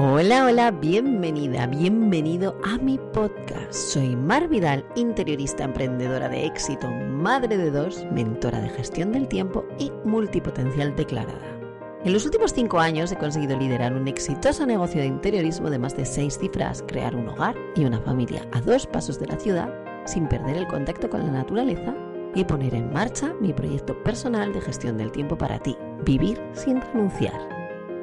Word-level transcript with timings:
Hola, 0.00 0.44
hola, 0.44 0.70
bienvenida, 0.70 1.66
bienvenido 1.66 2.56
a 2.62 2.78
mi 2.78 2.98
podcast. 3.12 3.72
Soy 3.72 4.14
Mar 4.14 4.46
Vidal, 4.46 4.86
interiorista 4.94 5.64
emprendedora 5.64 6.28
de 6.28 6.46
éxito, 6.46 6.88
madre 6.88 7.56
de 7.56 7.72
dos, 7.72 8.06
mentora 8.12 8.60
de 8.60 8.68
gestión 8.68 9.10
del 9.10 9.26
tiempo 9.26 9.64
y 9.76 9.90
multipotencial 10.04 10.94
declarada. 10.94 11.58
En 12.04 12.12
los 12.12 12.24
últimos 12.24 12.52
cinco 12.52 12.78
años 12.78 13.10
he 13.10 13.18
conseguido 13.18 13.58
liderar 13.58 13.92
un 13.92 14.06
exitoso 14.06 14.64
negocio 14.66 15.00
de 15.00 15.08
interiorismo 15.08 15.68
de 15.68 15.80
más 15.80 15.96
de 15.96 16.06
seis 16.06 16.38
cifras, 16.38 16.84
crear 16.86 17.16
un 17.16 17.28
hogar 17.30 17.56
y 17.74 17.84
una 17.84 18.00
familia 18.00 18.46
a 18.52 18.60
dos 18.60 18.86
pasos 18.86 19.18
de 19.18 19.26
la 19.26 19.40
ciudad 19.40 19.68
sin 20.04 20.28
perder 20.28 20.58
el 20.58 20.68
contacto 20.68 21.10
con 21.10 21.26
la 21.26 21.32
naturaleza 21.32 21.92
y 22.36 22.44
poner 22.44 22.74
en 22.74 22.92
marcha 22.92 23.34
mi 23.40 23.52
proyecto 23.52 24.00
personal 24.04 24.52
de 24.52 24.60
gestión 24.60 24.96
del 24.96 25.10
tiempo 25.10 25.36
para 25.36 25.58
ti, 25.58 25.76
vivir 26.04 26.40
sin 26.52 26.80
renunciar. 26.80 27.48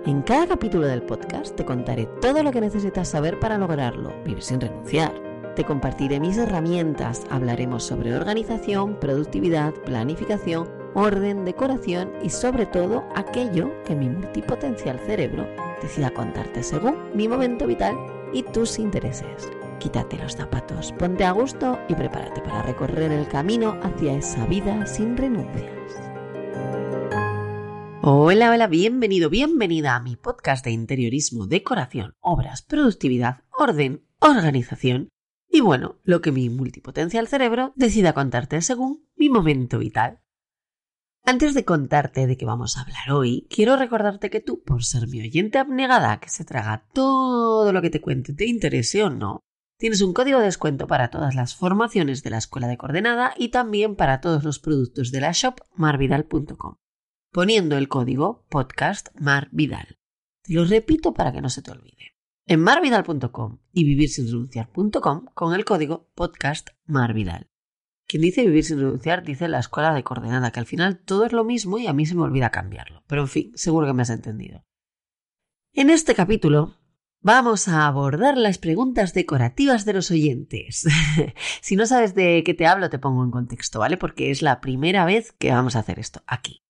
En 0.05 0.21
cada 0.21 0.48
capítulo 0.48 0.86
del 0.86 1.01
podcast 1.01 1.56
te 1.56 1.65
contaré 1.65 2.06
todo 2.21 2.43
lo 2.43 2.52
que 2.52 2.61
necesitas 2.61 3.07
saber 3.07 3.39
para 3.39 3.57
lograrlo, 3.57 4.14
vivir 4.24 4.43
sin 4.43 4.61
renunciar. 4.61 5.11
Te 5.56 5.64
compartiré 5.64 6.19
mis 6.19 6.38
herramientas, 6.38 7.25
hablaremos 7.29 7.83
sobre 7.83 8.16
organización, 8.16 9.00
productividad, 9.00 9.74
planificación, 9.74 10.69
orden, 10.93 11.43
decoración 11.46 12.11
y 12.21 12.29
sobre 12.29 12.66
todo 12.66 13.04
aquello 13.16 13.71
que 13.83 13.96
mi 13.96 14.10
multipotencial 14.10 15.00
cerebro 15.00 15.47
decida 15.82 16.11
contarte 16.11 16.61
según 16.61 16.97
mi 17.14 17.27
momento 17.27 17.66
vital 17.68 17.96
y 18.32 18.43
tus 18.43 18.80
intereses. 18.80 19.50
Quítate 19.80 20.18
los 20.18 20.36
zapatos, 20.36 20.93
ponte 20.93 21.25
a 21.25 21.32
gusto 21.32 21.80
y 21.88 21.96
prepárate 21.96 22.41
para 22.41 22.61
recorrer 22.64 23.11
el 23.11 23.27
camino 23.27 23.77
hacia 23.82 24.14
esa 24.14 24.46
vida 24.46 24.86
sin 24.86 25.18
renuncias. 25.18 26.04
Hola, 28.07 28.51
hola, 28.51 28.68
bienvenido, 28.68 29.32
bienvenida 29.32 29.95
a 29.95 30.00
mi 30.00 30.15
podcast 30.15 30.63
de 30.63 30.69
interiorismo, 30.69 31.47
decoración, 31.47 32.13
obras, 32.19 32.61
productividad, 32.61 33.45
orden, 33.49 34.05
organización 34.19 35.09
y 35.49 35.61
bueno, 35.61 35.97
lo 36.03 36.21
que 36.21 36.31
mi 36.31 36.52
multipotencial 36.52 37.27
cerebro 37.27 37.73
decida 37.75 38.13
contarte 38.13 38.61
según 38.61 39.09
mi 39.15 39.30
momento 39.30 39.80
vital. 39.80 40.19
Antes 41.23 41.55
de 41.55 41.65
contarte 41.65 42.27
de 42.27 42.38
qué 42.38 42.45
vamos 42.45 42.77
a 42.77 42.81
hablar 42.81 43.09
hoy, 43.11 43.47
quiero 43.49 43.75
recordarte 43.75 44.30
que 44.30 44.39
tú, 44.39 44.61
por 44.61 44.83
ser 44.83 45.08
mi 45.08 45.21
oyente 45.21 45.58
abnegada 45.58 46.19
que 46.19 46.30
se 46.30 46.45
traga 46.45 46.85
todo 46.93 47.73
lo 47.73 47.81
que 47.81 47.89
te 47.89 48.02
cuente, 48.02 48.35
te 48.35 48.45
interese 48.45 49.02
o 49.02 49.09
no, 49.09 49.39
tienes 49.80 50.03
un 50.03 50.13
código 50.13 50.37
de 50.37 50.45
descuento 50.45 50.85
para 50.85 51.09
todas 51.09 51.33
las 51.33 51.55
formaciones 51.55 52.21
de 52.21 52.30
la 52.30 52.37
Escuela 52.37 52.67
de 52.67 52.77
Coordenada 52.77 53.33
y 53.35 53.49
también 53.49 53.95
para 53.95 54.21
todos 54.21 54.43
los 54.43 54.59
productos 54.59 55.11
de 55.11 55.21
la 55.21 55.31
shop 55.31 55.55
marvidal.com 55.75 56.75
poniendo 57.36 57.75
el 57.78 57.89
código 57.89 58.45
podcast 58.47 59.09
marvidal. 59.19 60.00
Te 60.41 60.53
lo 60.53 60.64
repito 60.64 61.14
para 61.14 61.33
que 61.33 61.42
no 61.42 61.50
se 61.50 61.61
te 61.61 61.69
olvide. 61.69 62.16
En 62.47 62.61
marvidal.com 62.61 63.59
y 63.73 63.83
vivirsinrenunciar.com 63.83 65.25
con 65.33 65.53
el 65.53 65.66
código 65.66 66.09
podcast 66.16 66.69
marvidal. 66.86 67.50
Quien 68.08 68.22
dice 68.22 68.45
vivir 68.45 68.64
sin 68.64 68.80
renunciar 68.80 69.25
dice 69.25 69.50
la 69.50 69.59
escuela 69.59 69.94
de 69.94 70.05
coordenada, 70.05 70.52
que 70.52 70.61
al 70.61 70.66
final 70.66 71.00
todo 71.00 71.25
es 71.25 71.33
lo 71.33 71.44
mismo 71.44 71.77
y 71.77 71.88
a 71.88 71.94
mí 71.94 72.05
se 72.05 72.16
me 72.16 72.22
olvida 72.22 72.52
cambiarlo. 72.52 73.03
Pero 73.05 73.23
en 73.23 73.27
fin, 73.27 73.52
seguro 73.55 73.86
que 73.86 73.94
me 73.94 74.03
has 74.03 74.11
entendido. 74.11 74.64
En 75.73 75.89
este 75.89 76.16
capítulo 76.16 76.77
vamos 77.20 77.67
a 77.67 77.86
abordar 77.86 78.38
las 78.38 78.59
preguntas 78.59 79.14
decorativas 79.14 79.83
de 79.83 79.92
los 79.92 80.09
oyentes. 80.09 80.88
si 81.61 81.75
no 81.75 81.86
sabes 81.86 82.16
de 82.16 82.44
qué 82.45 82.53
te 82.53 82.66
hablo, 82.66 82.89
te 82.89 82.97
pongo 82.97 83.25
en 83.25 83.31
contexto, 83.31 83.80
¿vale? 83.80 83.97
Porque 83.97 84.31
es 84.31 84.42
la 84.42 84.61
primera 84.61 85.03
vez 85.03 85.33
que 85.33 85.52
vamos 85.52 85.75
a 85.75 85.80
hacer 85.80 85.99
esto 85.99 86.23
aquí. 86.27 86.64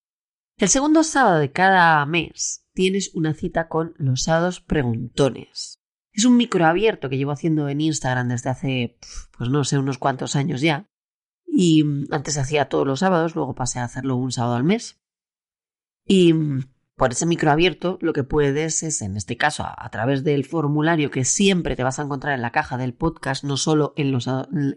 El 0.58 0.70
segundo 0.70 1.04
sábado 1.04 1.38
de 1.38 1.52
cada 1.52 2.06
mes 2.06 2.64
tienes 2.72 3.10
una 3.14 3.34
cita 3.34 3.68
con 3.68 3.92
los 3.98 4.22
sábados 4.22 4.62
preguntones. 4.62 5.82
Es 6.12 6.24
un 6.24 6.38
micro 6.38 6.64
abierto 6.64 7.10
que 7.10 7.18
llevo 7.18 7.32
haciendo 7.32 7.68
en 7.68 7.82
Instagram 7.82 8.28
desde 8.28 8.48
hace, 8.48 8.98
pues 9.36 9.50
no 9.50 9.64
sé, 9.64 9.76
unos 9.76 9.98
cuantos 9.98 10.34
años 10.34 10.62
ya. 10.62 10.86
Y 11.46 11.84
mm, 11.84 12.06
antes 12.10 12.38
hacía 12.38 12.70
todos 12.70 12.86
los 12.86 13.00
sábados, 13.00 13.34
luego 13.34 13.54
pasé 13.54 13.80
a 13.80 13.84
hacerlo 13.84 14.16
un 14.16 14.32
sábado 14.32 14.54
al 14.54 14.64
mes. 14.64 14.98
Y 16.06 16.32
mm, 16.32 16.70
por 16.96 17.12
ese 17.12 17.26
micro 17.26 17.50
abierto 17.50 17.98
lo 18.00 18.14
que 18.14 18.24
puedes 18.24 18.82
es, 18.82 19.02
en 19.02 19.18
este 19.18 19.36
caso, 19.36 19.62
a, 19.66 19.90
través 19.90 20.24
del 20.24 20.46
formulario 20.46 21.10
que 21.10 21.26
siempre 21.26 21.76
te 21.76 21.82
vas 21.82 21.98
a 21.98 22.02
encontrar 22.02 22.32
en 22.32 22.40
la 22.40 22.52
caja 22.52 22.78
del 22.78 22.94
podcast, 22.94 23.44
no 23.44 23.58
solo 23.58 23.92
en, 23.98 24.16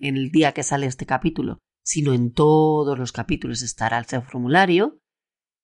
en 0.02 0.18
el 0.18 0.30
día 0.32 0.52
que 0.52 0.64
sale 0.64 0.88
este 0.88 1.06
capítulo, 1.06 1.60
sino 1.86 2.12
en 2.12 2.34
todos 2.34 3.00
los 3.00 3.14
capítulos 3.14 3.62
estará 3.62 4.00
ese 4.00 4.20
formulario 4.20 5.00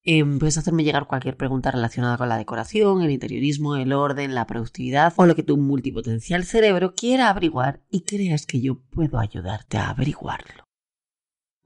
Em, 0.07 0.37
puedes 0.37 0.59
hacerme 0.59 0.83
llegar 0.83 1.07
cualquier 1.07 1.35
pregunta 1.35 1.71
relacionada 1.71 2.15
con 2.17 2.29
la 2.29 2.37
decoración, 2.37 3.01
el 3.01 3.09
interiorismo, 3.09 3.75
el 3.75 3.91
orden, 3.91 4.35
la 4.35 4.45
productividad 4.45 5.11
o 5.17 5.25
lo 5.25 5.35
que 5.35 5.41
tu 5.41 5.57
multipotencial 5.57 6.43
cerebro 6.43 6.93
quiera 6.93 7.29
averiguar 7.29 7.81
y 7.89 8.01
creas 8.01 8.45
que 8.45 8.61
yo 8.61 8.79
puedo 8.79 9.17
ayudarte 9.17 9.77
a 9.77 9.89
averiguarlo. 9.89 10.63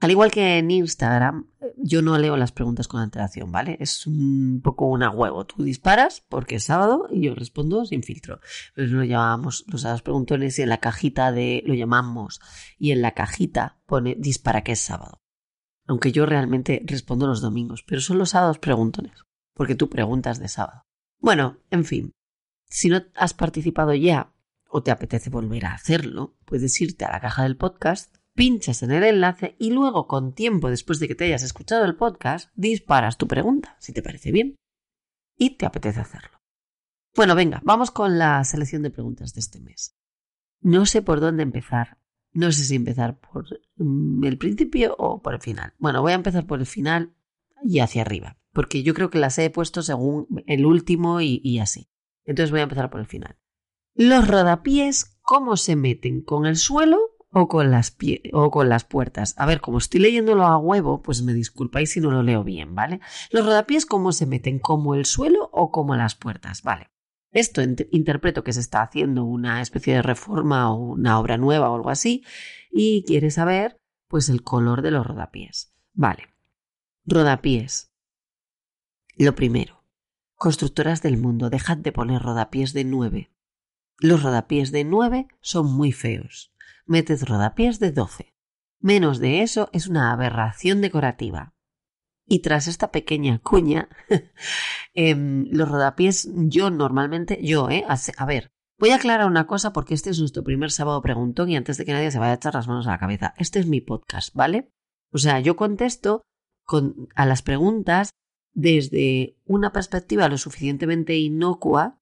Al 0.00 0.10
igual 0.10 0.30
que 0.30 0.56
en 0.56 0.70
Instagram, 0.70 1.50
yo 1.76 2.00
no 2.00 2.16
leo 2.16 2.38
las 2.38 2.52
preguntas 2.52 2.88
con 2.88 3.02
antelación, 3.02 3.52
¿vale? 3.52 3.76
Es 3.78 4.06
un 4.06 4.62
poco 4.64 4.86
una 4.86 5.10
huevo. 5.10 5.44
Tú 5.44 5.62
disparas 5.62 6.24
porque 6.26 6.54
es 6.54 6.64
sábado 6.64 7.08
y 7.10 7.20
yo 7.20 7.34
respondo 7.34 7.84
sin 7.84 8.02
filtro. 8.02 8.40
Pues 8.74 8.90
lo 8.90 9.04
llamamos 9.04 9.66
los 9.66 9.82
sábados 9.82 10.00
preguntones 10.00 10.58
y 10.58 10.62
en 10.62 10.70
la 10.70 10.78
cajita 10.78 11.30
de 11.30 11.62
lo 11.66 11.74
llamamos 11.74 12.40
y 12.78 12.92
en 12.92 13.02
la 13.02 13.12
cajita 13.12 13.82
pone 13.84 14.16
dispara 14.18 14.62
que 14.62 14.72
es 14.72 14.80
sábado 14.80 15.20
aunque 15.90 16.12
yo 16.12 16.24
realmente 16.24 16.84
respondo 16.86 17.26
los 17.26 17.40
domingos, 17.40 17.82
pero 17.82 18.00
son 18.00 18.16
los 18.16 18.30
sábados 18.30 18.60
preguntones, 18.60 19.24
porque 19.54 19.74
tú 19.74 19.90
preguntas 19.90 20.38
de 20.38 20.46
sábado. 20.46 20.84
Bueno, 21.18 21.58
en 21.68 21.84
fin, 21.84 22.12
si 22.68 22.88
no 22.88 23.02
has 23.16 23.34
participado 23.34 23.92
ya 23.94 24.32
o 24.68 24.84
te 24.84 24.92
apetece 24.92 25.30
volver 25.30 25.66
a 25.66 25.74
hacerlo, 25.74 26.36
puedes 26.44 26.80
irte 26.80 27.04
a 27.04 27.10
la 27.10 27.18
caja 27.18 27.42
del 27.42 27.56
podcast, 27.56 28.14
pinchas 28.36 28.84
en 28.84 28.92
el 28.92 29.02
enlace 29.02 29.56
y 29.58 29.72
luego, 29.72 30.06
con 30.06 30.32
tiempo 30.32 30.70
después 30.70 31.00
de 31.00 31.08
que 31.08 31.16
te 31.16 31.24
hayas 31.24 31.42
escuchado 31.42 31.84
el 31.84 31.96
podcast, 31.96 32.50
disparas 32.54 33.18
tu 33.18 33.26
pregunta, 33.26 33.76
si 33.80 33.92
te 33.92 34.00
parece 34.00 34.30
bien, 34.30 34.54
y 35.36 35.56
te 35.56 35.66
apetece 35.66 35.98
hacerlo. 35.98 36.38
Bueno, 37.16 37.34
venga, 37.34 37.60
vamos 37.64 37.90
con 37.90 38.16
la 38.16 38.44
selección 38.44 38.82
de 38.82 38.90
preguntas 38.90 39.34
de 39.34 39.40
este 39.40 39.58
mes. 39.58 39.96
No 40.60 40.86
sé 40.86 41.02
por 41.02 41.18
dónde 41.18 41.42
empezar 41.42 41.98
no 42.32 42.52
sé 42.52 42.64
si 42.64 42.76
empezar 42.76 43.18
por 43.18 43.46
mm, 43.76 44.24
el 44.24 44.38
principio 44.38 44.94
o 44.98 45.20
por 45.22 45.34
el 45.34 45.40
final. 45.40 45.74
Bueno, 45.78 46.02
voy 46.02 46.12
a 46.12 46.16
empezar 46.16 46.46
por 46.46 46.60
el 46.60 46.66
final 46.66 47.14
y 47.62 47.80
hacia 47.80 48.02
arriba, 48.02 48.38
porque 48.52 48.82
yo 48.82 48.94
creo 48.94 49.10
que 49.10 49.18
las 49.18 49.38
he 49.38 49.50
puesto 49.50 49.82
según 49.82 50.28
el 50.46 50.66
último 50.66 51.20
y, 51.20 51.58
así. 51.58 51.88
Entonces 52.24 52.50
voy 52.50 52.60
a 52.60 52.64
empezar 52.64 52.90
por 52.90 53.00
el 53.00 53.06
final. 53.06 53.36
Los 53.94 54.28
rodapiés, 54.28 55.18
¿cómo 55.22 55.56
se 55.56 55.76
meten? 55.76 56.22
¿Con 56.22 56.46
el 56.46 56.56
suelo 56.56 56.98
o 57.32 57.48
con 57.48 57.70
las, 57.70 57.96
o 58.32 58.50
con 58.50 58.68
las 58.68 58.84
puertas? 58.84 59.34
A 59.36 59.46
ver, 59.46 59.60
como 59.60 59.78
estoy 59.78 60.00
leyéndolo 60.00 60.44
a 60.44 60.58
huevo, 60.58 61.02
pues 61.02 61.22
me 61.22 61.34
disculpáis 61.34 61.92
si 61.92 62.00
no 62.00 62.10
lo 62.10 62.22
leo 62.22 62.44
bien, 62.44 62.74
¿vale? 62.74 63.00
Los 63.30 63.44
rodapiés, 63.44 63.84
¿cómo 63.84 64.12
se 64.12 64.26
meten? 64.26 64.58
¿Como 64.58 64.94
el 64.94 65.04
suelo 65.04 65.50
o 65.52 65.70
como 65.70 65.96
las 65.96 66.14
puertas? 66.14 66.62
Vale. 66.62 66.90
Esto 67.32 67.62
interpreto 67.62 68.42
que 68.42 68.52
se 68.52 68.60
está 68.60 68.82
haciendo 68.82 69.24
una 69.24 69.62
especie 69.62 69.94
de 69.94 70.02
reforma 70.02 70.72
o 70.72 70.76
una 70.76 71.18
obra 71.18 71.36
nueva 71.36 71.70
o 71.70 71.76
algo 71.76 71.90
así 71.90 72.24
y 72.70 73.04
quiere 73.04 73.30
saber 73.30 73.76
pues 74.08 74.28
el 74.28 74.42
color 74.42 74.82
de 74.82 74.90
los 74.90 75.06
rodapiés. 75.06 75.72
Vale. 75.92 76.34
Rodapiés. 77.04 77.92
Lo 79.16 79.34
primero. 79.34 79.84
Constructoras 80.34 81.02
del 81.02 81.18
mundo, 81.18 81.50
dejad 81.50 81.76
de 81.76 81.92
poner 81.92 82.22
rodapiés 82.22 82.72
de 82.72 82.84
9. 82.84 83.30
Los 83.98 84.22
rodapiés 84.22 84.72
de 84.72 84.84
9 84.84 85.28
son 85.40 85.72
muy 85.72 85.92
feos. 85.92 86.52
Meted 86.86 87.22
rodapiés 87.24 87.78
de 87.78 87.92
12. 87.92 88.34
Menos 88.80 89.18
de 89.18 89.42
eso 89.42 89.68
es 89.72 89.86
una 89.86 90.10
aberración 90.10 90.80
decorativa. 90.80 91.54
Y 92.32 92.42
tras 92.42 92.68
esta 92.68 92.92
pequeña 92.92 93.40
cuña, 93.40 93.88
em, 94.94 95.46
los 95.50 95.68
rodapiés, 95.68 96.30
yo 96.32 96.70
normalmente, 96.70 97.40
yo, 97.42 97.68
¿eh? 97.70 97.84
A 97.88 98.24
ver, 98.24 98.52
voy 98.78 98.90
a 98.90 98.96
aclarar 98.96 99.26
una 99.26 99.48
cosa 99.48 99.72
porque 99.72 99.94
este 99.94 100.10
es 100.10 100.20
nuestro 100.20 100.44
primer 100.44 100.70
sábado 100.70 101.02
preguntón 101.02 101.50
y 101.50 101.56
antes 101.56 101.76
de 101.76 101.84
que 101.84 101.92
nadie 101.92 102.12
se 102.12 102.20
vaya 102.20 102.30
a 102.30 102.36
echar 102.36 102.54
las 102.54 102.68
manos 102.68 102.86
a 102.86 102.92
la 102.92 103.00
cabeza, 103.00 103.34
este 103.36 103.58
es 103.58 103.66
mi 103.66 103.80
podcast, 103.80 104.32
¿vale? 104.32 104.70
O 105.12 105.18
sea, 105.18 105.40
yo 105.40 105.56
contesto 105.56 106.22
con, 106.64 107.08
a 107.16 107.26
las 107.26 107.42
preguntas 107.42 108.10
desde 108.52 109.36
una 109.44 109.72
perspectiva 109.72 110.28
lo 110.28 110.38
suficientemente 110.38 111.18
inocua 111.18 111.98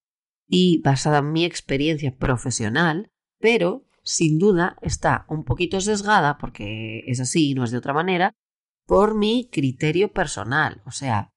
y 0.47 0.83
basada 0.83 1.21
en 1.21 1.33
mi 1.33 1.47
experiencia 1.47 2.15
profesional, 2.15 3.09
pero 3.41 3.87
sin 4.03 4.39
duda 4.39 4.77
está 4.83 5.25
un 5.31 5.45
poquito 5.45 5.81
sesgada, 5.81 6.37
porque 6.37 7.03
es 7.07 7.19
así 7.19 7.53
y 7.53 7.55
no 7.55 7.65
es 7.65 7.71
de 7.71 7.79
otra 7.79 7.95
manera, 7.95 8.35
por 8.89 9.15
mi 9.15 9.51
criterio 9.53 10.15
personal. 10.15 10.81
O 10.87 10.93
sea, 10.93 11.31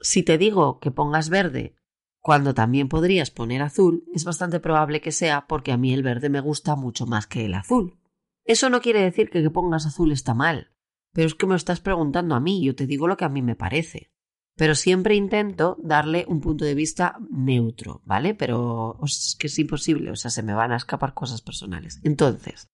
si 0.00 0.22
te 0.22 0.38
digo 0.38 0.80
que 0.80 0.90
pongas 0.90 1.28
verde 1.28 1.76
cuando 2.20 2.54
también 2.54 2.88
podrías 2.88 3.30
poner 3.30 3.60
azul, 3.60 4.04
es 4.14 4.24
bastante 4.24 4.58
probable 4.58 5.02
que 5.02 5.12
sea 5.12 5.46
porque 5.46 5.72
a 5.72 5.76
mí 5.76 5.92
el 5.92 6.02
verde 6.02 6.30
me 6.30 6.40
gusta 6.40 6.74
mucho 6.74 7.04
más 7.04 7.26
que 7.26 7.44
el 7.44 7.52
azul. 7.52 8.00
Eso 8.46 8.70
no 8.70 8.80
quiere 8.80 9.02
decir 9.02 9.28
que 9.28 9.42
que 9.42 9.50
pongas 9.50 9.84
azul 9.84 10.10
está 10.10 10.32
mal, 10.32 10.72
pero 11.12 11.26
es 11.26 11.34
que 11.34 11.46
me 11.46 11.54
estás 11.54 11.80
preguntando 11.80 12.34
a 12.34 12.40
mí, 12.40 12.64
yo 12.64 12.74
te 12.74 12.86
digo 12.86 13.08
lo 13.08 13.18
que 13.18 13.26
a 13.26 13.28
mí 13.28 13.42
me 13.42 13.54
parece. 13.54 14.10
pero 14.56 14.74
siempre 14.74 15.14
intento 15.14 15.76
darle 15.82 16.24
un 16.28 16.40
punto 16.40 16.64
de 16.64 16.74
vista 16.74 17.18
neutro, 17.30 18.02
¿vale? 18.04 18.34
Pero 18.34 18.98
es 19.04 19.36
que 19.38 19.46
es 19.46 19.58
imposible, 19.58 20.10
o 20.10 20.16
sea, 20.16 20.30
se 20.30 20.42
me 20.42 20.54
van 20.54 20.72
a 20.72 20.76
escapar 20.76 21.14
cosas 21.14 21.40
personales. 21.40 22.00
Entonces, 22.04 22.68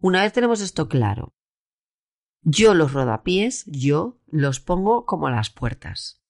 una 0.00 0.22
vez 0.22 0.32
tenemos 0.32 0.60
esto 0.60 0.88
claro, 0.88 1.34
yo 2.44 2.74
los 2.74 2.92
rodapiés, 2.92 3.64
yo 3.66 4.20
los 4.26 4.60
pongo 4.60 5.06
como 5.06 5.30
las 5.30 5.50
puertas. 5.50 6.22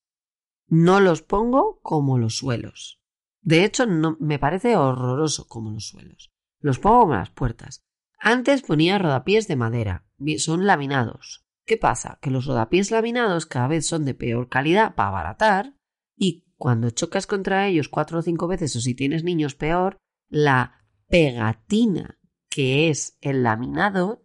No 0.68 1.00
los 1.00 1.22
pongo 1.22 1.80
como 1.82 2.18
los 2.18 2.36
suelos. 2.36 3.02
De 3.42 3.64
hecho, 3.64 3.84
no, 3.84 4.16
me 4.20 4.38
parece 4.38 4.76
horroroso 4.76 5.46
como 5.48 5.70
los 5.72 5.88
suelos. 5.88 6.32
Los 6.60 6.78
pongo 6.78 7.00
como 7.00 7.14
las 7.14 7.30
puertas. 7.30 7.84
Antes 8.18 8.62
ponía 8.62 8.98
rodapiés 8.98 9.48
de 9.48 9.56
madera. 9.56 10.06
Son 10.38 10.66
laminados. 10.66 11.44
¿Qué 11.66 11.76
pasa? 11.76 12.18
Que 12.22 12.30
los 12.30 12.46
rodapiés 12.46 12.90
laminados 12.90 13.46
cada 13.46 13.68
vez 13.68 13.86
son 13.86 14.04
de 14.04 14.14
peor 14.14 14.48
calidad 14.48 14.94
para 14.94 15.08
abaratar 15.08 15.74
y 16.16 16.44
cuando 16.56 16.90
chocas 16.90 17.26
contra 17.26 17.66
ellos 17.66 17.88
cuatro 17.88 18.20
o 18.20 18.22
cinco 18.22 18.46
veces 18.46 18.76
o 18.76 18.80
si 18.80 18.94
tienes 18.94 19.24
niños 19.24 19.54
peor, 19.54 19.98
la 20.28 20.86
pegatina 21.08 22.18
que 22.48 22.88
es 22.88 23.18
el 23.20 23.42
laminado 23.42 24.22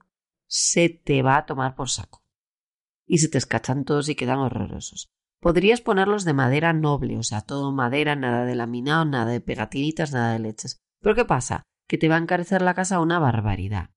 se 0.50 0.90
te 0.90 1.22
va 1.22 1.38
a 1.38 1.46
tomar 1.46 1.76
por 1.76 1.90
saco. 1.90 2.24
Y 3.06 3.20
se 3.20 3.30
te 3.30 3.38
escachan 3.38 3.86
todos 3.86 4.10
y 4.10 4.16
quedan 4.16 4.40
horrorosos. 4.40 5.10
Podrías 5.40 5.80
ponerlos 5.80 6.26
de 6.26 6.34
madera 6.34 6.74
noble, 6.74 7.18
o 7.18 7.24
sea, 7.24 7.42
todo 7.42 7.72
madera, 7.72 8.16
nada 8.16 8.44
de 8.46 8.56
laminado, 8.56 9.06
nada 9.06 9.32
de 9.32 9.40
pegatinitas, 9.40 10.12
nada 10.12 10.34
de 10.34 10.40
leches. 10.40 10.80
Pero 11.02 11.16
¿qué 11.16 11.24
pasa? 11.24 11.64
Que 11.88 11.98
te 11.98 12.10
va 12.10 12.16
a 12.16 12.20
encarecer 12.20 12.62
la 12.62 12.74
casa 12.74 13.00
una 13.00 13.20
barbaridad. 13.20 13.92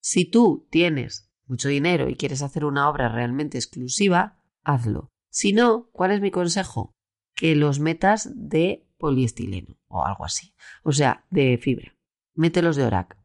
Si 0.00 0.24
tú 0.30 0.68
tienes 0.70 1.32
mucho 1.46 1.68
dinero 1.68 2.08
y 2.08 2.14
quieres 2.14 2.42
hacer 2.42 2.64
una 2.64 2.88
obra 2.88 3.08
realmente 3.08 3.58
exclusiva, 3.58 4.40
hazlo. 4.62 5.10
Si 5.30 5.52
no, 5.52 5.88
¿cuál 5.92 6.12
es 6.12 6.20
mi 6.20 6.30
consejo? 6.30 6.92
Que 7.34 7.56
los 7.56 7.80
metas 7.80 8.30
de 8.34 8.86
poliestileno 8.98 9.76
o 9.88 10.04
algo 10.04 10.24
así. 10.24 10.54
O 10.84 10.92
sea, 10.92 11.24
de 11.30 11.58
fibra. 11.58 11.96
Mételos 12.34 12.76
de 12.76 12.84
Orac. 12.84 13.18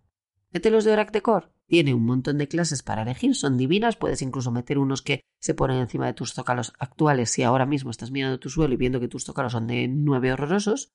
Mételos 0.52 0.86
de 0.86 0.94
Orac 0.94 1.12
Decor. 1.12 1.54
Tiene 1.70 1.94
un 1.94 2.04
montón 2.04 2.40
de 2.40 2.48
clases 2.48 2.82
para 2.82 3.04
elegir, 3.04 3.36
son 3.36 3.56
divinas, 3.56 3.96
puedes 3.96 4.24
incluso 4.24 4.50
meter 4.50 4.80
unos 4.80 5.04
que 5.04 5.22
se 5.40 5.54
ponen 5.54 5.78
encima 5.78 6.08
de 6.08 6.14
tus 6.14 6.34
zócalos 6.34 6.74
actuales 6.80 7.30
si 7.30 7.44
ahora 7.44 7.68
mismo 7.68 7.92
estás 7.92 8.10
mirando 8.10 8.40
tu 8.40 8.50
suelo 8.50 8.74
y 8.74 8.78
viendo 8.78 9.00
que 9.00 9.08
tus 9.08 9.24
zócalos 9.24 9.52
son 9.52 9.68
de 9.68 9.88
nueve 9.88 10.34
horrorosos, 10.34 10.90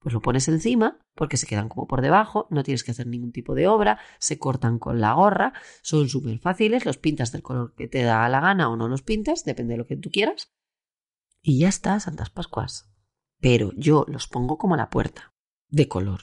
pues 0.00 0.12
lo 0.12 0.20
pones 0.20 0.46
encima 0.48 0.98
porque 1.14 1.38
se 1.38 1.46
quedan 1.46 1.70
como 1.70 1.86
por 1.86 2.02
debajo, 2.02 2.46
no 2.50 2.62
tienes 2.62 2.84
que 2.84 2.90
hacer 2.90 3.06
ningún 3.06 3.32
tipo 3.32 3.54
de 3.54 3.68
obra, 3.68 4.00
se 4.18 4.38
cortan 4.38 4.78
con 4.78 5.00
la 5.00 5.14
gorra, 5.14 5.54
son 5.80 6.10
súper 6.10 6.38
fáciles, 6.40 6.84
los 6.84 6.98
pintas 6.98 7.32
del 7.32 7.42
color 7.42 7.74
que 7.74 7.88
te 7.88 8.02
da 8.02 8.28
la 8.28 8.40
gana 8.40 8.68
o 8.68 8.76
no 8.76 8.86
los 8.86 9.00
pintas, 9.00 9.44
depende 9.46 9.72
de 9.72 9.78
lo 9.78 9.86
que 9.86 9.96
tú 9.96 10.10
quieras. 10.10 10.52
Y 11.40 11.60
ya 11.60 11.68
está, 11.68 11.98
Santas 12.00 12.28
Pascuas. 12.28 12.92
Pero 13.40 13.72
yo 13.76 14.04
los 14.08 14.28
pongo 14.28 14.58
como 14.58 14.76
la 14.76 14.90
puerta, 14.90 15.32
de 15.70 15.88
color. 15.88 16.20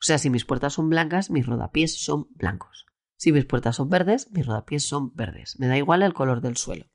O 0.00 0.02
sea, 0.02 0.18
si 0.18 0.30
mis 0.30 0.44
puertas 0.44 0.72
son 0.72 0.90
blancas, 0.90 1.30
mis 1.30 1.46
rodapiés 1.46 2.02
son 2.02 2.26
blancos. 2.30 2.86
Si 3.18 3.32
mis 3.32 3.46
puertas 3.46 3.76
son 3.76 3.88
verdes, 3.88 4.30
mis 4.32 4.46
rodapiés 4.46 4.84
son 4.84 5.14
verdes. 5.14 5.58
Me 5.58 5.66
da 5.66 5.76
igual 5.76 6.02
el 6.02 6.14
color 6.14 6.40
del 6.40 6.56
suelo. 6.56 6.86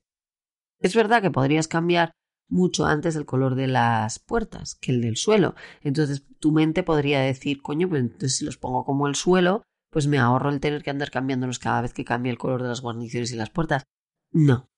Es 0.78 0.94
verdad 0.94 1.22
que 1.22 1.30
podrías 1.30 1.68
cambiar 1.68 2.12
mucho 2.48 2.84
antes 2.84 3.16
el 3.16 3.26
color 3.26 3.54
de 3.54 3.66
las 3.66 4.18
puertas 4.18 4.74
que 4.74 4.92
el 4.92 5.00
del 5.00 5.16
suelo. 5.16 5.54
Entonces 5.80 6.24
tu 6.38 6.52
mente 6.52 6.82
podría 6.82 7.20
decir, 7.20 7.62
coño, 7.62 7.88
pues 7.88 8.02
entonces 8.02 8.36
si 8.36 8.44
los 8.44 8.58
pongo 8.58 8.84
como 8.84 9.08
el 9.08 9.14
suelo, 9.14 9.62
pues 9.90 10.06
me 10.06 10.18
ahorro 10.18 10.50
el 10.50 10.60
tener 10.60 10.82
que 10.82 10.90
andar 10.90 11.10
cambiándolos 11.10 11.58
cada 11.58 11.82
vez 11.82 11.92
que 11.92 12.04
cambie 12.04 12.30
el 12.30 12.38
color 12.38 12.62
de 12.62 12.68
las 12.68 12.80
guarniciones 12.80 13.32
y 13.32 13.36
las 13.36 13.50
puertas. 13.50 13.84
No, 14.32 14.68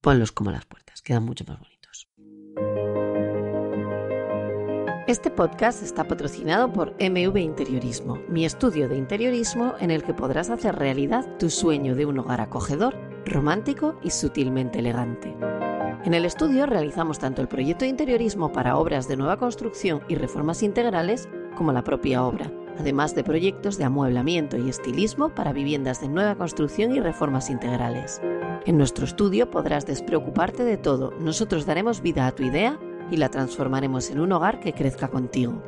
ponlos 0.00 0.32
como 0.32 0.50
las 0.50 0.66
puertas, 0.66 1.02
quedan 1.02 1.24
mucho 1.24 1.44
más 1.46 1.58
bonitos. 1.58 1.71
Este 5.12 5.30
podcast 5.30 5.82
está 5.82 6.04
patrocinado 6.04 6.72
por 6.72 6.94
MV 6.94 7.36
Interiorismo, 7.36 8.16
mi 8.30 8.46
estudio 8.46 8.88
de 8.88 8.96
interiorismo 8.96 9.74
en 9.78 9.90
el 9.90 10.02
que 10.04 10.14
podrás 10.14 10.48
hacer 10.48 10.74
realidad 10.74 11.36
tu 11.36 11.50
sueño 11.50 11.94
de 11.94 12.06
un 12.06 12.18
hogar 12.18 12.40
acogedor, 12.40 12.96
romántico 13.26 13.94
y 14.02 14.08
sutilmente 14.08 14.78
elegante. 14.78 15.36
En 16.06 16.14
el 16.14 16.24
estudio 16.24 16.64
realizamos 16.64 17.18
tanto 17.18 17.42
el 17.42 17.48
proyecto 17.48 17.84
de 17.84 17.90
interiorismo 17.90 18.52
para 18.52 18.78
obras 18.78 19.06
de 19.06 19.18
nueva 19.18 19.36
construcción 19.36 20.00
y 20.08 20.14
reformas 20.14 20.62
integrales 20.62 21.28
como 21.58 21.72
la 21.72 21.84
propia 21.84 22.24
obra, 22.24 22.50
además 22.78 23.14
de 23.14 23.22
proyectos 23.22 23.76
de 23.76 23.84
amueblamiento 23.84 24.56
y 24.56 24.70
estilismo 24.70 25.28
para 25.34 25.52
viviendas 25.52 26.00
de 26.00 26.08
nueva 26.08 26.36
construcción 26.36 26.96
y 26.96 27.00
reformas 27.00 27.50
integrales. 27.50 28.22
En 28.64 28.78
nuestro 28.78 29.04
estudio 29.04 29.50
podrás 29.50 29.84
despreocuparte 29.84 30.64
de 30.64 30.78
todo, 30.78 31.12
nosotros 31.20 31.66
daremos 31.66 32.00
vida 32.00 32.26
a 32.26 32.32
tu 32.32 32.44
idea 32.44 32.78
y 33.12 33.18
la 33.18 33.28
transformaremos 33.28 34.10
en 34.10 34.18
un 34.18 34.32
hogar 34.32 34.58
que 34.58 34.72
crezca 34.72 35.08
contigo. 35.08 35.62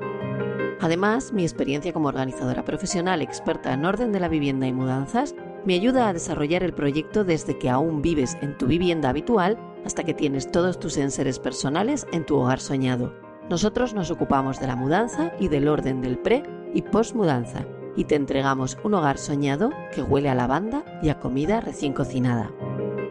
Además, 0.80 1.32
mi 1.32 1.42
experiencia 1.42 1.92
como 1.92 2.08
organizadora 2.08 2.64
profesional 2.64 3.22
experta 3.22 3.72
en 3.72 3.84
orden 3.84 4.10
de 4.10 4.20
la 4.20 4.28
vivienda 4.28 4.66
y 4.66 4.72
mudanzas 4.72 5.34
me 5.64 5.74
ayuda 5.74 6.08
a 6.08 6.12
desarrollar 6.12 6.62
el 6.62 6.74
proyecto 6.74 7.22
desde 7.22 7.58
que 7.58 7.70
aún 7.70 8.02
vives 8.02 8.36
en 8.40 8.56
tu 8.58 8.66
vivienda 8.66 9.10
habitual 9.10 9.58
hasta 9.84 10.04
que 10.04 10.14
tienes 10.14 10.50
todos 10.50 10.80
tus 10.80 10.96
enseres 10.96 11.38
personales 11.38 12.06
en 12.12 12.26
tu 12.26 12.36
hogar 12.36 12.60
soñado. 12.60 13.14
Nosotros 13.48 13.94
nos 13.94 14.10
ocupamos 14.10 14.58
de 14.58 14.66
la 14.66 14.76
mudanza 14.76 15.32
y 15.38 15.48
del 15.48 15.68
orden 15.68 16.00
del 16.00 16.18
pre 16.18 16.42
y 16.72 16.82
post 16.82 17.14
mudanza 17.14 17.66
y 17.96 18.04
te 18.04 18.16
entregamos 18.16 18.78
un 18.82 18.94
hogar 18.94 19.18
soñado 19.18 19.70
que 19.94 20.02
huele 20.02 20.30
a 20.30 20.34
lavanda 20.34 20.82
y 21.02 21.10
a 21.10 21.20
comida 21.20 21.60
recién 21.60 21.92
cocinada. 21.92 22.50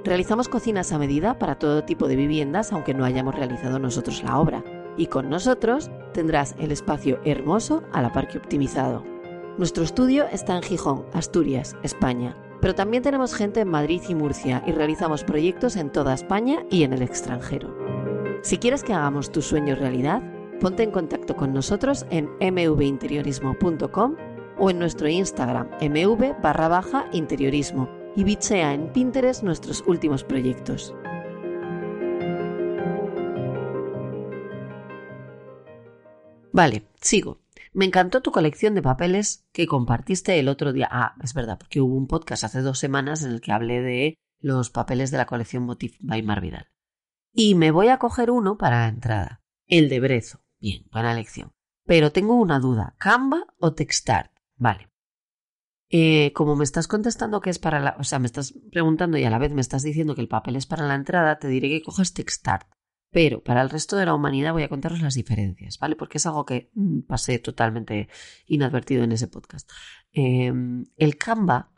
Realizamos 0.04 0.50
cocinas 0.50 0.92
a 0.92 1.00
medida 1.00 1.40
para 1.40 1.56
todo 1.56 1.86
tipo 1.86 2.10
de 2.10 2.18
viviendas 2.18 2.74
aunque 2.74 2.94
no 2.94 3.06
hayamos 3.06 3.36
realizado 3.36 3.80
nosotros 3.80 4.22
la 4.24 4.38
obra. 4.38 4.64
Y 4.98 5.08
con 5.08 5.30
nosotros 5.30 5.90
tendrás 6.14 6.56
el 6.60 6.72
espacio 6.72 7.20
hermoso 7.24 7.84
a 7.94 8.02
la 8.02 8.12
par 8.12 8.28
que 8.28 8.38
optimizado. 8.38 9.04
Nuestro 9.58 9.84
estudio 9.84 10.26
está 10.30 10.58
en 10.58 10.64
Gijón, 10.64 11.06
Asturias, 11.14 11.78
España, 11.84 12.36
pero 12.60 12.76
también 12.76 13.02
tenemos 13.02 13.34
gente 13.34 13.62
en 13.62 13.70
Madrid 13.70 14.02
y 14.10 14.16
Murcia 14.16 14.62
y 14.68 14.74
realizamos 14.74 15.24
proyectos 15.24 15.78
en 15.78 15.90
toda 15.90 16.14
España 16.14 16.66
y 16.70 16.84
en 16.84 16.92
el 16.92 17.02
extranjero. 17.02 17.74
Si 18.42 18.58
quieres 18.58 18.84
que 18.84 18.94
hagamos 18.94 19.32
tus 19.32 19.46
sueños 19.46 19.80
realidad, 19.80 20.22
ponte 20.60 20.84
en 20.84 20.92
contacto 20.92 21.36
con 21.38 21.54
nosotros 21.54 22.06
en 22.10 22.30
mvinteriorismo.com 22.42 24.16
o 24.60 24.70
en 24.70 24.80
nuestro 24.80 25.08
Instagram 25.08 25.70
mv 25.82 26.42
barra 26.42 26.68
baja 26.68 27.06
interiorismo 27.14 28.03
y 28.16 28.24
bichea 28.24 28.74
en 28.74 28.92
Pinterest 28.92 29.44
nuestros 29.44 29.84
últimos 29.88 30.24
proyectos. 30.24 30.94
Vale, 36.52 36.88
sigo. 37.02 37.42
Me 37.74 37.86
encantó 37.86 38.22
tu 38.22 38.32
colección 38.32 38.76
de 38.76 38.84
papeles 38.84 39.48
que 39.52 39.66
compartiste 39.66 40.40
el 40.40 40.48
otro 40.48 40.72
día. 40.74 40.88
Ah, 40.92 41.16
es 41.24 41.34
verdad, 41.34 41.58
porque 41.58 41.82
hubo 41.82 41.96
un 41.96 42.08
podcast 42.08 42.44
hace 42.44 42.62
dos 42.62 42.78
semanas 42.78 43.24
en 43.24 43.32
el 43.32 43.42
que 43.42 43.52
hablé 43.52 43.82
de 43.82 44.16
los 44.40 44.70
papeles 44.70 45.10
de 45.10 45.18
la 45.18 45.26
colección 45.26 45.64
Motif 45.64 45.98
by 46.02 46.22
Marvidal. 46.22 46.68
Y 47.34 47.56
me 47.56 47.72
voy 47.72 47.88
a 47.88 47.98
coger 47.98 48.30
uno 48.30 48.60
para 48.60 48.82
la 48.82 48.88
entrada. 48.90 49.42
El 49.66 49.90
de 49.90 50.00
Brezo. 50.00 50.44
Bien, 50.60 50.86
buena 50.92 51.14
elección. 51.14 51.52
Pero 51.86 52.12
tengo 52.12 52.36
una 52.36 52.60
duda. 52.60 52.96
¿Canva 53.00 53.48
o 53.58 53.74
Textart? 53.74 54.32
Vale. 54.56 54.93
Eh, 55.96 56.34
como 56.34 56.56
me 56.56 56.64
estás 56.64 56.88
contestando 56.88 57.40
que 57.40 57.52
es 57.52 57.60
para 57.60 57.80
la, 57.80 57.96
o 58.00 58.04
sea, 58.04 58.18
me 58.18 58.26
estás 58.26 58.56
preguntando 58.72 59.16
y 59.20 59.26
a 59.26 59.30
la 59.30 59.38
vez 59.38 59.54
me 59.54 59.62
estás 59.62 59.84
diciendo 59.84 60.16
que 60.16 60.22
el 60.22 60.28
papel 60.28 60.56
es 60.56 60.66
para 60.66 60.88
la 60.88 60.96
entrada, 60.96 61.38
te 61.38 61.48
diré 61.48 61.70
que 61.70 61.84
cojas 61.84 62.16
Textart. 62.16 62.68
Pero 63.12 63.44
para 63.44 63.62
el 63.62 63.70
resto 63.70 63.96
de 63.96 64.08
la 64.08 64.16
humanidad 64.16 64.54
voy 64.54 64.64
a 64.64 64.70
contaros 64.70 65.04
las 65.04 65.14
diferencias, 65.14 65.78
¿vale? 65.78 65.96
Porque 65.96 66.18
es 66.18 66.26
algo 66.26 66.48
que 66.48 66.72
mm, 66.74 67.02
pasé 67.02 67.38
totalmente 67.38 68.08
inadvertido 68.48 69.04
en 69.04 69.12
ese 69.12 69.28
podcast. 69.28 69.70
Em, 70.12 70.86
el 70.98 71.16
Canva 71.18 71.72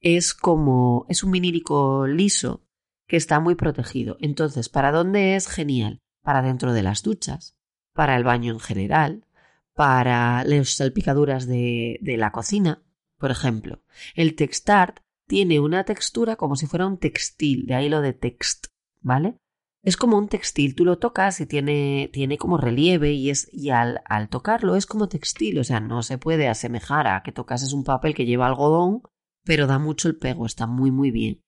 es 0.00 0.34
como, 0.34 1.06
es 1.08 1.22
un 1.22 1.30
vinílico 1.30 2.08
liso 2.08 2.66
que 3.06 3.16
está 3.16 3.38
muy 3.38 3.54
protegido. 3.54 4.16
Entonces, 4.18 4.68
¿para 4.70 4.90
dónde 4.90 5.36
es 5.36 5.46
genial? 5.46 6.00
Para 6.22 6.42
dentro 6.42 6.72
de 6.72 6.82
las 6.82 7.04
duchas, 7.04 7.56
para 7.92 8.16
el 8.16 8.24
baño 8.24 8.54
en 8.54 8.60
general, 8.60 9.24
para 9.72 10.42
las 10.42 10.70
salpicaduras 10.70 11.46
de, 11.46 12.00
de 12.02 12.16
la 12.16 12.32
cocina, 12.32 12.82
por 13.22 13.30
ejemplo, 13.30 13.80
el 14.16 14.34
textart 14.34 14.98
tiene 15.28 15.60
una 15.60 15.84
textura 15.84 16.34
como 16.34 16.56
si 16.56 16.66
fuera 16.66 16.88
un 16.88 16.98
textil, 16.98 17.66
de 17.66 17.76
ahí 17.76 17.88
lo 17.88 18.00
de 18.00 18.14
text, 18.14 18.66
¿vale? 19.00 19.38
Es 19.80 19.96
como 19.96 20.18
un 20.18 20.26
textil, 20.26 20.74
tú 20.74 20.84
lo 20.84 20.98
tocas 20.98 21.40
y 21.40 21.46
tiene, 21.46 22.10
tiene 22.12 22.36
como 22.36 22.56
relieve 22.56 23.12
y, 23.12 23.30
es, 23.30 23.48
y 23.52 23.70
al, 23.70 24.02
al 24.06 24.28
tocarlo 24.28 24.74
es 24.74 24.86
como 24.86 25.08
textil, 25.08 25.60
o 25.60 25.62
sea, 25.62 25.78
no 25.78 26.02
se 26.02 26.18
puede 26.18 26.48
asemejar 26.48 27.06
a 27.06 27.22
que 27.22 27.30
tocases 27.30 27.72
un 27.72 27.84
papel 27.84 28.12
que 28.12 28.26
lleva 28.26 28.48
algodón, 28.48 29.02
pero 29.44 29.68
da 29.68 29.78
mucho 29.78 30.08
el 30.08 30.16
pego, 30.16 30.44
está 30.44 30.66
muy 30.66 30.90
muy 30.90 31.12
bien. 31.12 31.44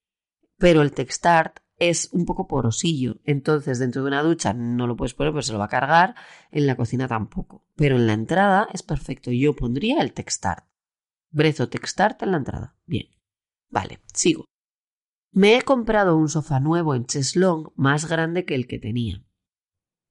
Pero 0.57 0.81
el 0.81 0.93
textart 0.93 1.57
es 1.77 2.07
un 2.13 2.23
poco 2.23 2.47
porosillo, 2.47 3.17
entonces 3.25 3.79
dentro 3.79 4.03
de 4.03 4.07
una 4.07 4.23
ducha 4.23 4.53
no 4.53 4.87
lo 4.87 4.95
puedes 4.95 5.13
poner, 5.13 5.33
pues 5.33 5.47
se 5.47 5.51
lo 5.51 5.59
va 5.59 5.65
a 5.65 5.67
cargar, 5.67 6.15
en 6.51 6.67
la 6.67 6.77
cocina 6.77 7.09
tampoco. 7.09 7.65
Pero 7.75 7.97
en 7.97 8.07
la 8.07 8.13
entrada 8.13 8.69
es 8.71 8.81
perfecto, 8.81 9.29
yo 9.29 9.57
pondría 9.57 10.01
el 10.01 10.13
textart. 10.13 10.65
Brezo 11.35 11.67
Textart 11.67 12.23
en 12.23 12.31
la 12.31 12.37
entrada. 12.37 12.77
Bien. 12.85 13.09
Vale, 13.69 13.99
sigo. 14.13 14.45
Me 15.33 15.57
he 15.57 15.63
comprado 15.63 16.15
un 16.15 16.29
sofá 16.29 16.61
nuevo 16.61 16.95
en 16.95 17.05
Cheslong 17.05 17.73
más 17.75 18.07
grande 18.07 18.45
que 18.45 18.55
el 18.55 18.67
que 18.67 18.79
tenía. 18.79 19.21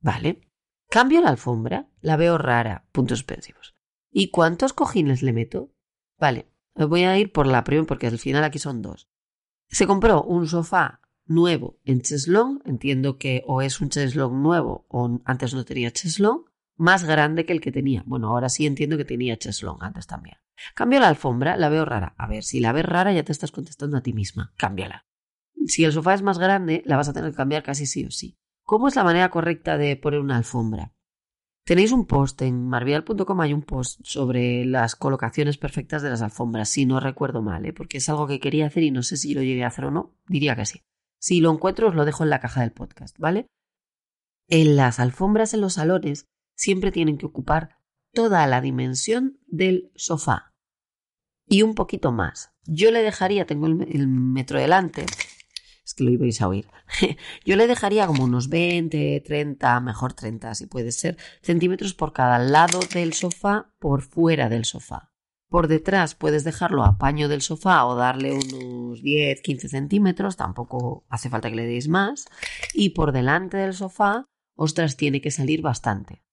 Vale. 0.03 0.43
Cambio 0.91 1.23
la 1.23 1.31
alfombra, 1.31 1.89
la 2.03 2.19
veo 2.19 2.37
rara, 2.37 2.87
puntos 2.93 3.21
suspensivos. 3.21 3.75
¿Y 4.13 4.31
cuántos 4.31 4.75
cojines 4.75 5.23
le 5.23 5.33
meto? 5.33 5.73
Vale, 6.21 6.53
voy 6.75 7.05
a 7.05 7.19
ir 7.19 7.33
por 7.33 7.47
la 7.47 7.65
primera 7.65 7.87
porque 7.87 8.07
al 8.07 8.19
final 8.19 8.45
aquí 8.45 8.59
son 8.59 8.83
dos. 8.83 9.09
Se 9.69 9.87
compró 9.87 10.23
un 10.23 10.47
sofá 10.47 11.01
nuevo 11.25 11.81
en 11.85 12.03
cheslong, 12.03 12.61
entiendo 12.67 13.17
que 13.17 13.43
o 13.47 13.63
es 13.63 13.81
un 13.81 13.89
cheslong 13.89 14.43
nuevo 14.43 14.85
o 14.91 15.23
antes 15.25 15.55
no 15.55 15.65
tenía 15.65 15.91
cheslong, 15.91 16.45
más 16.77 17.05
grande 17.05 17.45
que 17.45 17.53
el 17.53 17.61
que 17.61 17.73
tenía. 17.73 18.03
Bueno, 18.07 18.29
ahora 18.29 18.49
sí 18.49 18.67
entiendo 18.67 18.97
que 18.97 19.05
tenía 19.05 19.37
cheslong 19.37 19.83
antes 19.83 20.07
también. 20.07 20.37
Cambio 20.75 21.01
la 21.01 21.09
alfombra, 21.09 21.57
la 21.57 21.69
veo 21.69 21.85
rara. 21.85 22.15
A 22.19 22.27
ver, 22.27 22.45
si 22.45 22.61
la 22.61 22.73
ves 22.73 22.85
rara 22.85 23.13
ya 23.13 23.25
te 23.25 23.33
estás 23.33 23.53
contestando 23.53 23.97
a 23.97 24.03
ti 24.03 24.13
misma. 24.13 24.53
Cámbiala. 24.57 25.07
Si 25.67 25.85
el 25.85 25.93
sofá 25.93 26.15
es 26.15 26.23
más 26.23 26.39
grande, 26.39 26.83
la 26.85 26.97
vas 26.97 27.09
a 27.09 27.13
tener 27.13 27.31
que 27.31 27.37
cambiar 27.37 27.63
casi 27.63 27.87
sí 27.87 28.05
o 28.05 28.11
sí. 28.11 28.37
¿Cómo 28.65 28.89
es 28.89 28.97
la 28.97 29.05
manera 29.05 29.31
correcta 29.31 29.77
de 29.77 29.97
poner 29.97 30.21
una 30.21 30.37
alfombra? 30.37 30.93
Tenéis 31.65 31.93
un 31.93 32.07
post 32.07 32.43
en 32.43 32.69
marvial.com, 32.69 33.41
hay 33.41 33.55
un 33.55 33.63
post 33.63 34.01
sobre 34.05 34.67
las 34.67 34.97
colocaciones 34.97 35.57
perfectas 35.57 36.03
de 36.03 36.11
las 36.11 36.21
alfombras, 36.21 36.69
si 36.69 36.85
no 36.85 37.01
recuerdo 37.01 37.41
mal, 37.41 37.65
¿eh? 37.65 37.73
porque 37.73 37.99
es 37.99 38.09
algo 38.11 38.27
que 38.27 38.39
quería 38.39 38.67
hacer 38.67 38.83
y 38.83 38.91
no 38.91 39.03
sé 39.03 39.17
si 39.17 39.33
lo 39.33 39.43
llegué 39.43 39.65
a 39.65 39.69
hacer 39.69 39.87
o 39.87 39.91
no, 39.91 40.15
diría 40.29 40.57
que 40.57 40.67
sí. 40.67 40.83
Si 41.19 41.41
lo 41.41 41.51
encuentro 41.51 41.89
os 41.89 41.95
lo 41.95 42.05
dejo 42.05 42.23
en 42.23 42.29
la 42.29 42.41
caja 42.41 42.61
del 42.61 42.73
podcast, 42.73 43.19
¿vale? 43.19 43.47
En 44.49 44.77
las 44.77 45.01
alfombras 45.01 45.55
en 45.55 45.63
los 45.63 45.75
salones 45.75 46.27
siempre 46.55 46.93
tienen 46.93 47.19
que 47.19 47.27
ocupar 47.27 47.77
toda 48.13 48.47
la 48.47 48.61
dimensión 48.61 49.39
del 49.47 49.91
sofá 49.95 50.55
y 51.47 51.63
un 51.63 51.75
poquito 51.75 52.13
más. 52.13 52.53
Yo 52.67 52.91
le 52.91 53.03
dejaría, 53.03 53.47
tengo 53.47 53.67
el, 53.67 54.09
metro 54.09 54.59
delante, 54.59 55.05
es 55.85 55.95
que 55.95 56.05
lo 56.05 56.11
ibais 56.11 56.41
a 56.41 56.49
oír. 56.49 56.67
Yo 57.45 57.57
le 57.57 57.67
dejaría 57.67 58.07
como 58.07 58.25
unos 58.25 58.49
20, 58.49 59.23
30, 59.25 59.81
mejor 59.81 60.15
30 60.15 60.55
si 60.55 60.67
puede 60.67 60.93
ser, 60.93 61.19
centímetros 61.43 61.95
por 61.95 62.13
cada 62.13 62.39
lado 62.39 62.81
del 62.95 63.13
sofá 63.13 63.75
por 63.79 64.03
fuera 64.03 64.49
del 64.49 64.65
sofá. 64.65 65.11
Por 65.51 65.69
detrás 65.69 66.15
puedes 66.15 66.43
dejarlo 66.43 66.83
a 66.83 66.97
paño 66.97 67.29
del 67.29 67.43
sofá 67.43 67.85
o 67.85 67.95
darle 67.95 68.33
unos 68.33 69.03
10, 69.03 69.41
15 69.43 69.69
centímetros, 69.69 70.37
tampoco 70.37 71.05
hace 71.09 71.29
falta 71.29 71.51
que 71.51 71.57
le 71.57 71.67
deis 71.67 71.87
más. 71.87 72.25
Y 72.73 72.91
por 72.91 73.13
delante 73.13 73.59
del 73.59 73.75
sofá, 73.75 74.27
ostras, 74.57 74.97
tiene 74.97 75.21
que 75.21 75.31
salir 75.31 75.63
bastante. 75.63 76.25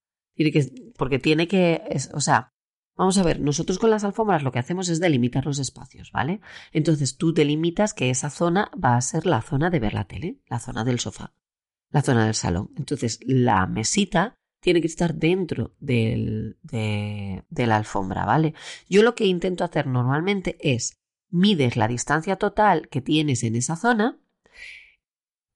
Porque 0.97 1.19
tiene 1.19 1.47
que, 1.47 1.81
o 2.13 2.21
sea, 2.21 2.53
vamos 2.95 3.17
a 3.17 3.23
ver, 3.23 3.39
nosotros 3.39 3.79
con 3.79 3.89
las 3.89 4.03
alfombras 4.03 4.43
lo 4.43 4.51
que 4.51 4.59
hacemos 4.59 4.89
es 4.89 4.99
delimitar 4.99 5.45
los 5.45 5.59
espacios, 5.59 6.11
¿vale? 6.11 6.41
Entonces 6.71 7.17
tú 7.17 7.33
delimitas 7.33 7.93
que 7.93 8.09
esa 8.09 8.29
zona 8.29 8.71
va 8.83 8.95
a 8.95 9.01
ser 9.01 9.25
la 9.25 9.41
zona 9.41 9.69
de 9.69 9.79
ver 9.79 9.93
la 9.93 10.05
tele, 10.05 10.39
la 10.47 10.59
zona 10.59 10.83
del 10.83 10.99
sofá, 10.99 11.33
la 11.89 12.01
zona 12.01 12.25
del 12.25 12.35
salón. 12.35 12.71
Entonces 12.77 13.19
la 13.25 13.65
mesita 13.67 14.35
tiene 14.61 14.81
que 14.81 14.87
estar 14.87 15.15
dentro 15.15 15.75
de, 15.79 16.55
de 16.61 17.67
la 17.67 17.75
alfombra, 17.77 18.25
¿vale? 18.25 18.53
Yo 18.87 19.01
lo 19.01 19.15
que 19.15 19.25
intento 19.25 19.63
hacer 19.63 19.87
normalmente 19.87 20.57
es 20.61 20.99
mides 21.29 21.77
la 21.77 21.87
distancia 21.87 22.35
total 22.35 22.87
que 22.89 23.01
tienes 23.01 23.43
en 23.43 23.55
esa 23.55 23.75
zona, 23.75 24.19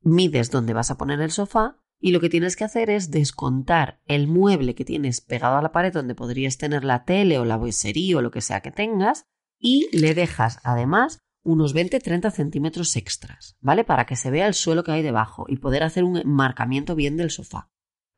mides 0.02 0.50
dónde 0.50 0.74
vas 0.74 0.90
a 0.90 0.98
poner 0.98 1.22
el 1.22 1.32
sofá 1.32 1.78
y 2.00 2.12
lo 2.12 2.20
que 2.20 2.30
tienes 2.30 2.56
que 2.56 2.64
hacer 2.64 2.90
es 2.90 3.12
descontar 3.12 4.02
el 4.06 4.28
mueble 4.28 4.76
que 4.76 4.86
tienes 4.86 5.22
pegado 5.22 5.58
a 5.58 5.62
la 5.62 5.72
pared 5.72 5.94
donde 5.94 6.16
podrías 6.16 6.58
tener 6.58 6.84
la 6.84 7.06
tele 7.06 7.40
o 7.40 7.46
la 7.46 7.58
boisería 7.58 8.18
o 8.18 8.22
lo 8.22 8.32
que 8.32 8.42
sea 8.42 8.62
que 8.62 8.72
tengas 8.72 9.26
y 9.60 9.88
le 9.98 10.14
dejas 10.14 10.60
además 10.64 11.20
unos 11.44 11.76
20-30 11.76 12.32
centímetros 12.32 12.96
extras, 12.96 13.56
¿vale? 13.62 13.84
Para 13.84 14.06
que 14.06 14.16
se 14.16 14.32
vea 14.32 14.48
el 14.48 14.56
suelo 14.56 14.84
que 14.84 14.92
hay 14.92 15.04
debajo 15.04 15.46
y 15.48 15.58
poder 15.58 15.84
hacer 15.84 16.04
un 16.04 16.22
marcamiento 16.26 16.96
bien 16.96 17.18
del 17.18 17.30
sofá. 17.30 17.70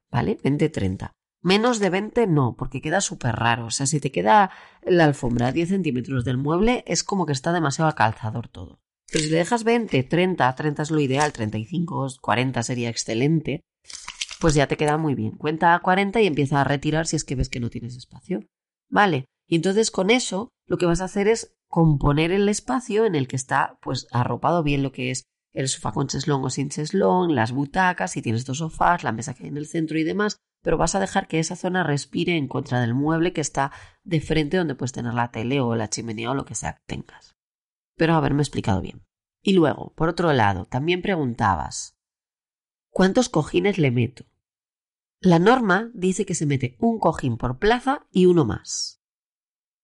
¿vale? 0.10 0.38
20-30. 0.38 1.12
Menos 1.42 1.80
de 1.80 1.90
20 1.90 2.28
no, 2.28 2.56
porque 2.58 2.82
queda 2.82 3.02
súper 3.02 3.36
raro. 3.36 3.66
O 3.68 3.72
sea, 3.72 3.86
si 3.86 4.00
te 4.00 4.12
queda 4.12 4.52
la 4.84 5.06
alfombra 5.06 5.48
a 5.48 5.52
10 5.52 5.70
centímetros 5.70 6.26
del 6.26 6.38
mueble, 6.38 6.84
es 6.88 7.04
como 7.04 7.26
que 7.26 7.34
está 7.34 7.54
demasiado 7.54 7.94
calzador 7.96 8.48
todo. 8.48 8.80
Pero 9.12 9.24
si 9.24 9.30
le 9.30 9.38
dejas 9.38 9.64
20, 9.64 10.04
30, 10.04 10.56
30 10.56 10.84
es 10.84 10.92
lo 10.92 11.00
ideal, 11.00 11.32
35, 11.32 12.08
40 12.22 12.64
sería 12.64 12.90
excelente, 12.90 13.62
pues 14.40 14.54
ya 14.54 14.68
te 14.68 14.78
queda 14.78 14.98
muy 14.98 15.16
bien. 15.16 15.32
Cuenta 15.32 15.74
a 15.74 15.80
40 15.80 16.22
y 16.22 16.28
empieza 16.28 16.62
a 16.62 16.64
retirar 16.64 17.08
si 17.08 17.16
es 17.16 17.24
que 17.24 17.36
ves 17.36 17.50
que 17.50 17.60
no 17.60 17.70
tienes 17.70 17.96
espacio. 17.96 18.42
Vale. 18.90 19.26
Y 19.48 19.56
entonces 19.56 19.92
con 19.92 20.10
eso 20.10 20.50
lo 20.66 20.78
que 20.78 20.86
vas 20.86 21.02
a 21.02 21.06
hacer 21.06 21.28
es 21.28 21.56
componer 21.70 22.32
el 22.32 22.50
espacio 22.50 23.06
en 23.06 23.16
el 23.16 23.28
que 23.28 23.36
está 23.36 23.78
pues 23.82 24.08
arropado 24.12 24.64
bien 24.64 24.84
lo 24.84 24.92
que 24.92 25.12
es 25.12 25.24
el 25.54 25.68
sofá 25.70 25.92
con 25.92 26.08
cheslón 26.08 26.44
o 26.44 26.50
sin 26.50 26.70
cheslón, 26.70 27.34
las 27.34 27.52
butacas, 27.52 28.12
si 28.12 28.22
tienes 28.22 28.46
dos 28.46 28.60
sofás, 28.60 29.04
la 29.04 29.12
mesa 29.12 29.34
que 29.34 29.44
hay 29.44 29.50
en 29.50 29.58
el 29.58 29.68
centro 29.68 29.98
y 29.98 30.04
demás, 30.04 30.38
pero 30.62 30.78
vas 30.78 30.96
a 30.96 31.00
dejar 31.00 31.28
que 31.28 31.40
esa 31.40 31.56
zona 31.56 31.84
respire 31.84 32.38
en 32.38 32.48
contra 32.48 32.80
del 32.82 32.94
mueble 32.94 33.34
que 33.34 33.42
está 33.42 33.72
de 34.04 34.22
frente 34.22 34.58
donde 34.58 34.76
puedes 34.76 34.92
tener 34.92 35.14
la 35.14 35.32
tele 35.32 35.60
o 35.60 35.76
la 35.76 35.90
chimenea 35.90 36.32
o 36.32 36.36
lo 36.36 36.46
que 36.46 36.56
sea 36.56 36.74
que 36.74 36.84
tengas. 36.86 37.37
Pero 37.98 38.14
haberme 38.14 38.42
explicado 38.42 38.82
bien. 38.82 39.04
Y 39.42 39.54
luego, 39.54 39.94
por 39.96 40.08
otro 40.08 40.32
lado, 40.32 40.66
también 40.66 41.02
preguntabas, 41.02 41.98
¿cuántos 42.90 43.28
cojines 43.28 43.78
le 43.78 43.92
meto? 43.92 44.26
La 45.20 45.40
norma 45.40 45.92
dice 45.94 46.26
que 46.26 46.36
se 46.36 46.46
mete 46.46 46.78
un 46.80 47.00
cojín 47.00 47.38
por 47.38 47.60
plaza 47.60 48.08
y 48.12 48.28
uno 48.28 48.46
más. 48.46 49.02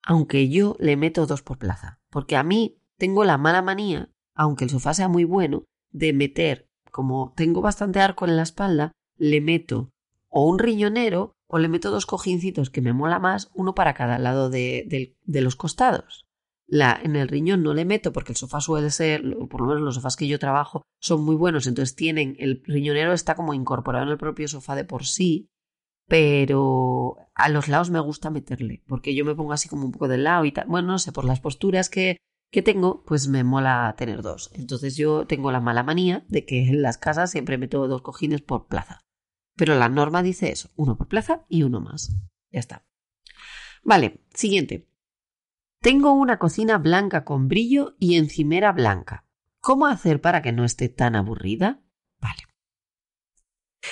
Aunque 0.03 0.47
yo 0.47 0.77
le 0.79 0.95
meto 0.95 1.25
dos 1.25 1.41
por 1.41 1.57
plaza, 1.57 1.99
porque 2.09 2.37
a 2.37 2.43
mí 2.43 2.79
tengo 2.97 3.25
la 3.25 3.37
mala 3.37 3.61
manía 3.61 4.13
aunque 4.35 4.65
el 4.65 4.69
sofá 4.69 4.93
sea 4.93 5.07
muy 5.07 5.23
bueno, 5.23 5.65
de 5.91 6.13
meter, 6.13 6.67
como 6.91 7.33
tengo 7.35 7.61
bastante 7.61 7.99
arco 7.99 8.25
en 8.25 8.35
la 8.35 8.43
espalda, 8.43 8.91
le 9.17 9.41
meto 9.41 9.91
o 10.29 10.47
un 10.47 10.59
riñonero 10.59 11.33
o 11.47 11.59
le 11.59 11.67
meto 11.67 11.91
dos 11.91 12.05
cojincitos 12.05 12.69
que 12.69 12.81
me 12.81 12.93
mola 12.93 13.19
más, 13.19 13.51
uno 13.53 13.75
para 13.75 13.93
cada 13.93 14.17
lado 14.17 14.49
de, 14.49 15.15
de, 15.23 15.41
los 15.41 15.55
costados. 15.55 16.25
La, 16.67 16.99
en 17.03 17.15
el 17.15 17.27
riñón 17.27 17.61
no 17.61 17.73
le 17.73 17.85
meto 17.85 18.13
porque 18.13 18.31
el 18.31 18.37
sofá 18.37 18.61
suele 18.61 18.89
ser, 18.89 19.21
por 19.49 19.61
lo 19.61 19.67
menos 19.67 19.81
los 19.81 19.95
sofás 19.95 20.15
que 20.15 20.27
yo 20.27 20.39
trabajo 20.39 20.83
son 20.99 21.23
muy 21.23 21.35
buenos, 21.35 21.67
entonces 21.67 21.95
tienen, 21.95 22.35
el 22.39 22.63
riñonero 22.65 23.13
está 23.13 23.35
como 23.35 23.53
incorporado 23.53 24.05
en 24.05 24.11
el 24.11 24.17
propio 24.17 24.47
sofá 24.47 24.75
de 24.75 24.85
por 24.85 25.05
sí, 25.05 25.49
pero 26.07 27.17
a 27.35 27.49
los 27.49 27.67
lados 27.67 27.89
me 27.89 27.99
gusta 27.99 28.29
meterle, 28.29 28.83
porque 28.87 29.13
yo 29.13 29.25
me 29.25 29.35
pongo 29.35 29.53
así 29.53 29.67
como 29.67 29.85
un 29.85 29.91
poco 29.91 30.07
de 30.07 30.17
lado 30.17 30.45
y 30.45 30.51
tal, 30.51 30.67
bueno, 30.67 30.87
no 30.89 30.99
sé, 30.99 31.11
por 31.11 31.25
las 31.25 31.41
posturas 31.41 31.89
que, 31.89 32.17
que 32.51 32.61
tengo, 32.61 33.03
pues 33.05 33.27
me 33.27 33.43
mola 33.43 33.93
tener 33.97 34.21
dos. 34.21 34.51
Entonces 34.53 34.95
yo 34.95 35.25
tengo 35.27 35.51
la 35.51 35.59
mala 35.59 35.83
manía 35.83 36.23
de 36.29 36.45
que 36.45 36.63
en 36.67 36.81
las 36.81 36.97
casas 36.97 37.31
siempre 37.31 37.57
meto 37.57 37.87
dos 37.87 38.01
cojines 38.01 38.41
por 38.41 38.67
plaza. 38.67 38.99
Pero 39.55 39.75
la 39.77 39.89
norma 39.89 40.23
dice 40.23 40.51
eso, 40.51 40.69
uno 40.75 40.97
por 40.97 41.07
plaza 41.07 41.45
y 41.49 41.63
uno 41.63 41.81
más. 41.81 42.15
Ya 42.51 42.59
está. 42.59 42.85
Vale, 43.83 44.21
siguiente. 44.33 44.87
Tengo 45.83 46.13
una 46.13 46.39
cocina 46.39 46.77
blanca 46.77 47.25
con 47.25 47.49
brillo 47.49 47.97
y 47.99 48.15
encimera 48.15 48.71
blanca. 48.71 49.25
¿Cómo 49.59 49.85
hacer 49.85 50.21
para 50.21 50.41
que 50.41 50.53
no 50.53 50.63
esté 50.63 50.87
tan 50.87 51.13
aburrida? 51.13 51.83
Vale. 52.21 52.43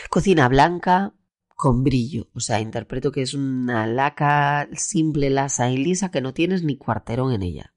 Cocina 0.09 0.47
blanca 0.47 1.13
con 1.49 1.83
brillo. 1.83 2.29
O 2.33 2.39
sea, 2.39 2.61
interpreto 2.61 3.11
que 3.11 3.21
es 3.21 3.33
una 3.33 3.87
laca 3.87 4.69
simple, 4.71 5.29
lasa 5.29 5.69
y 5.69 5.75
lisa 5.75 6.11
que 6.11 6.21
no 6.21 6.33
tienes 6.33 6.63
ni 6.63 6.77
cuarterón 6.77 7.33
en 7.33 7.43
ella. 7.43 7.73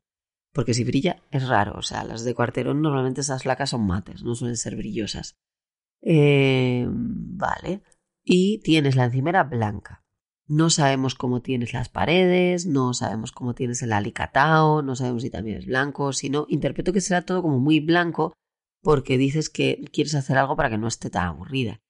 Porque 0.53 0.75
si 0.75 0.85
brilla 0.85 1.21
es 1.33 1.49
raro, 1.49 1.77
o 1.77 1.83
sea, 1.83 2.05
las 2.05 2.23
de 2.23 2.37
cuarterón 2.37 2.83
normalmente 2.83 3.23
esas 3.23 3.45
lacas 3.45 3.71
son 3.71 3.85
mates, 3.85 4.23
no 4.23 4.37
suelen 4.37 4.57
ser 4.57 4.77
brillosas. 4.77 5.35
Eh, 6.03 6.87
vale. 6.89 7.83
Y 8.23 8.61
tienes 8.61 8.95
la 8.95 9.07
encimera 9.07 9.43
blanca. 9.43 10.04
No 10.47 10.69
sabemos 10.69 11.15
cómo 11.15 11.41
tienes 11.41 11.73
las 11.73 11.89
paredes, 11.89 12.67
no 12.67 12.93
sabemos 12.93 13.33
cómo 13.33 13.55
tienes 13.55 13.83
el 13.83 13.93
alicatao, 13.93 14.83
no 14.83 14.95
sabemos 14.95 15.23
si 15.23 15.31
también 15.31 15.57
es 15.57 15.67
blanco, 15.67 16.13
si 16.13 16.29
no, 16.29 16.47
interpreto 16.49 16.93
que 16.93 17.01
será 17.01 17.23
todo 17.23 17.43
como 17.43 17.59
muy 17.59 17.81
blanco 17.81 18.35
porque 18.83 19.17
dices 19.17 19.49
que 19.49 19.83
quieres 19.93 20.15
hacer 20.15 20.37
algo 20.37 20.57
para 20.57 20.69
que 20.69 20.79
no 20.79 20.87
esté 20.87 21.09
tan 21.09 21.29
aburrida. 21.29 21.81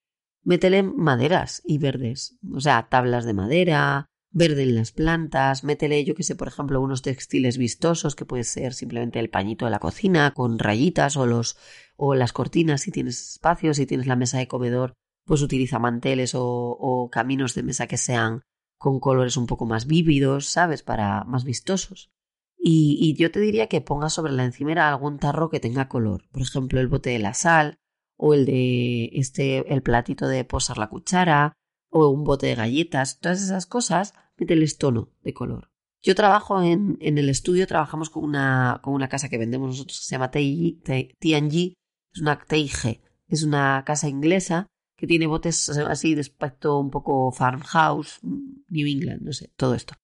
Métele 0.45 0.85
maderas 0.85 1.61
y 1.65 1.79
verdes, 1.79 2.39
o 2.55 2.61
sea, 2.61 2.89
tablas 2.89 3.25
de 3.25 3.35
madera, 3.35 4.07
verde 4.31 4.63
en 4.63 4.77
las 4.77 4.93
plantas, 4.93 5.65
métele, 5.65 6.05
yo 6.05 6.15
que 6.15 6.23
sé, 6.23 6.37
por 6.37 6.49
ejemplo, 6.49 6.81
unos 6.81 7.03
textiles 7.03 7.59
vistosos, 7.59 8.15
que 8.15 8.25
puede 8.25 8.45
ser 8.45 8.75
simplemente 8.75 9.19
el 9.19 9.31
pañito 9.31 9.65
de 9.65 9.73
la 9.73 9.79
cocina, 9.81 10.33
con 10.33 10.59
rayitas, 10.59 11.17
o 11.17 11.27
los, 11.27 11.57
o 11.97 12.15
las 12.15 12.33
cortinas 12.33 12.83
si 12.83 12.93
tienes 12.93 13.33
espacio, 13.33 13.75
si 13.75 13.87
tienes 13.87 14.07
la 14.07 14.17
mesa 14.17 14.39
de 14.39 14.47
comedor, 14.47 14.95
pues 15.25 15.43
utiliza 15.43 15.78
manteles 15.78 16.35
o, 16.35 16.45
o 16.45 17.11
caminos 17.11 17.54
de 17.54 17.62
mesa 17.62 17.87
que 17.87 17.97
sean 17.97 18.43
con 18.78 19.00
colores 19.00 19.37
un 19.37 19.47
poco 19.47 19.66
más 19.66 19.87
vívidos, 19.87 20.47
¿sabes? 20.47 20.83
Para 20.83 21.25
más 21.25 21.45
vistosos. 21.45 22.11
Y, 22.59 23.14
yo 23.19 23.31
te 23.31 23.40
diría 23.40 23.66
que 23.66 23.81
pongas 23.83 24.14
sobre 24.14 24.33
la 24.33 24.45
encimera 24.45 24.88
algún 24.88 25.19
tarro 25.19 25.50
que 25.50 25.61
tenga 25.61 25.88
color. 25.88 26.28
Por 26.31 26.43
ejemplo, 26.43 26.81
el 26.81 26.88
bote 26.88 27.11
de 27.11 27.19
la 27.19 27.35
sal, 27.35 27.78
o 28.16 28.33
el 28.33 28.47
de 28.47 29.11
este, 29.14 29.73
el 29.73 29.83
platito 29.83 30.28
de 30.28 30.45
posar 30.45 30.78
la 30.78 30.88
cuchara, 30.88 31.52
o 31.90 32.09
un 32.09 32.25
bote 32.25 32.47
de 32.47 32.54
galletas. 32.54 33.21
Todas 33.21 33.43
esas 33.43 33.66
cosas 33.66 34.14
mételes 34.38 34.78
tono 34.78 35.11
de 35.23 35.35
color. 35.35 35.71
Yo 36.02 36.14
trabajo 36.14 36.62
en, 36.62 36.97
en 37.00 37.19
el 37.19 37.28
estudio, 37.28 37.66
trabajamos 37.66 38.11
con 38.11 38.25
una, 38.25 38.81
con 38.83 38.95
una 38.95 39.09
casa 39.09 39.28
que 39.28 39.38
vendemos 39.38 39.69
nosotros 39.69 39.99
que 40.00 40.04
se 40.04 40.14
llama 40.14 40.31
TNG, 40.31 41.75
es 42.14 42.21
una 42.21 42.38
TIG, 42.38 43.00
es 43.28 43.43
una 43.43 43.83
casa 43.87 44.09
inglesa 44.09 44.69
que 44.97 45.07
tiene 45.07 45.27
botes 45.27 45.69
así 45.71 46.15
de 46.15 46.21
aspecto 46.21 46.79
un 46.79 46.91
poco 46.91 47.33
farmhouse, 47.33 48.21
New 48.23 48.87
England, 48.87 49.23
no 49.23 49.33
sé, 49.33 49.53
todo 49.57 49.75
esto. 49.75 49.95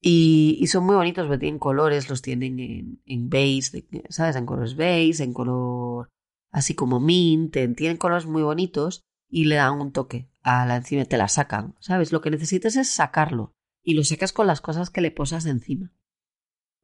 Y, 0.00 0.66
son 0.66 0.84
muy 0.84 0.96
bonitos, 0.96 1.26
porque 1.26 1.38
tienen 1.38 1.58
colores, 1.58 2.10
los 2.10 2.20
tienen 2.20 2.60
en, 2.60 3.02
en 3.06 3.30
beige, 3.30 3.86
¿sabes? 4.10 4.36
En 4.36 4.44
colores 4.44 4.76
beige, 4.76 5.24
en 5.24 5.32
color 5.32 6.10
así 6.54 6.74
como 6.74 7.00
mint, 7.00 7.52
tienen 7.52 7.96
colores 7.96 8.26
muy 8.26 8.42
bonitos 8.42 9.02
y 9.28 9.46
le 9.46 9.56
dan 9.56 9.80
un 9.80 9.92
toque 9.92 10.30
a 10.42 10.64
la 10.66 10.76
encima, 10.76 11.04
te 11.04 11.16
la 11.16 11.26
sacan, 11.26 11.74
¿sabes? 11.80 12.12
Lo 12.12 12.20
que 12.20 12.30
necesitas 12.30 12.76
es 12.76 12.88
sacarlo 12.90 13.54
y 13.82 13.94
lo 13.94 14.04
sacas 14.04 14.32
con 14.32 14.46
las 14.46 14.60
cosas 14.60 14.90
que 14.90 15.00
le 15.00 15.10
posas 15.10 15.46
encima. 15.46 15.92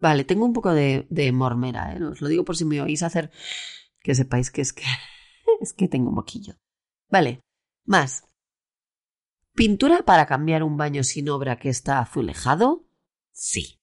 Vale, 0.01 0.25
tengo 0.25 0.45
un 0.45 0.53
poco 0.53 0.73
de, 0.73 1.07
de 1.11 1.31
mormera, 1.31 1.95
¿eh? 1.95 2.03
os 2.03 2.21
lo 2.21 2.29
digo 2.29 2.45
por 2.45 2.57
si 2.57 2.65
me 2.65 2.81
oís 2.81 3.03
hacer 3.03 3.31
que 4.01 4.15
sepáis 4.15 4.51
que 4.51 4.63
es 4.63 4.73
que 4.73 4.83
es 5.61 5.73
que 5.73 5.89
tengo 5.89 6.11
moquillo. 6.11 6.55
Vale, 7.11 7.43
más. 7.85 8.25
¿Pintura 9.55 10.05
para 10.05 10.27
cambiar 10.27 10.63
un 10.63 10.77
baño 10.77 11.03
sin 11.03 11.29
obra 11.29 11.57
que 11.57 11.69
está 11.69 11.99
azulejado? 11.99 12.87
Sí. 13.33 13.81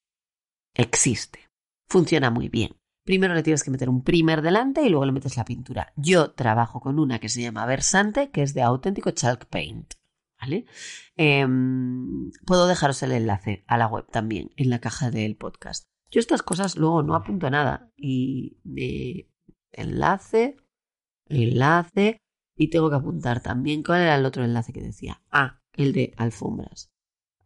Existe. 0.74 1.50
Funciona 1.88 2.32
muy 2.32 2.48
bien. 2.48 2.78
Primero 3.04 3.34
le 3.34 3.44
tienes 3.44 3.64
que 3.64 3.72
meter 3.72 3.90
un 3.90 4.04
primer 4.04 4.42
delante 4.42 4.82
y 4.84 4.90
luego 4.90 5.06
le 5.06 5.12
metes 5.12 5.38
la 5.38 5.46
pintura. 5.46 5.94
Yo 5.96 6.32
trabajo 6.32 6.80
con 6.80 7.00
una 7.00 7.20
que 7.20 7.30
se 7.30 7.42
llama 7.42 7.66
Versante, 7.66 8.32
que 8.32 8.44
es 8.44 8.54
de 8.54 8.62
auténtico 8.62 9.12
chalk 9.12 9.46
paint. 9.46 9.94
¿Vale? 10.40 10.66
Em, 11.16 12.32
puedo 12.46 12.68
dejaros 12.68 13.02
el 13.04 13.12
enlace 13.12 13.64
a 13.68 13.78
la 13.78 13.88
web 13.88 14.06
también 14.12 14.52
en 14.56 14.70
la 14.70 14.80
caja 14.80 15.10
del 15.10 15.36
podcast. 15.36 15.86
Yo 16.12 16.20
estas 16.20 16.44
cosas 16.44 16.76
luego 16.76 17.02
no 17.02 17.16
apunto 17.16 17.50
nada 17.50 17.92
y 17.98 18.58
enlace, 19.72 20.58
enlace 21.26 22.22
y 22.58 22.70
tengo 22.70 22.90
que 22.90 22.96
apuntar 22.96 23.42
también 23.42 23.84
cuál 23.84 24.02
era 24.02 24.16
el 24.16 24.26
otro 24.26 24.44
enlace 24.44 24.74
que 24.74 24.82
decía. 24.82 25.22
Ah, 25.32 25.62
el 25.74 25.94
de 25.94 26.14
alfombras. 26.18 26.90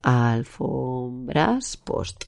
Alfombras 0.02 1.78
post. 1.78 2.24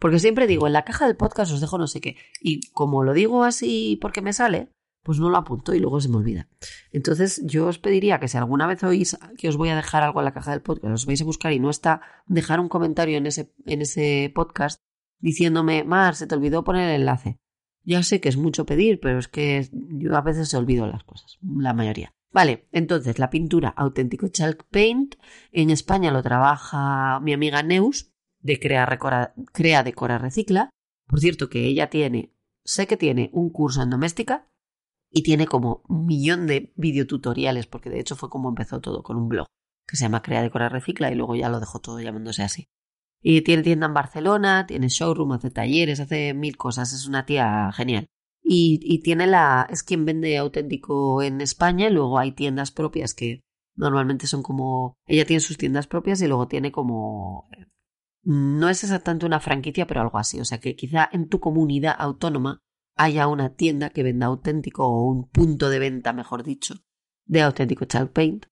Porque 0.00 0.18
siempre 0.18 0.48
digo, 0.48 0.66
en 0.66 0.72
la 0.72 0.84
caja 0.84 1.06
del 1.06 1.16
podcast 1.16 1.52
os 1.52 1.60
dejo 1.60 1.78
no 1.78 1.86
sé 1.86 2.00
qué. 2.00 2.16
Y 2.40 2.68
como 2.70 3.04
lo 3.04 3.12
digo 3.12 3.44
así 3.44 3.98
porque 4.00 4.22
me 4.22 4.32
sale, 4.32 4.72
pues 5.02 5.18
no 5.18 5.30
lo 5.30 5.36
apunto 5.36 5.74
y 5.74 5.78
luego 5.78 6.00
se 6.00 6.08
me 6.08 6.16
olvida. 6.16 6.48
Entonces 6.90 7.42
yo 7.44 7.66
os 7.66 7.78
pediría 7.78 8.18
que 8.18 8.28
si 8.28 8.38
alguna 8.38 8.66
vez 8.66 8.82
oís 8.82 9.16
que 9.36 9.48
os 9.48 9.56
voy 9.56 9.68
a 9.68 9.76
dejar 9.76 10.02
algo 10.02 10.20
en 10.20 10.24
la 10.24 10.34
caja 10.34 10.52
del 10.52 10.62
podcast, 10.62 10.94
os 10.94 11.06
vais 11.06 11.20
a 11.20 11.24
buscar 11.24 11.52
y 11.52 11.60
no 11.60 11.70
está, 11.70 12.00
dejar 12.26 12.58
un 12.58 12.68
comentario 12.68 13.18
en 13.18 13.26
ese, 13.26 13.52
en 13.66 13.82
ese 13.82 14.32
podcast 14.34 14.80
diciéndome, 15.18 15.84
Mar, 15.84 16.16
se 16.16 16.26
te 16.26 16.34
olvidó 16.34 16.64
poner 16.64 16.88
el 16.88 17.00
enlace. 17.02 17.38
Ya 17.84 18.02
sé 18.02 18.20
que 18.20 18.28
es 18.28 18.36
mucho 18.36 18.64
pedir, 18.64 19.00
pero 19.00 19.18
es 19.18 19.28
que 19.28 19.68
yo 19.72 20.16
a 20.16 20.20
veces 20.20 20.54
olvido 20.54 20.86
las 20.86 21.04
cosas, 21.04 21.38
la 21.42 21.74
mayoría. 21.74 22.12
Vale, 22.32 22.66
entonces 22.72 23.18
la 23.18 23.28
pintura 23.28 23.68
auténtico 23.68 24.28
chalk 24.28 24.64
paint 24.70 25.16
en 25.50 25.70
España 25.70 26.10
lo 26.10 26.22
trabaja 26.22 27.20
mi 27.20 27.32
amiga 27.32 27.62
Neus 27.62 28.10
de 28.40 28.58
Crea, 28.58 28.86
Crea 29.52 29.82
Decora 29.82 30.18
Recicla. 30.18 30.70
Por 31.06 31.20
cierto 31.20 31.50
que 31.50 31.66
ella 31.66 31.90
tiene, 31.90 32.32
sé 32.64 32.86
que 32.86 32.96
tiene 32.96 33.30
un 33.34 33.50
curso 33.50 33.82
en 33.82 33.90
doméstica 33.90 34.48
y 35.10 35.22
tiene 35.22 35.46
como 35.46 35.82
un 35.88 36.06
millón 36.06 36.46
de 36.46 36.72
videotutoriales, 36.76 37.66
porque 37.66 37.90
de 37.90 38.00
hecho 38.00 38.16
fue 38.16 38.30
como 38.30 38.48
empezó 38.48 38.80
todo 38.80 39.02
con 39.02 39.16
un 39.16 39.28
blog 39.28 39.46
que 39.86 39.96
se 39.96 40.04
llama 40.04 40.22
Crea 40.22 40.40
Decora 40.40 40.70
Recicla 40.70 41.10
y 41.12 41.14
luego 41.14 41.36
ya 41.36 41.50
lo 41.50 41.60
dejó 41.60 41.80
todo 41.80 42.00
llamándose 42.00 42.42
así. 42.42 42.68
Y 43.22 43.42
tiene 43.42 43.62
tienda 43.62 43.86
en 43.86 43.94
Barcelona, 43.94 44.66
tiene 44.66 44.88
showroom, 44.88 45.32
hace 45.32 45.50
talleres, 45.50 46.00
hace 46.00 46.34
mil 46.34 46.56
cosas. 46.56 46.92
Es 46.92 47.06
una 47.06 47.24
tía 47.24 47.70
genial. 47.72 48.08
Y, 48.42 48.80
y 48.82 49.00
tiene 49.02 49.28
la. 49.28 49.66
es 49.70 49.84
quien 49.84 50.04
vende 50.04 50.36
auténtico 50.36 51.22
en 51.22 51.40
España. 51.40 51.88
Y 51.88 51.92
luego 51.92 52.18
hay 52.18 52.32
tiendas 52.32 52.72
propias 52.72 53.14
que 53.14 53.40
normalmente 53.76 54.26
son 54.26 54.42
como. 54.42 54.96
Ella 55.06 55.24
tiene 55.24 55.40
sus 55.40 55.56
tiendas 55.56 55.86
propias 55.86 56.20
y 56.20 56.26
luego 56.26 56.48
tiene 56.48 56.72
como. 56.72 57.48
No 58.24 58.68
es 58.68 58.82
exactamente 58.82 59.26
una 59.26 59.40
franquicia, 59.40 59.86
pero 59.86 60.00
algo 60.00 60.18
así. 60.18 60.40
O 60.40 60.44
sea 60.44 60.58
que 60.58 60.74
quizá 60.74 61.08
en 61.12 61.28
tu 61.28 61.38
comunidad 61.38 61.94
autónoma 61.96 62.58
haya 62.96 63.28
una 63.28 63.54
tienda 63.54 63.90
que 63.90 64.02
venda 64.02 64.26
auténtico 64.26 64.86
o 64.86 65.06
un 65.06 65.28
punto 65.28 65.70
de 65.70 65.78
venta, 65.78 66.12
mejor 66.12 66.42
dicho, 66.42 66.74
de 67.24 67.42
auténtico 67.42 67.84
Child 67.84 68.10
Paint 68.10 68.46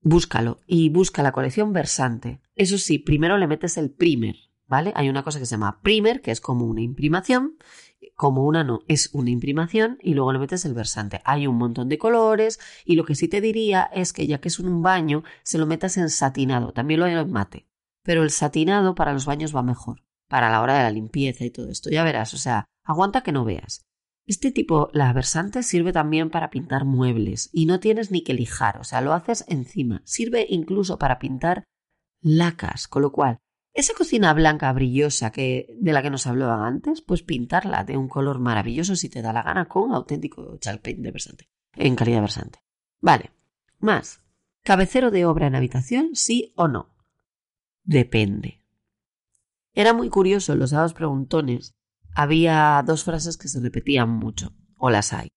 búscalo 0.00 0.60
y 0.66 0.88
busca 0.90 1.22
la 1.22 1.32
colección 1.32 1.72
versante. 1.72 2.40
Eso 2.54 2.78
sí, 2.78 2.98
primero 2.98 3.38
le 3.38 3.46
metes 3.46 3.76
el 3.76 3.90
primer, 3.90 4.36
¿vale? 4.66 4.92
Hay 4.94 5.08
una 5.08 5.24
cosa 5.24 5.38
que 5.38 5.46
se 5.46 5.52
llama 5.52 5.80
primer, 5.82 6.20
que 6.20 6.30
es 6.30 6.40
como 6.40 6.66
una 6.66 6.82
imprimación, 6.82 7.56
como 8.14 8.44
una 8.44 8.64
no, 8.64 8.80
es 8.88 9.10
una 9.12 9.30
imprimación 9.30 9.98
y 10.02 10.14
luego 10.14 10.32
le 10.32 10.38
metes 10.38 10.64
el 10.64 10.74
versante. 10.74 11.20
Hay 11.24 11.46
un 11.46 11.56
montón 11.56 11.88
de 11.88 11.98
colores 11.98 12.60
y 12.84 12.96
lo 12.96 13.04
que 13.04 13.14
sí 13.14 13.28
te 13.28 13.40
diría 13.40 13.88
es 13.92 14.12
que 14.12 14.26
ya 14.26 14.40
que 14.40 14.48
es 14.48 14.58
un 14.58 14.82
baño, 14.82 15.24
se 15.42 15.58
lo 15.58 15.66
metas 15.66 15.96
en 15.96 16.10
satinado, 16.10 16.72
también 16.72 17.00
lo 17.00 17.06
hay 17.06 17.14
en 17.14 17.30
mate, 17.30 17.66
pero 18.02 18.22
el 18.22 18.30
satinado 18.30 18.94
para 18.94 19.12
los 19.12 19.26
baños 19.26 19.54
va 19.54 19.62
mejor, 19.62 20.04
para 20.28 20.50
la 20.50 20.62
hora 20.62 20.76
de 20.76 20.82
la 20.84 20.90
limpieza 20.90 21.44
y 21.44 21.50
todo 21.50 21.70
esto, 21.70 21.90
ya 21.90 22.04
verás, 22.04 22.34
o 22.34 22.38
sea, 22.38 22.64
aguanta 22.84 23.22
que 23.22 23.32
no 23.32 23.44
veas. 23.44 23.87
Este 24.28 24.52
tipo, 24.52 24.90
la 24.92 25.10
versante 25.14 25.62
sirve 25.62 25.90
también 25.90 26.28
para 26.28 26.50
pintar 26.50 26.84
muebles 26.84 27.48
y 27.50 27.64
no 27.64 27.80
tienes 27.80 28.10
ni 28.10 28.22
que 28.22 28.34
lijar, 28.34 28.78
o 28.78 28.84
sea, 28.84 29.00
lo 29.00 29.14
haces 29.14 29.46
encima. 29.48 30.02
Sirve 30.04 30.44
incluso 30.50 30.98
para 30.98 31.18
pintar 31.18 31.64
lacas, 32.20 32.88
con 32.88 33.00
lo 33.00 33.10
cual, 33.10 33.38
esa 33.72 33.94
cocina 33.94 34.34
blanca 34.34 34.70
brillosa 34.74 35.32
que, 35.32 35.74
de 35.80 35.92
la 35.94 36.02
que 36.02 36.10
nos 36.10 36.26
hablaban 36.26 36.60
antes, 36.60 37.00
pues 37.00 37.22
pintarla 37.22 37.84
de 37.84 37.96
un 37.96 38.06
color 38.06 38.38
maravilloso 38.38 38.96
si 38.96 39.08
te 39.08 39.22
da 39.22 39.32
la 39.32 39.42
gana 39.42 39.66
con 39.66 39.92
auténtico 39.92 40.58
chalk 40.58 40.82
paint 40.82 41.00
de 41.00 41.10
versante, 41.10 41.48
en 41.74 41.96
calidad 41.96 42.20
versante. 42.20 42.58
Vale, 43.00 43.32
más. 43.78 44.20
¿Cabecero 44.62 45.10
de 45.10 45.24
obra 45.24 45.46
en 45.46 45.54
habitación, 45.54 46.10
sí 46.12 46.52
o 46.54 46.68
no? 46.68 46.94
Depende. 47.82 48.62
Era 49.72 49.94
muy 49.94 50.10
curioso 50.10 50.54
los 50.54 50.72
dados 50.72 50.92
preguntones 50.92 51.77
había 52.14 52.82
dos 52.86 53.04
frases 53.04 53.36
que 53.36 53.48
se 53.48 53.60
repetían 53.60 54.10
mucho, 54.10 54.52
o 54.76 54.90
las 54.90 55.12
hay. 55.12 55.28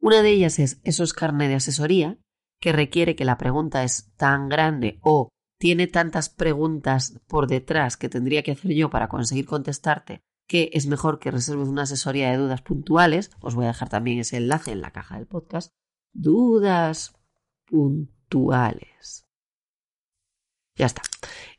Una 0.00 0.22
de 0.22 0.30
ellas 0.30 0.58
es 0.58 0.80
eso 0.84 1.04
es 1.04 1.12
carne 1.12 1.48
de 1.48 1.54
asesoría, 1.54 2.18
que 2.60 2.72
requiere 2.72 3.16
que 3.16 3.24
la 3.24 3.38
pregunta 3.38 3.84
es 3.84 4.12
tan 4.16 4.48
grande 4.48 4.98
o 5.02 5.28
tiene 5.58 5.86
tantas 5.86 6.28
preguntas 6.28 7.20
por 7.26 7.46
detrás 7.46 7.96
que 7.96 8.08
tendría 8.08 8.42
que 8.42 8.52
hacer 8.52 8.72
yo 8.72 8.90
para 8.90 9.08
conseguir 9.08 9.46
contestarte 9.46 10.22
que 10.46 10.70
es 10.72 10.86
mejor 10.86 11.18
que 11.18 11.30
reserves 11.30 11.68
una 11.68 11.82
asesoría 11.82 12.30
de 12.30 12.36
dudas 12.36 12.62
puntuales. 12.62 13.30
Os 13.40 13.54
voy 13.54 13.64
a 13.64 13.68
dejar 13.68 13.88
también 13.88 14.18
ese 14.18 14.36
enlace 14.36 14.72
en 14.72 14.80
la 14.80 14.92
caja 14.92 15.16
del 15.16 15.26
podcast. 15.26 15.72
Dudas 16.12 17.14
puntuales. 17.66 19.26
Ya 20.76 20.86
está. 20.86 21.02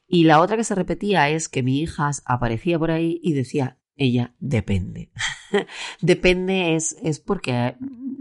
Y 0.07 0.25
la 0.25 0.39
otra 0.39 0.57
que 0.57 0.63
se 0.63 0.75
repetía 0.75 1.29
es 1.29 1.49
que 1.49 1.63
mi 1.63 1.79
hija 1.79 2.11
aparecía 2.25 2.77
por 2.77 2.91
ahí 2.91 3.19
y 3.23 3.33
decía 3.33 3.79
ella 3.95 4.35
depende. 4.39 5.11
depende 6.01 6.75
es, 6.75 6.97
es 7.01 7.19
porque 7.19 7.77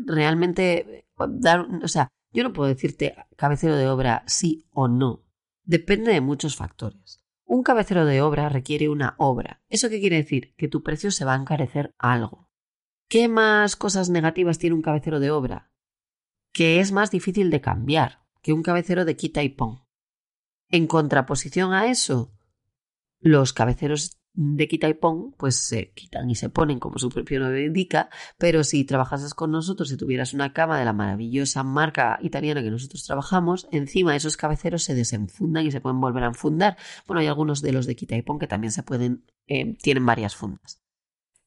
realmente 0.06 1.06
dar, 1.28 1.66
o 1.82 1.88
sea, 1.88 2.08
yo 2.32 2.42
no 2.42 2.52
puedo 2.52 2.68
decirte 2.68 3.14
cabecero 3.37 3.76
de 3.76 3.88
obra 3.88 4.24
sí 4.26 4.66
o 4.70 4.88
no. 4.88 5.24
Depende 5.64 6.12
de 6.12 6.20
muchos 6.20 6.56
factores. 6.56 7.20
Un 7.46 7.62
cabecero 7.62 8.06
de 8.06 8.22
obra 8.22 8.48
requiere 8.48 8.88
una 8.88 9.14
obra. 9.18 9.62
¿Eso 9.68 9.88
qué 9.88 10.00
quiere 10.00 10.16
decir? 10.16 10.54
Que 10.56 10.68
tu 10.68 10.82
precio 10.82 11.10
se 11.10 11.24
va 11.24 11.34
a 11.34 11.40
encarecer 11.40 11.94
algo. 11.98 12.50
¿Qué 13.08 13.28
más 13.28 13.76
cosas 13.76 14.10
negativas 14.10 14.58
tiene 14.58 14.74
un 14.74 14.82
cabecero 14.82 15.20
de 15.20 15.30
obra? 15.30 15.70
Que 16.52 16.80
es 16.80 16.90
más 16.92 17.10
difícil 17.10 17.50
de 17.50 17.60
cambiar 17.60 18.24
que 18.42 18.52
un 18.52 18.62
cabecero 18.62 19.04
de 19.04 19.16
quita 19.16 19.42
y 19.42 19.50
pon. 19.50 19.84
En 20.68 20.87
contraposición 20.87 21.72
a 21.72 21.90
eso, 21.90 22.32
los 23.20 23.52
cabeceros 23.52 24.18
de 24.34 24.66
quita 24.66 24.88
y 24.88 24.94
pon, 24.94 25.32
pues 25.38 25.56
se 25.56 25.92
quitan 25.92 26.28
y 26.28 26.34
se 26.34 26.50
ponen 26.50 26.80
como 26.80 26.98
su 26.98 27.08
propio 27.08 27.40
nombre 27.40 27.64
indica, 27.64 28.10
pero 28.36 28.64
si 28.64 28.84
trabajases 28.84 29.32
con 29.32 29.52
nosotros 29.52 29.90
y 29.92 29.96
tuvieras 29.96 30.34
una 30.34 30.52
cama 30.52 30.78
de 30.78 30.84
la 30.84 30.92
maravillosa 30.92 31.62
marca 31.62 32.18
italiana 32.20 32.62
que 32.62 32.70
nosotros 32.70 33.04
trabajamos, 33.04 33.68
encima 33.70 34.16
esos 34.16 34.36
cabeceros 34.36 34.82
se 34.82 34.94
desenfundan 34.94 35.66
y 35.66 35.70
se 35.70 35.80
pueden 35.80 36.00
volver 36.00 36.24
a 36.24 36.28
enfundar. 36.28 36.76
Bueno, 37.06 37.20
hay 37.20 37.28
algunos 37.28 37.62
de 37.62 37.72
los 37.72 37.86
de 37.86 37.94
quita 37.94 38.16
y 38.16 38.22
pon 38.22 38.38
que 38.38 38.48
también 38.48 38.72
se 38.72 38.82
pueden, 38.82 39.24
eh, 39.46 39.76
tienen 39.80 40.04
varias 40.04 40.34
fundas. 40.34 40.80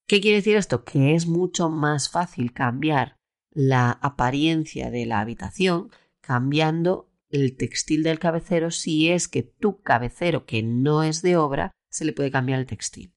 ¿Qué 0.07 0.21
quiere 0.21 0.37
decir 0.37 0.55
esto? 0.55 0.85
Que 0.85 1.15
es 1.15 1.27
mucho 1.27 1.69
más 1.69 2.09
fácil 2.09 2.53
cambiar 2.53 3.17
la 3.51 3.91
apariencia 3.91 4.89
de 4.89 5.05
la 5.05 5.19
habitación 5.19 5.89
cambiando 6.21 7.09
el 7.29 7.57
textil 7.57 8.03
del 8.03 8.19
cabecero 8.19 8.71
si 8.71 9.09
es 9.09 9.27
que 9.27 9.43
tu 9.43 9.81
cabecero, 9.81 10.45
que 10.45 10.63
no 10.63 11.03
es 11.03 11.21
de 11.21 11.37
obra, 11.37 11.71
se 11.97 12.05
le 12.05 12.13
puede 12.13 12.31
cambiar 12.31 12.59
el 12.59 12.65
textil. 12.65 13.13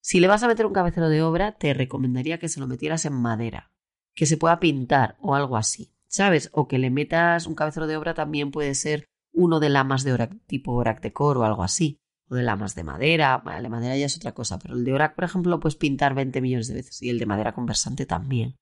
Si 0.00 0.20
le 0.20 0.28
vas 0.28 0.42
a 0.42 0.48
meter 0.48 0.66
un 0.66 0.72
cabecero 0.72 1.08
de 1.08 1.22
obra, 1.22 1.52
te 1.52 1.72
recomendaría 1.72 2.38
que 2.38 2.48
se 2.48 2.60
lo 2.60 2.66
metieras 2.66 3.06
en 3.06 3.14
madera, 3.14 3.72
que 4.14 4.26
se 4.26 4.36
pueda 4.36 4.60
pintar 4.60 5.16
o 5.20 5.34
algo 5.34 5.56
así, 5.56 5.94
¿sabes? 6.08 6.50
O 6.52 6.68
que 6.68 6.78
le 6.78 6.90
metas 6.90 7.46
un 7.46 7.54
cabecero 7.54 7.86
de 7.86 7.96
obra 7.96 8.12
también 8.12 8.50
puede 8.50 8.74
ser 8.74 9.06
uno 9.32 9.60
de 9.60 9.70
lamas 9.70 10.04
de 10.04 10.12
orac, 10.12 10.36
tipo 10.46 10.72
orac 10.72 11.00
decor 11.00 11.38
o 11.38 11.44
algo 11.44 11.62
así, 11.62 12.00
o 12.28 12.34
de 12.34 12.42
lamas 12.42 12.74
de 12.74 12.84
madera, 12.84 13.38
vale, 13.38 13.68
madera 13.68 13.96
ya 13.96 14.06
es 14.06 14.16
otra 14.16 14.32
cosa, 14.32 14.58
pero 14.58 14.74
el 14.74 14.84
de 14.84 14.92
orac, 14.92 15.14
por 15.14 15.24
ejemplo, 15.24 15.50
lo 15.50 15.60
puedes 15.60 15.76
pintar 15.76 16.14
20 16.14 16.40
millones 16.40 16.68
de 16.68 16.74
veces 16.74 17.02
y 17.02 17.08
el 17.08 17.18
de 17.18 17.26
madera 17.26 17.54
conversante 17.54 18.04
también. 18.04 18.56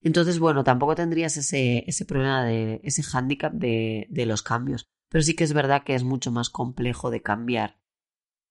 Entonces, 0.00 0.38
bueno, 0.38 0.64
tampoco 0.64 0.94
tendrías 0.94 1.36
ese, 1.36 1.84
ese 1.86 2.04
problema 2.04 2.44
de 2.44 2.80
ese 2.84 3.02
hándicap 3.02 3.52
de, 3.52 4.06
de 4.10 4.26
los 4.26 4.42
cambios. 4.42 4.86
Pero 5.10 5.22
sí 5.22 5.34
que 5.34 5.44
es 5.44 5.52
verdad 5.52 5.82
que 5.84 5.94
es 5.94 6.04
mucho 6.04 6.30
más 6.30 6.50
complejo 6.50 7.10
de 7.10 7.22
cambiar 7.22 7.78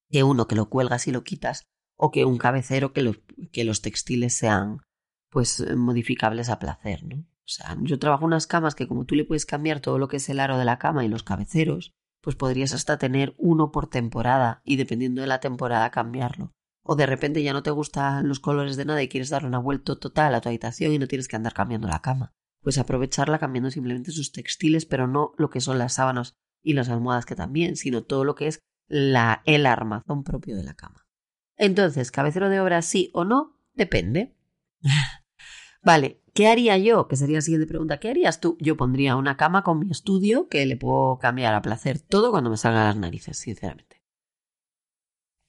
que 0.09 0.23
uno 0.23 0.47
que 0.47 0.55
lo 0.55 0.69
cuelgas 0.69 1.07
y 1.07 1.11
lo 1.11 1.23
quitas 1.23 1.67
o 1.97 2.11
que 2.11 2.25
un 2.25 2.37
cabecero 2.37 2.93
que 2.93 3.01
los, 3.01 3.19
que 3.51 3.63
los 3.63 3.81
textiles 3.81 4.33
sean 4.33 4.81
pues 5.29 5.65
modificables 5.75 6.49
a 6.49 6.59
placer, 6.59 7.03
¿no? 7.03 7.17
O 7.17 7.49
sea, 7.49 7.77
yo 7.81 7.97
trabajo 7.97 8.25
unas 8.25 8.45
camas 8.45 8.75
que 8.75 8.87
como 8.87 9.05
tú 9.05 9.15
le 9.15 9.23
puedes 9.23 9.45
cambiar 9.45 9.79
todo 9.79 9.97
lo 9.97 10.09
que 10.09 10.17
es 10.17 10.29
el 10.29 10.39
aro 10.39 10.57
de 10.57 10.65
la 10.65 10.79
cama 10.79 11.05
y 11.05 11.07
los 11.07 11.23
cabeceros, 11.23 11.93
pues 12.21 12.35
podrías 12.35 12.73
hasta 12.73 12.97
tener 12.97 13.35
uno 13.37 13.71
por 13.71 13.89
temporada 13.89 14.61
y 14.65 14.75
dependiendo 14.75 15.21
de 15.21 15.27
la 15.27 15.39
temporada 15.39 15.89
cambiarlo. 15.91 16.51
O 16.83 16.95
de 16.95 17.05
repente 17.05 17.43
ya 17.43 17.53
no 17.53 17.63
te 17.63 17.71
gustan 17.71 18.27
los 18.27 18.41
colores 18.41 18.75
de 18.75 18.85
nada 18.85 19.01
y 19.01 19.07
quieres 19.07 19.29
darle 19.29 19.47
una 19.47 19.59
vuelta 19.59 19.95
total 19.95 20.35
a 20.35 20.41
tu 20.41 20.49
habitación 20.49 20.91
y 20.91 20.99
no 20.99 21.07
tienes 21.07 21.29
que 21.29 21.37
andar 21.37 21.53
cambiando 21.53 21.87
la 21.87 22.01
cama. 22.01 22.33
Pues 22.61 22.77
aprovecharla 22.77 23.39
cambiando 23.39 23.71
simplemente 23.71 24.11
sus 24.11 24.33
textiles, 24.33 24.85
pero 24.85 25.07
no 25.07 25.33
lo 25.37 25.49
que 25.49 25.61
son 25.61 25.77
las 25.77 25.93
sábanas 25.93 26.35
y 26.61 26.73
las 26.73 26.89
almohadas 26.89 27.25
que 27.25 27.35
también, 27.35 27.77
sino 27.77 28.03
todo 28.03 28.25
lo 28.25 28.35
que 28.35 28.47
es 28.47 28.59
la, 28.87 29.41
el 29.45 29.65
armazón 29.65 30.23
propio 30.23 30.55
de 30.55 30.63
la 30.63 30.73
cama. 30.73 31.07
Entonces, 31.55 32.11
cabecero 32.11 32.49
de 32.49 32.59
obra 32.59 32.81
sí 32.81 33.09
o 33.13 33.25
no, 33.25 33.59
depende. 33.73 34.35
vale, 35.83 36.21
¿qué 36.33 36.47
haría 36.47 36.77
yo? 36.77 37.07
Que 37.07 37.15
sería 37.15 37.37
la 37.37 37.41
siguiente 37.41 37.67
pregunta. 37.67 37.99
¿Qué 37.99 38.09
harías 38.09 38.39
tú? 38.39 38.57
Yo 38.59 38.77
pondría 38.77 39.15
una 39.15 39.37
cama 39.37 39.63
con 39.63 39.79
mi 39.79 39.89
estudio 39.89 40.47
que 40.47 40.65
le 40.65 40.77
puedo 40.77 41.17
cambiar 41.17 41.53
a 41.55 41.61
placer 41.61 41.99
todo 41.99 42.31
cuando 42.31 42.49
me 42.49 42.57
salgan 42.57 42.85
las 42.85 42.97
narices, 42.97 43.37
sinceramente. 43.37 44.03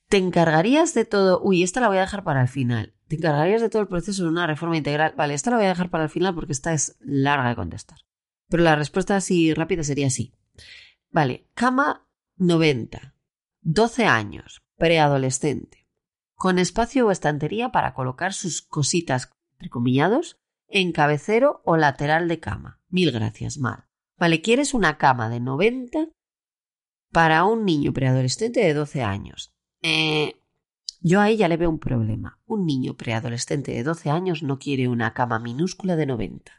¿Te 0.08 0.16
encargarías 0.16 0.94
de 0.94 1.04
todo? 1.04 1.40
Uy, 1.42 1.62
esta 1.62 1.80
la 1.80 1.88
voy 1.88 1.98
a 1.98 2.02
dejar 2.02 2.24
para 2.24 2.40
el 2.40 2.48
final. 2.48 2.94
¿Te 3.08 3.16
encargarías 3.16 3.60
de 3.60 3.68
todo 3.68 3.82
el 3.82 3.88
proceso 3.88 4.22
de 4.22 4.30
una 4.30 4.46
reforma 4.46 4.76
integral? 4.76 5.14
Vale, 5.16 5.34
esta 5.34 5.50
la 5.50 5.56
voy 5.56 5.66
a 5.66 5.70
dejar 5.70 5.90
para 5.90 6.04
el 6.04 6.10
final 6.10 6.34
porque 6.34 6.52
esta 6.52 6.72
es 6.72 6.96
larga 7.00 7.50
de 7.50 7.56
contestar. 7.56 7.98
Pero 8.48 8.62
la 8.62 8.76
respuesta 8.76 9.16
así 9.16 9.52
rápida 9.52 9.84
sería 9.84 10.08
sí. 10.08 10.32
Vale, 11.10 11.46
cama 11.54 12.06
90, 12.36 13.14
12 13.62 14.06
años, 14.06 14.62
preadolescente, 14.76 15.86
con 16.34 16.58
espacio 16.58 17.06
o 17.06 17.10
estantería 17.10 17.70
para 17.70 17.94
colocar 17.94 18.32
sus 18.32 18.62
cositas, 18.62 19.30
entrecomillados, 19.52 20.38
en 20.68 20.92
cabecero 20.92 21.62
o 21.64 21.76
lateral 21.76 22.28
de 22.28 22.40
cama. 22.40 22.80
Mil 22.88 23.10
gracias, 23.10 23.58
Mal. 23.58 23.84
Vale, 24.18 24.40
¿quieres 24.40 24.74
una 24.74 24.98
cama 24.98 25.28
de 25.28 25.40
90 25.40 26.08
para 27.12 27.44
un 27.44 27.64
niño 27.64 27.92
preadolescente 27.92 28.60
de 28.60 28.74
12 28.74 29.02
años? 29.02 29.52
Eh, 29.82 30.34
yo 31.00 31.20
ahí 31.20 31.36
ya 31.36 31.48
le 31.48 31.56
veo 31.56 31.70
un 31.70 31.78
problema. 31.78 32.40
Un 32.46 32.66
niño 32.66 32.94
preadolescente 32.96 33.72
de 33.72 33.82
12 33.82 34.10
años 34.10 34.42
no 34.42 34.58
quiere 34.58 34.88
una 34.88 35.14
cama 35.14 35.38
minúscula 35.38 35.96
de 35.96 36.06
90. 36.06 36.52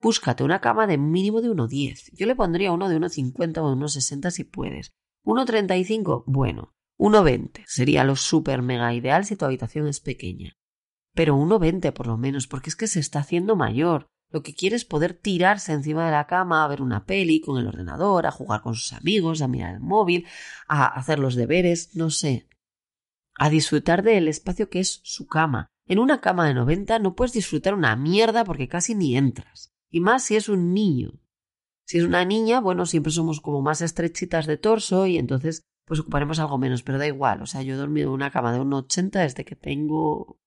Búscate 0.00 0.44
una 0.44 0.60
cama 0.60 0.86
de 0.86 0.96
mínimo 0.96 1.42
de 1.42 1.50
1,10. 1.50 2.10
Yo 2.14 2.26
le 2.26 2.36
pondría 2.36 2.72
uno 2.72 2.88
de 2.88 2.98
1,50 2.98 3.58
o 3.58 3.74
1,60 3.74 4.30
si 4.30 4.44
puedes. 4.44 4.92
1,35, 5.24 6.24
bueno. 6.26 6.74
1,20 6.98 7.64
sería 7.66 8.04
lo 8.04 8.14
super 8.14 8.60
mega 8.60 8.92
ideal 8.92 9.24
si 9.24 9.34
tu 9.34 9.46
habitación 9.46 9.86
es 9.86 10.00
pequeña. 10.00 10.58
Pero 11.14 11.36
1,20 11.36 11.92
por 11.92 12.06
lo 12.06 12.18
menos, 12.18 12.46
porque 12.46 12.70
es 12.70 12.76
que 12.76 12.86
se 12.86 13.00
está 13.00 13.20
haciendo 13.20 13.56
mayor. 13.56 14.06
Lo 14.30 14.42
que 14.42 14.54
quiere 14.54 14.76
es 14.76 14.84
poder 14.84 15.14
tirarse 15.14 15.72
encima 15.72 16.04
de 16.04 16.12
la 16.12 16.26
cama 16.26 16.64
a 16.64 16.68
ver 16.68 16.82
una 16.82 17.04
peli 17.04 17.40
con 17.40 17.58
el 17.58 17.66
ordenador, 17.66 18.26
a 18.26 18.30
jugar 18.30 18.62
con 18.62 18.74
sus 18.74 18.92
amigos, 18.92 19.42
a 19.42 19.48
mirar 19.48 19.74
el 19.74 19.80
móvil, 19.80 20.26
a 20.68 20.86
hacer 20.86 21.18
los 21.18 21.34
deberes, 21.34 21.96
no 21.96 22.10
sé. 22.10 22.48
A 23.34 23.50
disfrutar 23.50 24.02
del 24.02 24.28
espacio 24.28 24.68
que 24.68 24.80
es 24.80 25.00
su 25.02 25.26
cama. 25.26 25.68
En 25.86 25.98
una 25.98 26.20
cama 26.20 26.46
de 26.46 26.54
90 26.54 27.00
no 27.00 27.16
puedes 27.16 27.32
disfrutar 27.32 27.74
una 27.74 27.96
mierda 27.96 28.44
porque 28.44 28.68
casi 28.68 28.94
ni 28.94 29.16
entras. 29.16 29.72
Y 29.90 30.00
más 30.00 30.22
si 30.22 30.36
es 30.36 30.48
un 30.48 30.72
niño. 30.72 31.20
Si 31.90 31.98
es 31.98 32.04
una 32.04 32.24
niña, 32.24 32.60
bueno, 32.60 32.86
siempre 32.86 33.10
somos 33.10 33.40
como 33.40 33.62
más 33.62 33.82
estrechitas 33.82 34.46
de 34.46 34.56
torso 34.56 35.08
y 35.08 35.18
entonces 35.18 35.64
pues 35.84 35.98
ocuparemos 35.98 36.38
algo 36.38 36.56
menos, 36.56 36.84
pero 36.84 36.98
da 36.98 37.06
igual. 37.08 37.42
O 37.42 37.46
sea, 37.46 37.62
yo 37.62 37.74
he 37.74 37.76
dormido 37.76 38.06
en 38.06 38.14
una 38.14 38.30
cama 38.30 38.52
de 38.52 38.60
un 38.60 38.72
80 38.72 39.18
desde 39.18 39.44
que 39.44 39.56
tengo... 39.56 40.38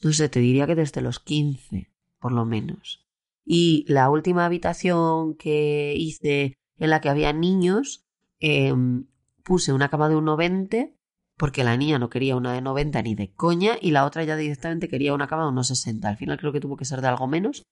No 0.00 0.12
sé, 0.12 0.28
te 0.28 0.38
diría 0.38 0.68
que 0.68 0.76
desde 0.76 1.00
los 1.00 1.18
15, 1.18 1.90
por 2.20 2.30
lo 2.30 2.44
menos. 2.44 3.04
Y 3.44 3.84
la 3.88 4.08
última 4.08 4.46
habitación 4.46 5.34
que 5.34 5.94
hice 5.96 6.54
en 6.78 6.90
la 6.90 7.00
que 7.00 7.08
había 7.08 7.32
niños, 7.32 8.04
em, 8.38 9.08
puse 9.42 9.72
una 9.72 9.88
cama 9.88 10.08
de 10.08 10.14
1,20 10.14 10.94
porque 11.36 11.64
la 11.64 11.76
niña 11.76 11.98
no 11.98 12.08
quería 12.08 12.36
una 12.36 12.52
de 12.52 12.62
90 12.62 13.02
ni 13.02 13.16
de 13.16 13.32
coña 13.32 13.78
y 13.80 13.90
la 13.90 14.04
otra 14.04 14.22
ya 14.22 14.36
directamente 14.36 14.88
quería 14.88 15.12
una 15.12 15.26
cama 15.26 15.42
de 15.42 15.48
1,60. 15.48 16.08
Al 16.08 16.16
final 16.18 16.38
creo 16.38 16.52
que 16.52 16.60
tuvo 16.60 16.76
que 16.76 16.84
ser 16.84 17.00
de 17.00 17.08
algo 17.08 17.26
menos 17.26 17.64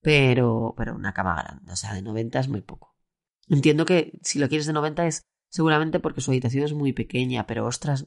pero, 0.00 0.74
pero 0.76 0.94
una 0.94 1.12
cama 1.12 1.34
grande, 1.42 1.72
o 1.72 1.76
sea, 1.76 1.94
de 1.94 2.02
90 2.02 2.40
es 2.40 2.48
muy 2.48 2.60
poco. 2.60 2.96
Entiendo 3.48 3.84
que 3.84 4.18
si 4.22 4.38
lo 4.38 4.48
quieres 4.48 4.66
de 4.66 4.72
90 4.72 5.06
es 5.06 5.22
seguramente 5.48 6.00
porque 6.00 6.20
su 6.20 6.30
habitación 6.30 6.64
es 6.64 6.74
muy 6.74 6.92
pequeña, 6.92 7.46
pero 7.46 7.66
ostras, 7.66 8.06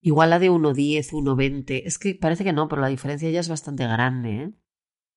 igual 0.00 0.30
la 0.30 0.38
de 0.38 0.50
1,10, 0.50 1.12
1,20, 1.12 1.82
es 1.84 1.98
que 1.98 2.14
parece 2.14 2.44
que 2.44 2.52
no, 2.52 2.68
pero 2.68 2.82
la 2.82 2.88
diferencia 2.88 3.30
ya 3.30 3.40
es 3.40 3.48
bastante 3.48 3.84
grande, 3.84 4.42
¿eh? 4.42 4.52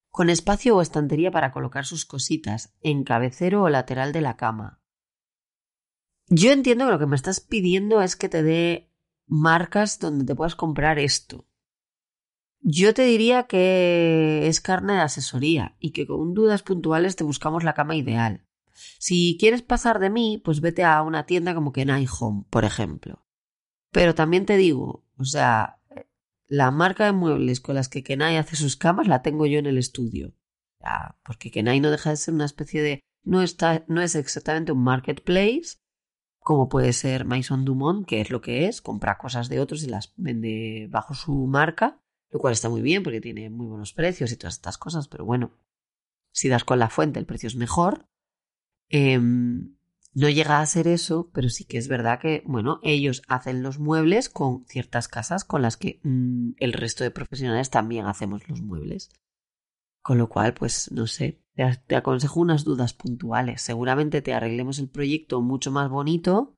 Con 0.10 0.30
espacio 0.30 0.76
o 0.76 0.82
estantería 0.82 1.32
para 1.32 1.52
colocar 1.52 1.86
sus 1.86 2.06
cositas, 2.06 2.76
en 2.82 3.04
cabecero 3.04 3.64
o 3.64 3.70
lateral 3.70 4.12
de 4.12 4.22
la 4.22 4.36
cama. 4.36 4.82
Yo 6.28 6.52
entiendo 6.52 6.86
que 6.86 6.92
lo 6.92 7.00
que 7.00 7.06
me 7.06 7.16
estás 7.16 7.40
pidiendo 7.40 8.02
es 8.02 8.16
que 8.16 8.30
te 8.30 8.44
dé 8.44 8.92
marcas 9.26 10.00
donde 10.00 10.26
te 10.26 10.36
puedas 10.36 10.56
comprar 10.56 11.00
esto. 11.00 11.48
Yo 12.64 12.94
te 12.94 13.04
diría 13.04 13.44
que 13.44 14.48
es 14.48 14.62
carne 14.62 14.94
de 14.94 15.00
asesoría 15.00 15.76
y 15.80 15.92
que 15.92 16.06
con 16.06 16.36
dudas 16.36 16.62
puntuales 16.62 17.16
te 17.16 17.24
buscamos 17.24 17.64
la 17.64 17.74
cama 17.74 17.96
ideal. 17.96 18.46
Si 19.00 19.36
quieres 19.40 19.64
pasar 19.64 20.00
de 20.00 20.12
mí, 20.12 20.40
pues 20.44 20.62
vete 20.62 20.84
a 20.84 21.02
una 21.02 21.26
tienda 21.26 21.56
como 21.56 21.72
Kenai 21.72 22.08
Home, 22.20 22.46
por 22.50 22.64
ejemplo. 22.64 23.26
Pero 23.92 24.14
también 24.14 24.46
te 24.46 24.58
digo, 24.58 25.06
o 25.18 25.26
sea, 25.26 25.80
la 26.48 26.70
marca 26.70 27.06
de 27.06 27.14
muebles 27.14 27.62
con 27.62 27.76
las 27.76 27.90
que 27.90 28.04
Kenai 28.04 28.38
hace 28.38 28.56
sus 28.56 28.78
camas 28.78 29.08
la 29.08 29.24
tengo 29.24 29.48
yo 29.48 29.58
en 29.58 29.66
el 29.66 29.80
estudio. 29.80 30.36
Porque 31.24 31.52
Kenai 31.52 31.80
no 31.80 31.92
deja 31.92 32.12
de 32.12 32.18
ser 32.18 32.34
una 32.34 32.46
especie 32.46 32.82
de. 32.82 33.00
No, 33.24 33.42
está, 33.42 33.86
no 33.88 34.02
es 34.02 34.16
exactamente 34.16 34.72
un 34.72 34.84
marketplace, 34.84 35.78
como 36.40 36.70
puede 36.70 36.94
ser 36.94 37.26
Maison 37.26 37.66
Dumont, 37.66 38.08
que 38.08 38.22
es 38.22 38.32
lo 38.32 38.42
que 38.42 38.68
es, 38.68 38.82
compra 38.82 39.20
cosas 39.20 39.48
de 39.48 39.60
otros 39.60 39.84
y 39.84 39.88
las 39.88 40.14
vende 40.16 40.88
bajo 40.90 41.14
su 41.14 41.46
marca 41.46 42.01
lo 42.32 42.40
cual 42.40 42.54
está 42.54 42.70
muy 42.70 42.82
bien 42.82 43.04
porque 43.04 43.22
tiene 43.22 43.50
muy 43.50 43.68
buenos 43.68 43.94
precios 43.94 44.32
y 44.32 44.38
todas 44.38 44.56
estas 44.56 44.78
cosas, 44.78 45.08
pero 45.08 45.26
bueno, 45.26 45.52
si 46.32 46.50
das 46.50 46.64
con 46.64 46.80
la 46.80 46.90
fuente 46.90 47.20
el 47.20 47.26
precio 47.26 47.48
es 47.48 47.56
mejor. 47.56 48.08
Em, 48.90 49.76
no 50.14 50.30
llega 50.30 50.60
a 50.60 50.66
ser 50.66 50.88
eso, 50.88 51.30
pero 51.34 51.50
sí 51.50 51.64
que 51.66 51.78
es 51.78 51.88
verdad 51.88 52.20
que, 52.20 52.44
bueno, 52.46 52.80
ellos 52.84 53.22
hacen 53.28 53.64
los 53.64 53.80
muebles 53.80 54.30
con 54.30 54.66
ciertas 54.66 55.08
casas 55.08 55.46
con 55.46 55.62
las 55.62 55.78
que 55.78 56.02
mm, 56.04 56.52
el 56.58 56.74
resto 56.74 57.04
de 57.04 57.12
profesionales 57.12 57.70
también 57.70 58.06
hacemos 58.06 58.48
los 58.50 58.62
muebles. 58.62 59.10
Con 60.02 60.18
lo 60.18 60.28
cual, 60.30 60.54
pues 60.54 60.92
no 60.92 61.08
sé, 61.08 61.42
te, 61.88 61.96
aconsejo 61.96 62.40
unas 62.42 62.64
dudas 62.66 62.94
puntuales. 62.94 63.62
Seguramente 63.62 64.22
te 64.22 64.34
arreglemos 64.34 64.80
el 64.80 64.90
proyecto 64.90 65.42
mucho 65.42 65.72
más 65.72 65.90
bonito 65.90 66.56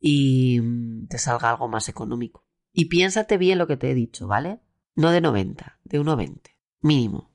y 0.00 0.60
mm, 0.60 1.08
te 1.08 1.18
salga 1.18 1.50
algo 1.50 1.68
más 1.68 1.88
económico. 1.88 2.44
Y 2.72 2.86
piénsate 2.86 3.38
bien 3.38 3.58
lo 3.58 3.66
que 3.66 3.76
te 3.76 3.90
he 3.90 3.94
dicho, 3.94 4.26
¿vale? 4.26 4.60
No 4.96 5.10
de 5.10 5.20
90, 5.20 5.78
de 5.84 6.00
1,20. 6.00 6.56
Mínimo. 6.80 7.30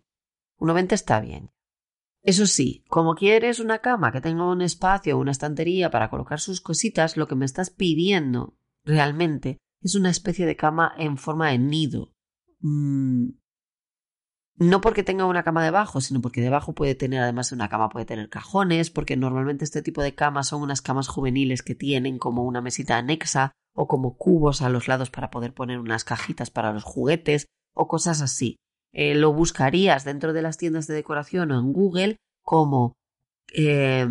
1,20 0.57 0.93
está 0.93 1.21
bien. 1.21 1.51
Eso 2.23 2.45
sí, 2.45 2.83
como 2.89 3.15
quieres 3.15 3.59
una 3.59 3.79
cama 3.79 4.11
que 4.11 4.21
tenga 4.21 4.45
un 4.45 4.61
espacio 4.61 5.15
o 5.15 5.21
una 5.21 5.31
estantería 5.31 5.89
para 5.89 6.09
colocar 6.09 6.39
sus 6.39 6.59
cositas, 6.61 7.17
lo 7.17 7.27
que 7.27 7.35
me 7.35 7.45
estás 7.45 7.69
pidiendo 7.69 8.57
realmente 8.83 9.57
es 9.81 9.95
una 9.95 10.09
especie 10.09 10.45
de 10.45 10.55
cama 10.55 10.93
en 10.97 11.17
forma 11.17 11.49
de 11.49 11.59
nido. 11.59 12.13
Mm, 12.59 13.29
no 14.57 14.81
porque 14.81 15.03
tenga 15.03 15.25
una 15.25 15.43
cama 15.43 15.63
debajo, 15.63 16.01
sino 16.01 16.21
porque 16.21 16.41
debajo 16.41 16.73
puede 16.73 16.93
tener, 16.93 17.21
además 17.21 17.49
de 17.49 17.55
una 17.55 17.69
cama, 17.69 17.89
puede 17.89 18.05
tener 18.05 18.29
cajones, 18.29 18.91
porque 18.91 19.17
normalmente 19.17 19.65
este 19.65 19.81
tipo 19.81 20.03
de 20.03 20.13
camas 20.13 20.49
son 20.49 20.61
unas 20.61 20.83
camas 20.83 21.07
juveniles 21.07 21.63
que 21.63 21.73
tienen 21.73 22.19
como 22.19 22.43
una 22.43 22.61
mesita 22.61 22.97
anexa 22.97 23.53
o 23.73 23.87
como 23.87 24.17
cubos 24.17 24.61
a 24.61 24.69
los 24.69 24.87
lados 24.87 25.09
para 25.09 25.29
poder 25.29 25.53
poner 25.53 25.79
unas 25.79 26.03
cajitas 26.03 26.49
para 26.49 26.73
los 26.73 26.83
juguetes 26.83 27.47
o 27.73 27.87
cosas 27.87 28.21
así. 28.21 28.57
Eh, 28.93 29.15
lo 29.15 29.33
buscarías 29.33 30.03
dentro 30.03 30.33
de 30.33 30.41
las 30.41 30.57
tiendas 30.57 30.87
de 30.87 30.95
decoración 30.95 31.51
o 31.51 31.59
en 31.59 31.71
Google 31.71 32.17
como 32.43 32.93
eh, 33.53 34.07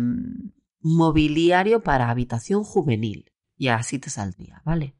mobiliario 0.79 1.83
para 1.83 2.09
habitación 2.09 2.63
juvenil 2.63 3.31
y 3.55 3.67
así 3.67 3.99
te 3.99 4.09
saldría, 4.09 4.61
¿vale? 4.65 4.95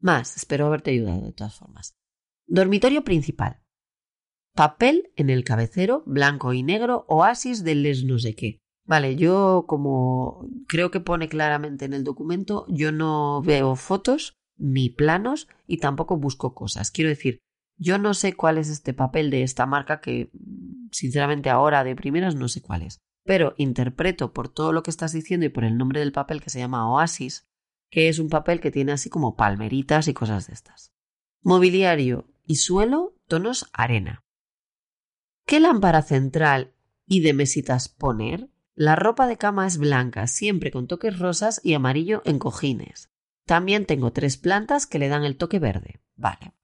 Más, 0.00 0.36
espero 0.36 0.66
haberte 0.66 0.92
ayudado 0.92 1.22
de 1.22 1.32
todas 1.32 1.56
formas. 1.56 1.94
Dormitorio 2.46 3.04
principal. 3.04 3.60
Papel 4.54 5.12
en 5.16 5.28
el 5.28 5.44
cabecero, 5.44 6.02
blanco 6.06 6.52
y 6.52 6.62
negro, 6.62 7.04
oasis 7.08 7.64
de 7.64 7.74
les 7.74 8.04
no 8.04 8.18
sé 8.18 8.34
qué. 8.34 8.60
Vale, 8.88 9.16
yo 9.16 9.66
como 9.68 10.48
creo 10.66 10.90
que 10.90 11.00
pone 11.00 11.28
claramente 11.28 11.84
en 11.84 11.92
el 11.92 12.04
documento, 12.04 12.64
yo 12.68 12.90
no 12.90 13.42
veo 13.42 13.76
fotos 13.76 14.38
ni 14.56 14.88
planos 14.88 15.46
y 15.66 15.76
tampoco 15.76 16.16
busco 16.16 16.54
cosas. 16.54 16.90
Quiero 16.90 17.10
decir, 17.10 17.38
yo 17.76 17.98
no 17.98 18.14
sé 18.14 18.32
cuál 18.32 18.56
es 18.56 18.70
este 18.70 18.94
papel 18.94 19.28
de 19.28 19.42
esta 19.42 19.66
marca 19.66 20.00
que 20.00 20.30
sinceramente 20.90 21.50
ahora 21.50 21.84
de 21.84 21.94
primeras 21.94 22.34
no 22.34 22.48
sé 22.48 22.62
cuál 22.62 22.80
es. 22.80 22.98
Pero 23.26 23.52
interpreto 23.58 24.32
por 24.32 24.48
todo 24.48 24.72
lo 24.72 24.82
que 24.82 24.90
estás 24.90 25.12
diciendo 25.12 25.44
y 25.44 25.50
por 25.50 25.64
el 25.64 25.76
nombre 25.76 26.00
del 26.00 26.12
papel 26.12 26.40
que 26.40 26.48
se 26.48 26.58
llama 26.58 26.90
Oasis, 26.90 27.46
que 27.90 28.08
es 28.08 28.18
un 28.18 28.30
papel 28.30 28.58
que 28.58 28.70
tiene 28.70 28.92
así 28.92 29.10
como 29.10 29.36
palmeritas 29.36 30.08
y 30.08 30.14
cosas 30.14 30.46
de 30.46 30.54
estas. 30.54 30.94
Mobiliario 31.42 32.24
y 32.46 32.56
suelo, 32.56 33.14
tonos 33.26 33.68
arena. 33.74 34.24
¿Qué 35.44 35.60
lámpara 35.60 36.00
central 36.00 36.72
y 37.06 37.20
de 37.20 37.34
mesitas 37.34 37.90
poner? 37.90 38.48
La 38.78 38.94
ropa 38.94 39.26
de 39.26 39.36
cama 39.36 39.66
es 39.66 39.76
blanca, 39.76 40.28
siempre 40.28 40.70
con 40.70 40.86
toques 40.86 41.18
rosas 41.18 41.60
y 41.64 41.74
amarillo 41.74 42.22
en 42.24 42.38
cojines. 42.38 43.10
También 43.44 43.86
tengo 43.86 44.12
tres 44.12 44.36
plantas 44.36 44.86
que 44.86 45.00
le 45.00 45.08
dan 45.08 45.24
el 45.24 45.36
toque 45.36 45.58
verde. 45.58 46.00
Vale. 46.14 46.54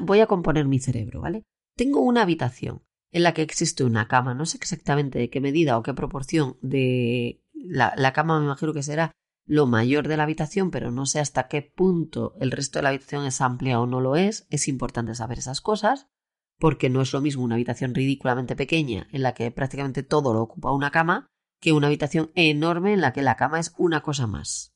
Voy 0.00 0.20
a 0.20 0.26
componer 0.26 0.64
mi 0.64 0.78
cerebro, 0.78 1.20
¿vale? 1.20 1.42
Tengo 1.76 2.00
una 2.00 2.22
habitación 2.22 2.80
en 3.10 3.22
la 3.22 3.34
que 3.34 3.42
existe 3.42 3.84
una 3.84 4.08
cama, 4.08 4.32
no 4.32 4.46
sé 4.46 4.56
exactamente 4.56 5.18
de 5.18 5.28
qué 5.28 5.42
medida 5.42 5.76
o 5.76 5.82
qué 5.82 5.92
proporción 5.92 6.56
de 6.62 7.42
la, 7.52 7.92
la 7.98 8.14
cama 8.14 8.38
me 8.38 8.46
imagino 8.46 8.72
que 8.72 8.82
será 8.82 9.12
lo 9.44 9.66
mayor 9.66 10.08
de 10.08 10.16
la 10.16 10.22
habitación, 10.22 10.70
pero 10.70 10.90
no 10.90 11.04
sé 11.04 11.20
hasta 11.20 11.48
qué 11.48 11.60
punto 11.60 12.34
el 12.40 12.50
resto 12.50 12.78
de 12.78 12.84
la 12.84 12.88
habitación 12.88 13.26
es 13.26 13.42
amplia 13.42 13.78
o 13.78 13.86
no 13.86 14.00
lo 14.00 14.16
es. 14.16 14.46
Es 14.48 14.68
importante 14.68 15.14
saber 15.14 15.36
esas 15.36 15.60
cosas, 15.60 16.08
porque 16.62 16.90
no 16.90 17.00
es 17.00 17.12
lo 17.12 17.20
mismo 17.20 17.42
una 17.42 17.56
habitación 17.56 17.92
ridículamente 17.92 18.54
pequeña 18.54 19.08
en 19.10 19.24
la 19.24 19.34
que 19.34 19.50
prácticamente 19.50 20.04
todo 20.04 20.32
lo 20.32 20.42
ocupa 20.42 20.70
una 20.70 20.92
cama, 20.92 21.26
que 21.60 21.72
una 21.72 21.88
habitación 21.88 22.30
enorme 22.36 22.92
en 22.92 23.00
la 23.00 23.12
que 23.12 23.20
la 23.20 23.34
cama 23.34 23.58
es 23.58 23.74
una 23.78 24.00
cosa 24.00 24.28
más. 24.28 24.72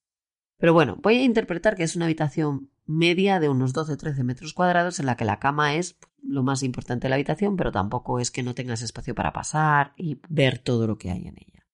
Pero 0.58 0.72
bueno, 0.72 0.98
voy 1.00 1.18
a 1.18 1.22
interpretar 1.22 1.76
que 1.76 1.84
es 1.84 1.94
una 1.94 2.06
habitación 2.06 2.72
media 2.86 3.38
de 3.38 3.48
unos 3.48 3.72
12-13 3.72 4.24
metros 4.24 4.52
cuadrados 4.52 4.98
en 4.98 5.06
la 5.06 5.16
que 5.16 5.24
la 5.24 5.38
cama 5.38 5.76
es 5.76 5.96
lo 6.20 6.42
más 6.42 6.64
importante 6.64 7.04
de 7.04 7.10
la 7.10 7.14
habitación, 7.14 7.56
pero 7.56 7.70
tampoco 7.70 8.18
es 8.18 8.32
que 8.32 8.42
no 8.42 8.56
tengas 8.56 8.82
espacio 8.82 9.14
para 9.14 9.32
pasar 9.32 9.92
y 9.96 10.20
ver 10.28 10.58
todo 10.58 10.88
lo 10.88 10.98
que 10.98 11.12
hay 11.12 11.28
en 11.28 11.36
ella. 11.38 11.68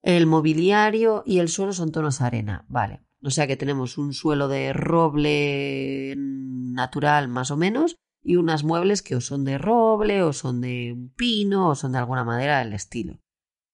El 0.00 0.26
mobiliario 0.26 1.24
y 1.26 1.40
el 1.40 1.48
suelo 1.48 1.72
son 1.72 1.90
tonos 1.90 2.20
arena, 2.20 2.66
vale. 2.68 3.02
O 3.20 3.30
sea 3.30 3.48
que 3.48 3.56
tenemos 3.56 3.98
un 3.98 4.12
suelo 4.12 4.46
de 4.46 4.72
roble 4.72 6.14
natural 6.16 7.26
más 7.26 7.50
o 7.50 7.56
menos 7.56 7.96
y 8.24 8.36
unas 8.36 8.64
muebles 8.64 9.02
que 9.02 9.14
o 9.14 9.20
son 9.20 9.44
de 9.44 9.58
roble 9.58 10.22
o 10.22 10.32
son 10.32 10.62
de 10.62 10.96
pino 11.14 11.68
o 11.68 11.74
son 11.74 11.92
de 11.92 11.98
alguna 11.98 12.24
madera 12.24 12.58
del 12.58 12.72
estilo. 12.72 13.20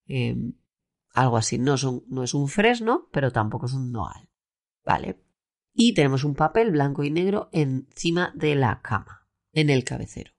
Em, 0.06 0.54
algo 1.14 1.36
así. 1.36 1.58
No, 1.58 1.78
son, 1.78 2.02
no 2.08 2.24
es 2.24 2.34
un 2.34 2.48
fresno, 2.48 3.08
pero 3.12 3.30
tampoco 3.30 3.66
es 3.66 3.72
un 3.72 3.92
noal. 3.92 4.28
Vale. 4.84 5.22
Y 5.72 5.94
tenemos 5.94 6.24
un 6.24 6.34
papel 6.34 6.72
blanco 6.72 7.04
y 7.04 7.10
negro 7.10 7.48
encima 7.52 8.32
de 8.34 8.56
la 8.56 8.82
cama, 8.82 9.28
en 9.52 9.70
el 9.70 9.84
cabecero. 9.84 10.32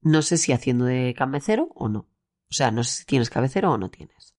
No 0.00 0.22
sé 0.22 0.38
si 0.38 0.52
haciendo 0.52 0.86
de 0.86 1.14
cabecero 1.16 1.68
o 1.74 1.88
no. 1.88 2.08
O 2.48 2.54
sea, 2.54 2.70
no 2.70 2.84
sé 2.84 3.00
si 3.00 3.04
tienes 3.04 3.28
cabecero 3.28 3.72
o 3.72 3.78
no 3.78 3.90
tienes. 3.90 4.34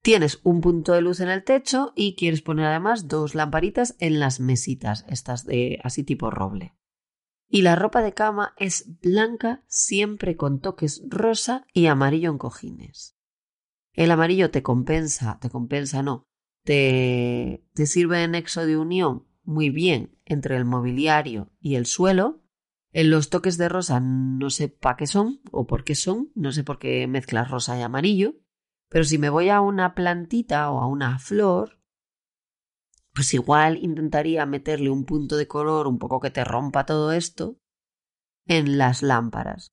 Tienes 0.00 0.40
un 0.44 0.60
punto 0.60 0.92
de 0.92 1.00
luz 1.00 1.18
en 1.20 1.28
el 1.28 1.42
techo 1.42 1.92
y 1.96 2.14
quieres 2.14 2.40
poner 2.40 2.66
además 2.66 3.08
dos 3.08 3.34
lamparitas 3.34 3.96
en 3.98 4.20
las 4.20 4.38
mesitas, 4.38 5.04
estas 5.08 5.44
de 5.44 5.80
así 5.82 6.04
tipo 6.04 6.30
roble. 6.30 6.77
Y 7.48 7.62
la 7.62 7.76
ropa 7.76 8.02
de 8.02 8.12
cama 8.12 8.54
es 8.58 9.00
blanca 9.00 9.64
siempre 9.66 10.36
con 10.36 10.60
toques 10.60 11.02
rosa 11.08 11.66
y 11.72 11.86
amarillo 11.86 12.30
en 12.30 12.38
cojines. 12.38 13.16
El 13.92 14.10
amarillo 14.10 14.50
te 14.50 14.62
compensa, 14.62 15.38
te 15.40 15.48
compensa 15.48 16.02
no, 16.02 16.28
te, 16.64 17.64
te 17.74 17.86
sirve 17.86 18.18
de 18.18 18.28
nexo 18.28 18.66
de 18.66 18.76
unión 18.76 19.26
muy 19.44 19.70
bien 19.70 20.18
entre 20.26 20.56
el 20.56 20.66
mobiliario 20.66 21.50
y 21.58 21.76
el 21.76 21.86
suelo. 21.86 22.42
En 22.92 23.10
los 23.10 23.30
toques 23.30 23.56
de 23.56 23.68
rosa 23.68 24.00
no 24.00 24.50
sé 24.50 24.68
para 24.68 24.96
qué 24.96 25.06
son 25.06 25.40
o 25.50 25.66
por 25.66 25.84
qué 25.84 25.94
son, 25.94 26.30
no 26.34 26.52
sé 26.52 26.64
por 26.64 26.78
qué 26.78 27.06
mezclas 27.06 27.50
rosa 27.50 27.78
y 27.78 27.82
amarillo, 27.82 28.34
pero 28.88 29.04
si 29.04 29.18
me 29.18 29.30
voy 29.30 29.48
a 29.48 29.60
una 29.60 29.94
plantita 29.94 30.70
o 30.70 30.80
a 30.80 30.86
una 30.86 31.18
flor, 31.18 31.77
pues 33.14 33.34
igual 33.34 33.78
intentaría 33.78 34.46
meterle 34.46 34.90
un 34.90 35.04
punto 35.04 35.36
de 35.36 35.48
color 35.48 35.86
un 35.86 35.98
poco 35.98 36.20
que 36.20 36.30
te 36.30 36.44
rompa 36.44 36.86
todo 36.86 37.12
esto 37.12 37.58
en 38.46 38.78
las 38.78 39.02
lámparas. 39.02 39.72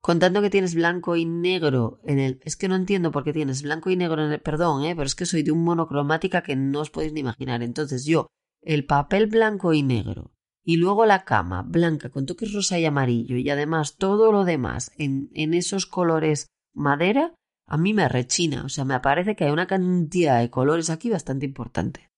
Contando 0.00 0.40
que 0.40 0.50
tienes 0.50 0.74
blanco 0.74 1.16
y 1.16 1.24
negro 1.24 2.00
en 2.04 2.18
el... 2.18 2.40
Es 2.44 2.56
que 2.56 2.68
no 2.68 2.76
entiendo 2.76 3.10
por 3.10 3.24
qué 3.24 3.32
tienes 3.32 3.62
blanco 3.62 3.90
y 3.90 3.96
negro 3.96 4.24
en 4.24 4.32
el... 4.32 4.40
Perdón, 4.40 4.84
¿eh? 4.84 4.94
pero 4.94 5.06
es 5.06 5.14
que 5.14 5.26
soy 5.26 5.42
de 5.42 5.50
un 5.50 5.64
monocromática 5.64 6.42
que 6.42 6.56
no 6.56 6.80
os 6.80 6.90
podéis 6.90 7.12
ni 7.12 7.20
imaginar. 7.20 7.62
Entonces 7.62 8.04
yo, 8.04 8.28
el 8.62 8.86
papel 8.86 9.26
blanco 9.26 9.74
y 9.74 9.82
negro 9.82 10.32
y 10.64 10.76
luego 10.76 11.06
la 11.06 11.24
cama 11.24 11.62
blanca 11.62 12.10
con 12.10 12.26
toques 12.26 12.52
rosa 12.52 12.78
y 12.78 12.84
amarillo 12.84 13.36
y 13.36 13.48
además 13.48 13.96
todo 13.96 14.32
lo 14.32 14.44
demás 14.44 14.92
en, 14.98 15.30
en 15.32 15.54
esos 15.54 15.86
colores 15.86 16.48
madera, 16.74 17.34
a 17.68 17.76
mí 17.76 17.92
me 17.92 18.08
rechina, 18.08 18.64
o 18.64 18.68
sea, 18.70 18.84
me 18.84 18.98
parece 19.00 19.36
que 19.36 19.44
hay 19.44 19.50
una 19.50 19.66
cantidad 19.66 20.40
de 20.40 20.50
colores 20.50 20.88
aquí 20.88 21.10
bastante 21.10 21.44
importante. 21.44 22.10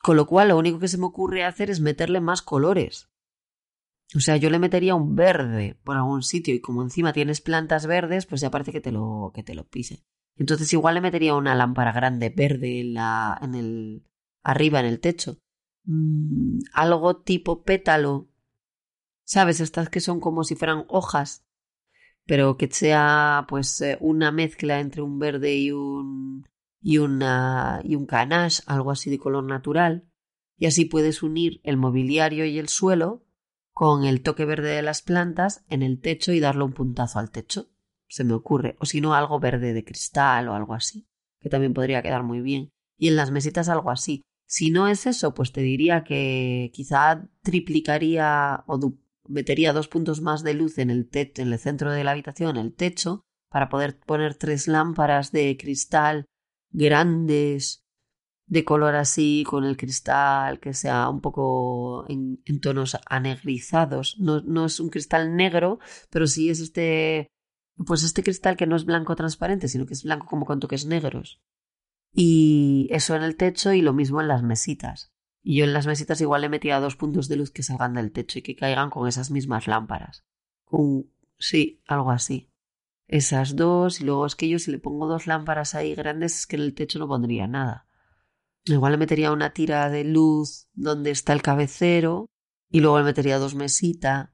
Con 0.00 0.16
lo 0.16 0.26
cual, 0.26 0.48
lo 0.48 0.58
único 0.58 0.78
que 0.78 0.88
se 0.88 0.96
me 0.96 1.04
ocurre 1.04 1.44
hacer 1.44 1.70
es 1.70 1.80
meterle 1.80 2.20
más 2.20 2.40
colores. 2.40 3.10
O 4.16 4.20
sea, 4.20 4.38
yo 4.38 4.48
le 4.48 4.58
metería 4.58 4.94
un 4.94 5.14
verde 5.14 5.78
por 5.84 5.96
algún 5.96 6.22
sitio 6.22 6.54
y 6.54 6.60
como 6.60 6.82
encima 6.82 7.12
tienes 7.12 7.42
plantas 7.42 7.86
verdes, 7.86 8.24
pues 8.24 8.40
ya 8.40 8.50
parece 8.50 8.72
que 8.72 8.80
te 8.80 8.90
lo, 8.90 9.32
que 9.34 9.42
te 9.42 9.54
lo 9.54 9.68
pise. 9.68 10.02
Entonces 10.36 10.72
igual 10.72 10.94
le 10.94 11.02
metería 11.02 11.34
una 11.34 11.54
lámpara 11.54 11.92
grande 11.92 12.30
verde 12.30 12.80
en 12.80 12.94
la, 12.94 13.38
en 13.42 13.54
el, 13.54 14.06
arriba 14.42 14.80
en 14.80 14.86
el 14.86 15.00
techo. 15.00 15.36
Mm, 15.84 16.60
algo 16.72 17.18
tipo 17.18 17.64
pétalo. 17.64 18.28
¿Sabes? 19.26 19.60
Estas 19.60 19.90
que 19.90 20.00
son 20.00 20.20
como 20.20 20.42
si 20.42 20.54
fueran 20.54 20.86
hojas 20.88 21.44
pero 22.28 22.58
que 22.58 22.68
sea 22.70 23.46
pues 23.48 23.80
eh, 23.80 23.96
una 24.00 24.30
mezcla 24.30 24.80
entre 24.80 25.00
un 25.00 25.18
verde 25.18 25.56
y 25.56 25.72
un 25.72 26.46
y 26.82 26.98
una 26.98 27.80
y 27.82 27.94
un 27.94 28.04
canache, 28.04 28.62
algo 28.66 28.90
así 28.90 29.08
de 29.08 29.18
color 29.18 29.44
natural, 29.44 30.06
y 30.58 30.66
así 30.66 30.84
puedes 30.84 31.22
unir 31.22 31.62
el 31.64 31.78
mobiliario 31.78 32.44
y 32.44 32.58
el 32.58 32.68
suelo 32.68 33.24
con 33.72 34.04
el 34.04 34.22
toque 34.22 34.44
verde 34.44 34.68
de 34.68 34.82
las 34.82 35.00
plantas 35.00 35.64
en 35.70 35.82
el 35.82 36.02
techo 36.02 36.32
y 36.32 36.38
darle 36.38 36.64
un 36.64 36.74
puntazo 36.74 37.18
al 37.18 37.30
techo. 37.30 37.70
Se 38.08 38.24
me 38.24 38.34
ocurre, 38.34 38.76
o 38.78 38.84
si 38.84 39.00
no 39.00 39.14
algo 39.14 39.40
verde 39.40 39.72
de 39.72 39.84
cristal 39.84 40.48
o 40.48 40.54
algo 40.54 40.74
así, 40.74 41.08
que 41.40 41.48
también 41.48 41.72
podría 41.72 42.02
quedar 42.02 42.24
muy 42.24 42.42
bien. 42.42 42.68
Y 42.98 43.08
en 43.08 43.16
las 43.16 43.30
mesitas 43.30 43.70
algo 43.70 43.90
así. 43.90 44.22
Si 44.46 44.70
no 44.70 44.88
es 44.88 45.06
eso, 45.06 45.32
pues 45.32 45.52
te 45.52 45.62
diría 45.62 46.04
que 46.04 46.70
quizá 46.74 47.26
triplicaría 47.42 48.64
o 48.66 48.78
metería 49.28 49.72
dos 49.72 49.88
puntos 49.88 50.20
más 50.20 50.42
de 50.42 50.54
luz 50.54 50.78
en 50.78 50.90
el, 50.90 51.08
en 51.12 51.52
el 51.52 51.58
centro 51.58 51.92
de 51.92 52.04
la 52.04 52.12
habitación, 52.12 52.56
el 52.56 52.74
techo, 52.74 53.22
para 53.50 53.68
poder 53.68 53.98
poner 53.98 54.34
tres 54.34 54.68
lámparas 54.68 55.32
de 55.32 55.56
cristal 55.56 56.26
grandes, 56.70 57.84
de 58.46 58.64
color 58.64 58.94
así, 58.94 59.44
con 59.46 59.64
el 59.64 59.76
cristal 59.76 60.58
que 60.58 60.72
sea 60.72 61.08
un 61.08 61.20
poco 61.20 62.06
en, 62.08 62.42
tonos 62.60 62.96
anegrizados. 63.06 64.16
No, 64.18 64.40
no, 64.40 64.66
es 64.66 64.80
un 64.80 64.88
cristal 64.88 65.36
negro, 65.36 65.78
pero 66.10 66.26
sí 66.26 66.50
es 66.50 66.60
este, 66.60 67.28
pues 67.86 68.02
este 68.02 68.22
cristal 68.22 68.56
que 68.56 68.66
no 68.66 68.76
es 68.76 68.84
blanco 68.84 69.16
transparente, 69.16 69.68
sino 69.68 69.86
que 69.86 69.94
es 69.94 70.02
blanco 70.02 70.26
como 70.26 70.46
con 70.46 70.60
toques 70.60 70.86
negros. 70.86 71.40
Y 72.12 72.88
eso 72.90 73.14
en 73.14 73.22
el 73.22 73.36
techo 73.36 73.72
y 73.72 73.82
lo 73.82 73.92
mismo 73.92 74.20
en 74.20 74.28
las 74.28 74.42
mesitas. 74.42 75.12
Y 75.48 75.56
yo 75.56 75.64
en 75.64 75.72
las 75.72 75.86
mesitas 75.86 76.20
igual 76.20 76.42
le 76.42 76.50
metía 76.50 76.78
dos 76.78 76.96
puntos 76.96 77.26
de 77.26 77.36
luz 77.36 77.50
que 77.50 77.62
salgan 77.62 77.94
del 77.94 78.12
techo 78.12 78.38
y 78.38 78.42
que 78.42 78.54
caigan 78.54 78.90
con 78.90 79.08
esas 79.08 79.30
mismas 79.30 79.66
lámparas. 79.66 80.22
Con... 80.66 81.10
Sí, 81.38 81.80
algo 81.86 82.10
así. 82.10 82.50
Esas 83.06 83.56
dos, 83.56 84.02
y 84.02 84.04
luego 84.04 84.26
es 84.26 84.36
que 84.36 84.46
yo 84.46 84.58
si 84.58 84.70
le 84.70 84.78
pongo 84.78 85.06
dos 85.06 85.26
lámparas 85.26 85.74
ahí 85.74 85.94
grandes 85.94 86.40
es 86.40 86.46
que 86.46 86.56
en 86.56 86.62
el 86.62 86.74
techo 86.74 86.98
no 86.98 87.08
pondría 87.08 87.46
nada. 87.46 87.86
Igual 88.66 88.92
le 88.92 88.98
metería 88.98 89.32
una 89.32 89.54
tira 89.54 89.88
de 89.88 90.04
luz 90.04 90.68
donde 90.74 91.12
está 91.12 91.32
el 91.32 91.40
cabecero 91.40 92.26
y 92.70 92.80
luego 92.80 92.98
le 92.98 93.04
metería 93.04 93.38
dos 93.38 93.54
mesitas. 93.54 94.28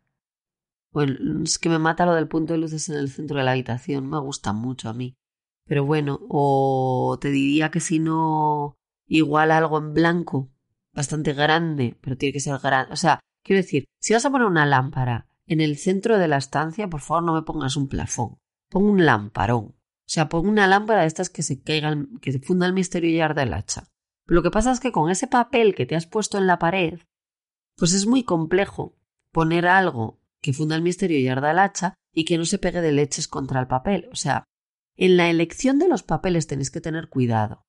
Bueno, 0.91 1.45
es 1.45 1.61
que 1.61 1.69
me 1.69 1.79
mata 1.79 2.07
lo 2.07 2.15
del 2.15 2.27
punto 2.27 2.55
de 2.55 2.59
luces 2.59 2.89
en 2.89 2.97
el 2.97 3.09
centro 3.09 3.39
de 3.39 3.45
la 3.45 3.53
habitación, 3.53 4.11
me 4.11 4.19
gusta 4.19 4.53
mucho 4.53 4.89
a 4.89 4.95
mí. 4.95 5.15
Pero 5.65 5.85
bueno, 5.85 6.19
o 6.29 7.17
te 7.21 7.31
diría 7.31 7.71
que 7.71 7.79
si 7.79 8.01
no, 8.01 8.75
igual 9.07 9.53
algo 9.53 9.79
en 9.79 9.95
blanco, 9.95 10.51
bastante 10.95 11.33
grande, 11.33 11.97
pero 12.01 12.17
tiene 12.17 12.33
que 12.33 12.41
ser 12.41 12.59
grande. 12.59 12.93
O 12.93 12.97
sea, 12.97 13.21
quiero 13.43 13.63
decir, 13.63 13.85
si 14.01 14.13
vas 14.13 14.25
a 14.25 14.31
poner 14.31 14.47
una 14.47 14.67
lámpara 14.67 15.27
en 15.47 15.61
el 15.61 15.77
centro 15.77 16.19
de 16.19 16.29
la 16.29 16.39
estancia, 16.39 16.89
por 16.89 17.01
favor 17.01 17.25
no 17.25 17.35
me 17.35 17.43
pongas 17.43 17.77
un 17.77 17.89
plafón. 17.89 18.39
Pon 18.71 18.85
un 18.85 19.05
lamparón. 19.05 19.65
O 19.67 20.09
sea, 20.09 20.29
pon 20.29 20.49
una 20.49 20.67
lámpara 20.67 21.03
de 21.03 21.07
estas 21.07 21.31
que 21.31 21.43
se 21.43 21.63
caigan, 21.63 22.19
que 22.21 22.33
se 22.33 22.39
funda 22.39 22.67
el 22.67 22.73
misterio 22.73 23.11
y 23.11 23.21
arde 23.21 23.43
el 23.43 23.55
hacha. 23.55 23.89
Lo 24.27 24.43
que 24.43 24.51
pasa 24.51 24.73
es 24.73 24.81
que 24.81 24.93
con 24.93 25.11
ese 25.11 25.27
papel 25.27 25.75
que 25.75 25.87
te 25.87 25.97
has 25.97 26.07
puesto 26.07 26.39
en 26.39 26.47
la 26.47 26.59
pared, 26.59 27.01
pues 27.77 27.93
es 27.93 28.07
muy 28.07 28.25
complejo 28.25 28.97
poner 29.33 29.67
algo 29.67 30.21
que 30.41 30.53
funda 30.53 30.77
el 30.77 30.83
misterio 30.83 31.19
y 31.19 31.29
arda 31.29 31.51
el 31.51 31.59
hacha 31.59 31.95
y 32.13 32.25
que 32.25 32.39
no 32.39 32.45
se 32.45 32.59
pegue 32.59 32.81
de 32.81 32.93
leches 32.93 33.29
contra 33.29 33.61
el 33.61 33.67
papel. 33.67 34.09
O 34.13 34.17
sea, 34.17 34.45
en 34.97 35.17
la 35.17 35.29
elección 35.29 35.79
de 35.79 35.89
los 35.89 36.03
papeles 36.03 36.47
tenéis 36.47 36.71
que 36.71 36.81
tener 36.81 37.09
cuidado 37.09 37.65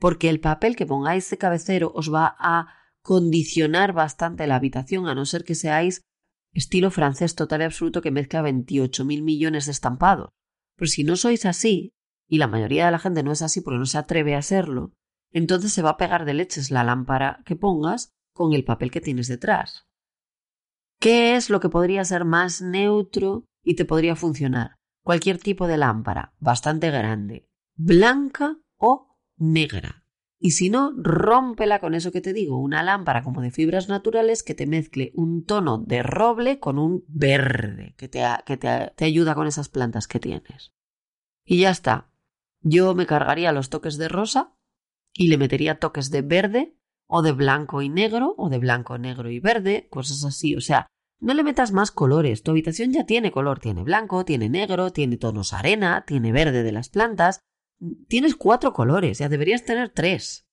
porque 0.00 0.30
el 0.30 0.40
papel 0.40 0.74
que 0.74 0.86
pongáis 0.86 1.30
de 1.30 1.38
cabecero 1.38 1.92
os 1.94 2.12
va 2.12 2.34
a 2.38 2.74
condicionar 3.02 3.92
bastante 3.92 4.46
la 4.46 4.56
habitación, 4.56 5.06
a 5.06 5.14
no 5.14 5.26
ser 5.26 5.44
que 5.44 5.54
seáis 5.54 6.02
estilo 6.52 6.90
francés 6.90 7.34
total 7.34 7.60
y 7.60 7.64
absoluto 7.64 8.02
que 8.02 8.10
mezcla 8.10 8.42
28 8.42 9.04
mil 9.04 9.22
millones 9.22 9.66
de 9.66 9.72
estampados. 9.72 10.30
Pero 10.76 10.88
si 10.88 11.04
no 11.04 11.16
sois 11.16 11.46
así, 11.46 11.92
y 12.26 12.38
la 12.38 12.46
mayoría 12.46 12.86
de 12.86 12.92
la 12.92 12.98
gente 12.98 13.22
no 13.22 13.30
es 13.30 13.42
así 13.42 13.60
porque 13.60 13.78
no 13.78 13.86
se 13.86 13.98
atreve 13.98 14.34
a 14.34 14.42
serlo, 14.42 14.94
entonces 15.32 15.72
se 15.72 15.82
va 15.82 15.90
a 15.90 15.96
pegar 15.96 16.24
de 16.24 16.34
leches 16.34 16.70
la 16.70 16.82
lámpara 16.82 17.42
que 17.44 17.56
pongas 17.56 18.10
con 18.32 18.54
el 18.54 18.64
papel 18.64 18.90
que 18.90 19.00
tienes 19.00 19.28
detrás. 19.28 19.86
¿Qué 20.98 21.36
es 21.36 21.50
lo 21.50 21.60
que 21.60 21.68
podría 21.68 22.04
ser 22.04 22.24
más 22.24 22.62
neutro 22.62 23.44
y 23.62 23.76
te 23.76 23.84
podría 23.84 24.16
funcionar? 24.16 24.76
Cualquier 25.02 25.38
tipo 25.38 25.66
de 25.66 25.76
lámpara, 25.76 26.34
bastante 26.38 26.90
grande, 26.90 27.48
blanca 27.74 28.58
o 28.76 29.09
negra. 29.40 30.04
Y 30.38 30.52
si 30.52 30.70
no, 30.70 30.92
rómpela 30.96 31.80
con 31.80 31.94
eso 31.94 32.12
que 32.12 32.20
te 32.20 32.32
digo, 32.32 32.58
una 32.58 32.82
lámpara 32.82 33.22
como 33.22 33.42
de 33.42 33.50
fibras 33.50 33.88
naturales 33.88 34.42
que 34.42 34.54
te 34.54 34.66
mezcle 34.66 35.12
un 35.14 35.44
tono 35.44 35.78
de 35.78 36.02
roble 36.02 36.60
con 36.60 36.78
un 36.78 37.04
verde, 37.08 37.94
que 37.98 38.08
te, 38.08 38.24
que 38.46 38.56
te, 38.56 38.92
te 38.96 39.04
ayuda 39.04 39.34
con 39.34 39.46
esas 39.46 39.68
plantas 39.68 40.06
que 40.06 40.20
tienes. 40.20 40.72
Y 41.44 41.60
ya 41.60 41.70
está. 41.70 42.10
Yo 42.62 42.94
me 42.94 43.06
cargaría 43.06 43.52
los 43.52 43.68
toques 43.68 43.98
de 43.98 44.08
rosa 44.08 44.54
y 45.12 45.28
le 45.28 45.36
metería 45.36 45.78
toques 45.78 46.10
de 46.10 46.22
verde 46.22 46.76
o 47.06 47.22
de 47.22 47.32
blanco 47.32 47.82
y 47.82 47.88
negro 47.88 48.34
o 48.38 48.48
de 48.48 48.58
blanco, 48.58 48.96
negro 48.96 49.30
y 49.30 49.40
verde, 49.40 49.88
cosas 49.90 50.24
así. 50.24 50.54
O 50.54 50.60
sea, 50.60 50.86
no 51.18 51.34
le 51.34 51.42
metas 51.42 51.72
más 51.72 51.90
colores. 51.90 52.42
Tu 52.42 52.50
habitación 52.50 52.92
ya 52.92 53.04
tiene 53.04 53.30
color, 53.30 53.58
tiene 53.58 53.82
blanco, 53.82 54.24
tiene 54.24 54.48
negro, 54.48 54.90
tiene 54.90 55.18
tonos 55.18 55.52
arena, 55.52 56.04
tiene 56.06 56.32
verde 56.32 56.62
de 56.62 56.72
las 56.72 56.88
plantas. 56.88 57.40
Tienes 58.08 58.34
cuatro 58.34 58.72
colores, 58.72 59.18
ya 59.18 59.28
deberías 59.28 59.64
tener 59.64 59.90
tres. 59.90 60.46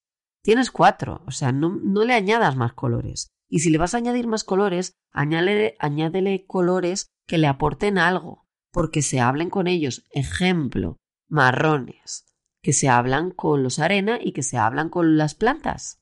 Tienes 0.44 0.72
cuatro, 0.72 1.24
o 1.28 1.32
sea, 1.32 1.52
no, 1.52 1.80
le 2.06 2.14
añadas 2.14 2.56
más 2.56 2.74
colores. 2.74 3.30
Y 3.50 3.60
si 3.60 3.70
le 3.70 3.78
vas 3.78 3.94
a 3.94 3.98
añadir 3.98 4.28
más 4.28 4.44
colores, 4.44 4.94
añádele, 5.12 5.76
añádele 5.80 6.46
colores 6.46 7.08
que 7.26 7.38
le 7.38 7.48
aporten 7.48 7.98
algo, 7.98 8.48
porque 8.72 9.02
se 9.02 9.20
hablen 9.20 9.50
con 9.50 9.68
ellos. 9.68 10.06
Ejemplo, 10.12 10.98
marrones, 11.28 12.26
que 12.62 12.74
se 12.74 12.88
hablan 12.88 13.32
con 13.32 13.64
los 13.64 13.80
arena 13.80 14.20
y 14.22 14.32
que 14.32 14.44
se 14.44 14.58
hablan 14.58 14.90
con 14.90 15.18
las 15.18 15.36
plantas. 15.36 16.02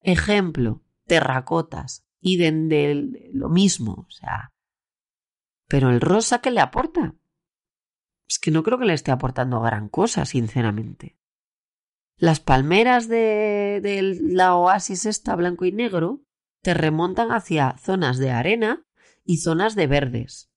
Ejemplo, 0.00 0.82
terracotas, 1.06 2.04
y 2.20 2.38
lo 3.32 3.48
mismo, 3.48 4.06
o 4.06 4.10
sea. 4.10 4.52
Pero 5.68 5.90
el 5.90 6.00
rosa, 6.00 6.40
¿qué 6.40 6.50
le 6.50 6.60
aporta? 6.60 7.16
Es 8.32 8.38
que 8.38 8.50
no 8.50 8.62
creo 8.62 8.78
que 8.78 8.86
le 8.86 8.94
esté 8.94 9.10
aportando 9.10 9.60
gran 9.60 9.90
cosa, 9.90 10.24
sinceramente. 10.24 11.18
Las 12.16 12.40
palmeras 12.40 13.06
de, 13.06 13.80
de 13.82 14.18
la 14.22 14.56
oasis 14.56 15.04
esta 15.04 15.36
blanco 15.36 15.66
y 15.66 15.72
negro 15.72 16.22
te 16.62 16.72
remontan 16.72 17.30
hacia 17.30 17.76
zonas 17.76 18.16
de 18.16 18.30
arena 18.30 18.86
y 19.22 19.36
zonas 19.36 19.74
de 19.74 19.86
verdes. 19.86 20.50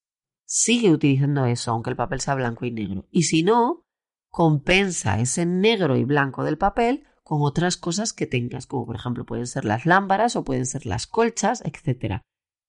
Sigue 0.46 0.90
utilizando 0.90 1.48
eso, 1.48 1.72
aunque 1.72 1.90
el 1.90 1.98
papel 1.98 2.22
sea 2.22 2.36
blanco 2.36 2.64
y 2.64 2.72
negro. 2.72 3.10
Y 3.12 3.24
si 3.24 3.44
no, 3.44 3.84
compensa 4.30 5.20
ese 5.20 5.46
negro 5.46 5.98
y 5.98 6.06
blanco 6.06 6.46
del 6.46 6.58
papel 6.58 7.06
con 7.24 7.42
otras 7.42 7.76
cosas 7.76 8.14
que 8.14 8.26
tengas, 8.26 8.68
como 8.68 8.86
por 8.86 8.96
ejemplo 8.96 9.26
pueden 9.26 9.48
ser 9.48 9.66
las 9.66 9.86
lámparas 9.86 10.38
o 10.38 10.46
pueden 10.46 10.66
ser 10.66 10.86
las 10.86 11.08
colchas, 11.08 11.62
etc. 11.66 12.22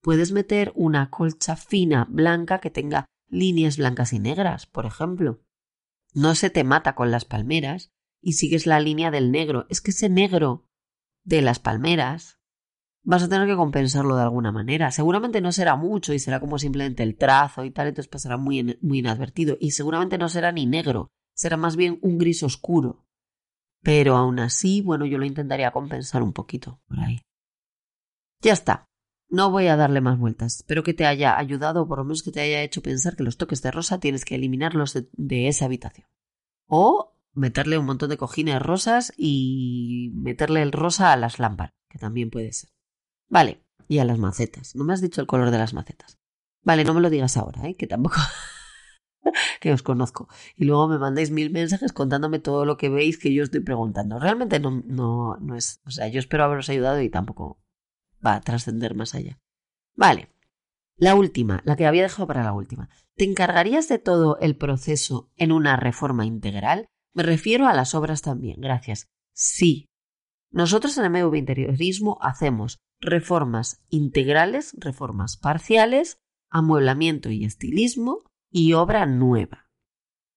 Puedes 0.02 0.32
meter 0.32 0.72
una 0.74 1.10
colcha 1.10 1.54
fina 1.54 2.08
blanca 2.10 2.58
que 2.58 2.70
tenga 2.70 3.06
líneas 3.28 3.76
blancas 3.76 4.12
y 4.12 4.18
negras, 4.18 4.66
por 4.66 4.86
ejemplo. 4.86 5.42
No 6.14 6.34
se 6.34 6.50
te 6.50 6.64
mata 6.64 6.94
con 6.94 7.10
las 7.10 7.24
palmeras 7.24 7.92
y 8.20 8.34
sigues 8.34 8.66
la 8.66 8.80
línea 8.80 9.10
del 9.10 9.30
negro. 9.30 9.66
Es 9.68 9.80
que 9.80 9.90
ese 9.90 10.08
negro 10.08 10.68
de 11.24 11.42
las 11.42 11.58
palmeras 11.58 12.40
vas 13.02 13.22
a 13.22 13.28
tener 13.28 13.46
que 13.46 13.56
compensarlo 13.56 14.16
de 14.16 14.22
alguna 14.22 14.50
manera. 14.50 14.90
Seguramente 14.90 15.40
no 15.40 15.52
será 15.52 15.76
mucho 15.76 16.12
y 16.12 16.18
será 16.18 16.40
como 16.40 16.58
simplemente 16.58 17.02
el 17.02 17.16
trazo 17.16 17.64
y 17.64 17.70
tal, 17.70 17.88
entonces 17.88 18.10
pasará 18.10 18.36
muy, 18.36 18.78
muy 18.80 18.98
inadvertido. 18.98 19.56
Y 19.60 19.70
seguramente 19.72 20.18
no 20.18 20.28
será 20.28 20.52
ni 20.52 20.66
negro, 20.66 21.08
será 21.34 21.56
más 21.56 21.76
bien 21.76 21.98
un 22.02 22.18
gris 22.18 22.42
oscuro. 22.42 23.06
Pero 23.82 24.16
aún 24.16 24.40
así, 24.40 24.82
bueno, 24.82 25.06
yo 25.06 25.18
lo 25.18 25.24
intentaría 25.24 25.70
compensar 25.70 26.22
un 26.22 26.32
poquito 26.32 26.80
por 26.88 26.98
ahí. 26.98 27.20
Ya 28.42 28.52
está. 28.52 28.86
No 29.28 29.50
voy 29.50 29.66
a 29.66 29.76
darle 29.76 30.00
más 30.00 30.18
vueltas. 30.18 30.56
Espero 30.56 30.82
que 30.82 30.94
te 30.94 31.06
haya 31.06 31.36
ayudado 31.36 31.82
o 31.82 31.88
por 31.88 31.98
lo 31.98 32.04
menos 32.04 32.22
que 32.22 32.30
te 32.30 32.40
haya 32.40 32.62
hecho 32.62 32.82
pensar 32.82 33.16
que 33.16 33.24
los 33.24 33.36
toques 33.36 33.62
de 33.62 33.70
rosa 33.70 33.98
tienes 33.98 34.24
que 34.24 34.36
eliminarlos 34.36 34.94
de, 34.94 35.08
de 35.12 35.48
esa 35.48 35.64
habitación. 35.64 36.06
O 36.66 37.16
meterle 37.32 37.78
un 37.78 37.86
montón 37.86 38.10
de 38.10 38.16
cojines 38.16 38.60
rosas 38.60 39.12
y 39.16 40.10
meterle 40.14 40.62
el 40.62 40.72
rosa 40.72 41.12
a 41.12 41.16
las 41.16 41.38
lámparas, 41.38 41.74
que 41.88 41.98
también 41.98 42.30
puede 42.30 42.52
ser. 42.52 42.70
Vale, 43.28 43.62
y 43.88 43.98
a 43.98 44.04
las 44.04 44.18
macetas. 44.18 44.74
No 44.74 44.84
me 44.84 44.92
has 44.92 45.00
dicho 45.00 45.20
el 45.20 45.26
color 45.26 45.50
de 45.50 45.58
las 45.58 45.74
macetas. 45.74 46.18
Vale, 46.62 46.84
no 46.84 46.94
me 46.94 47.00
lo 47.00 47.10
digas 47.10 47.36
ahora, 47.36 47.68
¿eh? 47.68 47.74
que 47.76 47.86
tampoco 47.86 48.16
que 49.60 49.72
os 49.72 49.82
conozco. 49.82 50.28
Y 50.56 50.64
luego 50.64 50.88
me 50.88 50.98
mandáis 50.98 51.30
mil 51.30 51.50
mensajes 51.50 51.92
contándome 51.92 52.38
todo 52.38 52.64
lo 52.64 52.76
que 52.76 52.88
veis 52.88 53.18
que 53.18 53.32
yo 53.32 53.44
estoy 53.44 53.60
preguntando. 53.60 54.18
Realmente 54.18 54.58
no, 54.58 54.82
no, 54.86 55.36
no 55.36 55.56
es. 55.56 55.80
O 55.84 55.90
sea, 55.90 56.08
yo 56.08 56.18
espero 56.18 56.44
haberos 56.44 56.68
ayudado 56.68 57.00
y 57.00 57.10
tampoco 57.10 57.60
va 58.26 58.34
a 58.34 58.40
trascender 58.40 58.94
más 58.94 59.14
allá. 59.14 59.38
Vale. 59.94 60.30
La 60.98 61.14
última, 61.14 61.60
la 61.64 61.76
que 61.76 61.86
había 61.86 62.02
dejado 62.02 62.26
para 62.26 62.42
la 62.42 62.52
última. 62.52 62.88
¿Te 63.16 63.24
encargarías 63.24 63.88
de 63.88 63.98
todo 63.98 64.38
el 64.40 64.56
proceso 64.56 65.30
en 65.36 65.52
una 65.52 65.76
reforma 65.76 66.24
integral? 66.24 66.86
Me 67.14 67.22
refiero 67.22 67.66
a 67.66 67.74
las 67.74 67.94
obras 67.94 68.22
también. 68.22 68.60
Gracias. 68.60 69.06
Sí. 69.34 69.86
Nosotros 70.50 70.96
en 70.96 71.12
MV 71.12 71.34
Interiorismo 71.34 72.18
hacemos 72.22 72.78
reformas 73.00 73.84
integrales, 73.90 74.74
reformas 74.78 75.36
parciales, 75.36 76.18
amueblamiento 76.50 77.30
y 77.30 77.44
estilismo, 77.44 78.22
y 78.50 78.72
obra 78.72 79.04
nueva. 79.06 79.68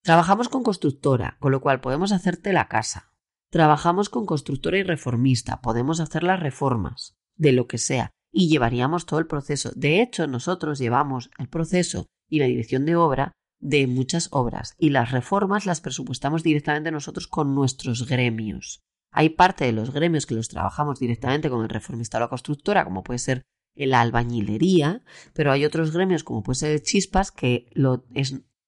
Trabajamos 0.02 0.48
con 0.48 0.62
constructora, 0.62 1.36
con 1.40 1.52
lo 1.52 1.60
cual 1.60 1.80
podemos 1.80 2.12
hacerte 2.12 2.52
la 2.52 2.68
casa. 2.68 3.12
Trabajamos 3.50 4.08
con 4.08 4.26
constructora 4.26 4.78
y 4.78 4.82
reformista, 4.82 5.60
podemos 5.60 6.00
hacer 6.00 6.22
las 6.22 6.40
reformas, 6.40 7.18
de 7.40 7.52
lo 7.52 7.66
que 7.66 7.78
sea, 7.78 8.10
y 8.30 8.48
llevaríamos 8.48 9.06
todo 9.06 9.18
el 9.18 9.26
proceso. 9.26 9.72
De 9.74 10.02
hecho, 10.02 10.26
nosotros 10.26 10.78
llevamos 10.78 11.30
el 11.38 11.48
proceso 11.48 12.06
y 12.28 12.38
la 12.38 12.44
dirección 12.44 12.84
de 12.84 12.96
obra 12.96 13.32
de 13.58 13.86
muchas 13.86 14.28
obras, 14.30 14.74
y 14.78 14.90
las 14.90 15.10
reformas 15.10 15.66
las 15.66 15.80
presupuestamos 15.80 16.42
directamente 16.42 16.90
nosotros 16.90 17.26
con 17.26 17.54
nuestros 17.54 18.06
gremios. 18.06 18.80
Hay 19.10 19.30
parte 19.30 19.64
de 19.64 19.72
los 19.72 19.90
gremios 19.90 20.26
que 20.26 20.34
los 20.34 20.48
trabajamos 20.48 21.00
directamente 21.00 21.50
con 21.50 21.62
el 21.62 21.68
reformista 21.68 22.18
o 22.18 22.20
la 22.20 22.28
constructora, 22.28 22.84
como 22.84 23.02
puede 23.02 23.18
ser 23.18 23.42
la 23.74 24.00
albañilería, 24.02 25.02
pero 25.32 25.50
hay 25.50 25.64
otros 25.64 25.92
gremios 25.92 26.22
como 26.22 26.42
puede 26.42 26.56
ser 26.56 26.82
Chispas 26.82 27.32
que 27.32 27.70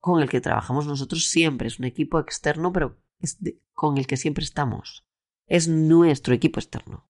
con 0.01 0.23
el 0.23 0.29
que 0.29 0.41
trabajamos 0.41 0.87
nosotros 0.87 1.27
siempre, 1.27 1.69
es 1.69 1.79
un 1.79 1.85
equipo 1.85 2.19
externo, 2.19 2.73
pero 2.73 2.99
es 3.19 3.39
con 3.73 3.99
el 3.99 4.07
que 4.07 4.17
siempre 4.17 4.45
estamos. 4.45 5.05
Es 5.47 5.69
nuestro 5.69 6.35
equipo 6.35 6.59
externo, 6.59 7.09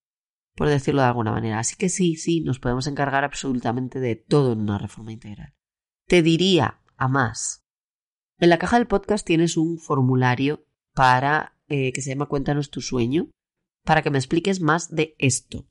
por 0.63 0.69
decirlo 0.69 1.03
de 1.03 1.09
alguna 1.09 1.33
manera. 1.33 1.59
Así 1.59 1.75
que 1.75 1.89
sí, 1.89 2.15
sí, 2.15 2.41
nos 2.41 2.61
podemos 2.61 2.87
encargar 2.87 3.25
absolutamente 3.25 3.99
de 3.99 4.15
todo 4.15 4.53
en 4.53 4.61
una 4.61 4.79
reforma 4.79 5.11
integral. 5.11 5.57
Te 6.07 6.23
diría 6.23 6.81
a 6.97 7.09
más. 7.09 7.65
En 8.39 8.49
la 8.49 8.59
caja 8.59 8.79
del 8.79 8.87
podcast 8.87 9.27
tienes 9.27 9.57
un 9.57 9.77
formulario 9.81 10.65
para 10.95 11.59
eh, 11.67 11.93
que 11.93 12.01
se 12.01 12.11
llama 12.11 12.27
Cuéntanos 12.27 12.71
tu 12.71 12.81
sueño, 12.81 13.29
para 13.85 14.03
que 14.03 14.11
me 14.11 14.19
expliques 14.19 14.61
más 14.61 14.95
de 14.95 15.17
esto. 15.19 15.67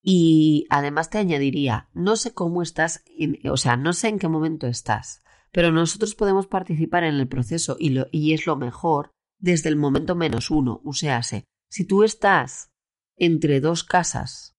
Y 0.00 0.68
además 0.70 1.10
te 1.10 1.18
añadiría, 1.18 1.88
no 1.92 2.14
sé 2.14 2.32
cómo 2.32 2.62
estás, 2.62 3.02
o 3.50 3.56
sea, 3.56 3.76
no 3.76 3.94
sé 3.94 4.06
en 4.06 4.20
qué 4.20 4.28
momento 4.28 4.68
estás, 4.68 5.24
pero 5.50 5.72
nosotros 5.72 6.14
podemos 6.14 6.46
participar 6.46 7.02
en 7.02 7.16
el 7.16 7.26
proceso 7.26 7.76
y, 7.80 7.98
y 8.12 8.32
es 8.32 8.46
lo 8.46 8.54
mejor 8.54 9.10
desde 9.40 9.70
el 9.70 9.76
momento 9.76 10.14
menos 10.14 10.52
uno. 10.52 10.82
O 10.84 10.92
sea, 10.92 11.24
si 11.24 11.84
tú 11.84 12.04
estás 12.04 12.70
entre 13.16 13.60
dos 13.60 13.84
casas 13.84 14.56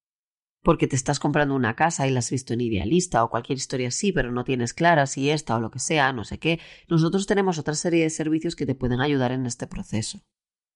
porque 0.67 0.87
te 0.87 0.97
estás 0.97 1.19
comprando 1.19 1.55
una 1.55 1.77
casa 1.77 2.07
y 2.07 2.11
la 2.11 2.19
has 2.19 2.29
visto 2.29 2.53
en 2.53 2.59
idealista 2.59 3.23
o 3.23 3.29
cualquier 3.29 3.57
historia 3.57 3.87
así, 3.87 4.11
pero 4.11 4.33
no 4.33 4.43
tienes 4.43 4.73
clara 4.73 5.05
si 5.05 5.29
esta 5.29 5.55
o 5.55 5.61
lo 5.61 5.71
que 5.71 5.79
sea, 5.79 6.11
no 6.11 6.25
sé 6.25 6.39
qué, 6.39 6.59
nosotros 6.89 7.25
tenemos 7.25 7.57
otra 7.57 7.73
serie 7.73 8.03
de 8.03 8.09
servicios 8.09 8.57
que 8.57 8.65
te 8.65 8.75
pueden 8.75 8.99
ayudar 8.99 9.31
en 9.31 9.45
este 9.45 9.65
proceso. 9.65 10.19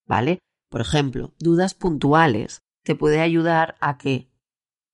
¿Vale? 0.06 0.38
Por 0.70 0.80
ejemplo, 0.80 1.34
dudas 1.38 1.74
puntuales 1.74 2.62
te 2.84 2.94
puede 2.94 3.20
ayudar 3.20 3.76
a 3.80 3.98
que 3.98 4.30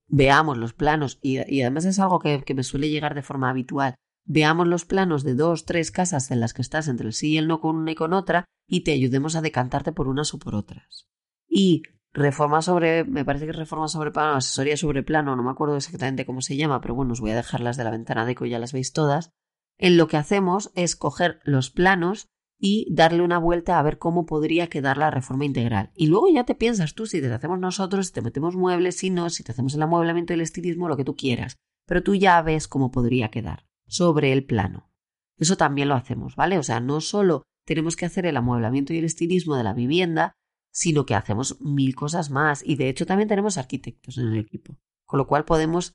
veamos 0.08 0.58
los 0.58 0.72
planos, 0.72 1.20
y, 1.22 1.38
además 1.38 1.84
es 1.84 2.00
algo 2.00 2.18
que, 2.18 2.42
me 2.52 2.64
suele 2.64 2.90
llegar 2.90 3.14
de 3.14 3.22
forma 3.22 3.50
habitual, 3.50 3.94
veamos 4.24 4.66
los 4.66 4.84
planos 4.84 5.22
de 5.22 5.36
dos, 5.36 5.64
tres 5.64 5.92
casas 5.92 6.32
en 6.32 6.40
las 6.40 6.54
que 6.54 6.62
estás 6.62 6.88
entre 6.88 7.06
el 7.06 7.12
sí 7.12 7.34
y 7.34 7.38
el 7.38 7.46
no 7.46 7.60
con 7.60 7.76
una 7.76 7.92
y 7.92 7.94
con 7.94 8.12
otra, 8.12 8.46
y 8.66 8.80
te 8.80 8.90
ayudemos 8.90 9.36
a 9.36 9.42
decantarte 9.42 9.92
por 9.92 10.08
unas 10.08 10.34
o 10.34 10.40
por 10.40 10.56
otras. 10.56 11.06
Y 11.48 11.84
reforma 12.18 12.62
sobre, 12.62 13.04
me 13.04 13.24
parece 13.24 13.46
que 13.46 13.52
reforma 13.52 13.88
sobre 13.88 14.10
plano, 14.10 14.36
asesoría 14.36 14.76
sobre 14.76 15.02
plano, 15.02 15.36
no 15.36 15.42
me 15.42 15.50
acuerdo 15.50 15.76
exactamente 15.76 16.26
cómo 16.26 16.42
se 16.42 16.56
llama, 16.56 16.80
pero 16.80 16.94
bueno, 16.94 17.12
os 17.12 17.20
voy 17.20 17.30
a 17.30 17.36
dejarlas 17.36 17.76
de 17.76 17.84
la 17.84 17.90
ventana 17.90 18.26
de 18.26 18.34
que 18.34 18.48
ya 18.48 18.58
las 18.58 18.72
veis 18.72 18.92
todas. 18.92 19.30
En 19.78 19.96
lo 19.96 20.08
que 20.08 20.16
hacemos 20.16 20.70
es 20.74 20.96
coger 20.96 21.40
los 21.44 21.70
planos 21.70 22.28
y 22.60 22.92
darle 22.92 23.22
una 23.22 23.38
vuelta 23.38 23.78
a 23.78 23.82
ver 23.82 23.98
cómo 23.98 24.26
podría 24.26 24.68
quedar 24.68 24.98
la 24.98 25.10
reforma 25.10 25.44
integral. 25.44 25.92
Y 25.94 26.08
luego 26.08 26.28
ya 26.28 26.44
te 26.44 26.56
piensas 26.56 26.94
tú 26.94 27.06
si 27.06 27.20
te 27.20 27.32
hacemos 27.32 27.60
nosotros, 27.60 28.08
si 28.08 28.12
te 28.12 28.22
metemos 28.22 28.56
muebles, 28.56 28.96
si 28.96 29.10
no, 29.10 29.30
si 29.30 29.44
te 29.44 29.52
hacemos 29.52 29.74
el 29.74 29.82
amueblamiento 29.82 30.32
y 30.32 30.34
el 30.34 30.40
estilismo, 30.40 30.88
lo 30.88 30.96
que 30.96 31.04
tú 31.04 31.14
quieras. 31.14 31.56
pero 31.86 32.02
tú 32.02 32.14
ya 32.14 32.42
ves 32.42 32.68
cómo 32.68 32.90
podría 32.90 33.30
quedar 33.30 33.64
sobre 33.86 34.32
el 34.32 34.44
plano. 34.44 34.90
Eso 35.38 35.56
también 35.56 35.88
lo 35.88 35.94
hacemos, 35.94 36.36
¿vale? 36.36 36.58
O 36.58 36.62
sea, 36.62 36.80
no 36.80 37.00
solo 37.00 37.44
tenemos 37.64 37.96
que 37.96 38.04
hacer 38.04 38.26
el 38.26 38.36
amueblamiento 38.36 38.92
y 38.92 38.98
el 38.98 39.04
estilismo 39.04 39.56
de 39.56 39.64
la 39.64 39.72
vivienda, 39.72 40.34
sino 40.72 41.06
que 41.06 41.14
hacemos 41.14 41.60
mil 41.60 41.94
cosas 41.94 42.30
más 42.30 42.62
y 42.64 42.76
de 42.76 42.88
hecho 42.88 43.06
también 43.06 43.28
tenemos 43.28 43.58
arquitectos 43.58 44.18
en 44.18 44.28
el 44.28 44.38
equipo, 44.38 44.76
con 45.06 45.18
lo 45.18 45.26
cual 45.26 45.44
podemos 45.44 45.94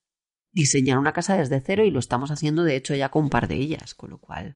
diseñar 0.51 0.99
una 0.99 1.13
casa 1.13 1.35
desde 1.35 1.61
cero 1.61 1.83
y 1.83 1.91
lo 1.91 1.99
estamos 1.99 2.31
haciendo 2.31 2.63
de 2.63 2.75
hecho 2.75 2.95
ya 2.95 3.09
con 3.09 3.23
un 3.23 3.29
par 3.29 3.47
de 3.47 3.55
ellas, 3.55 3.95
con 3.95 4.09
lo 4.11 4.19
cual 4.19 4.55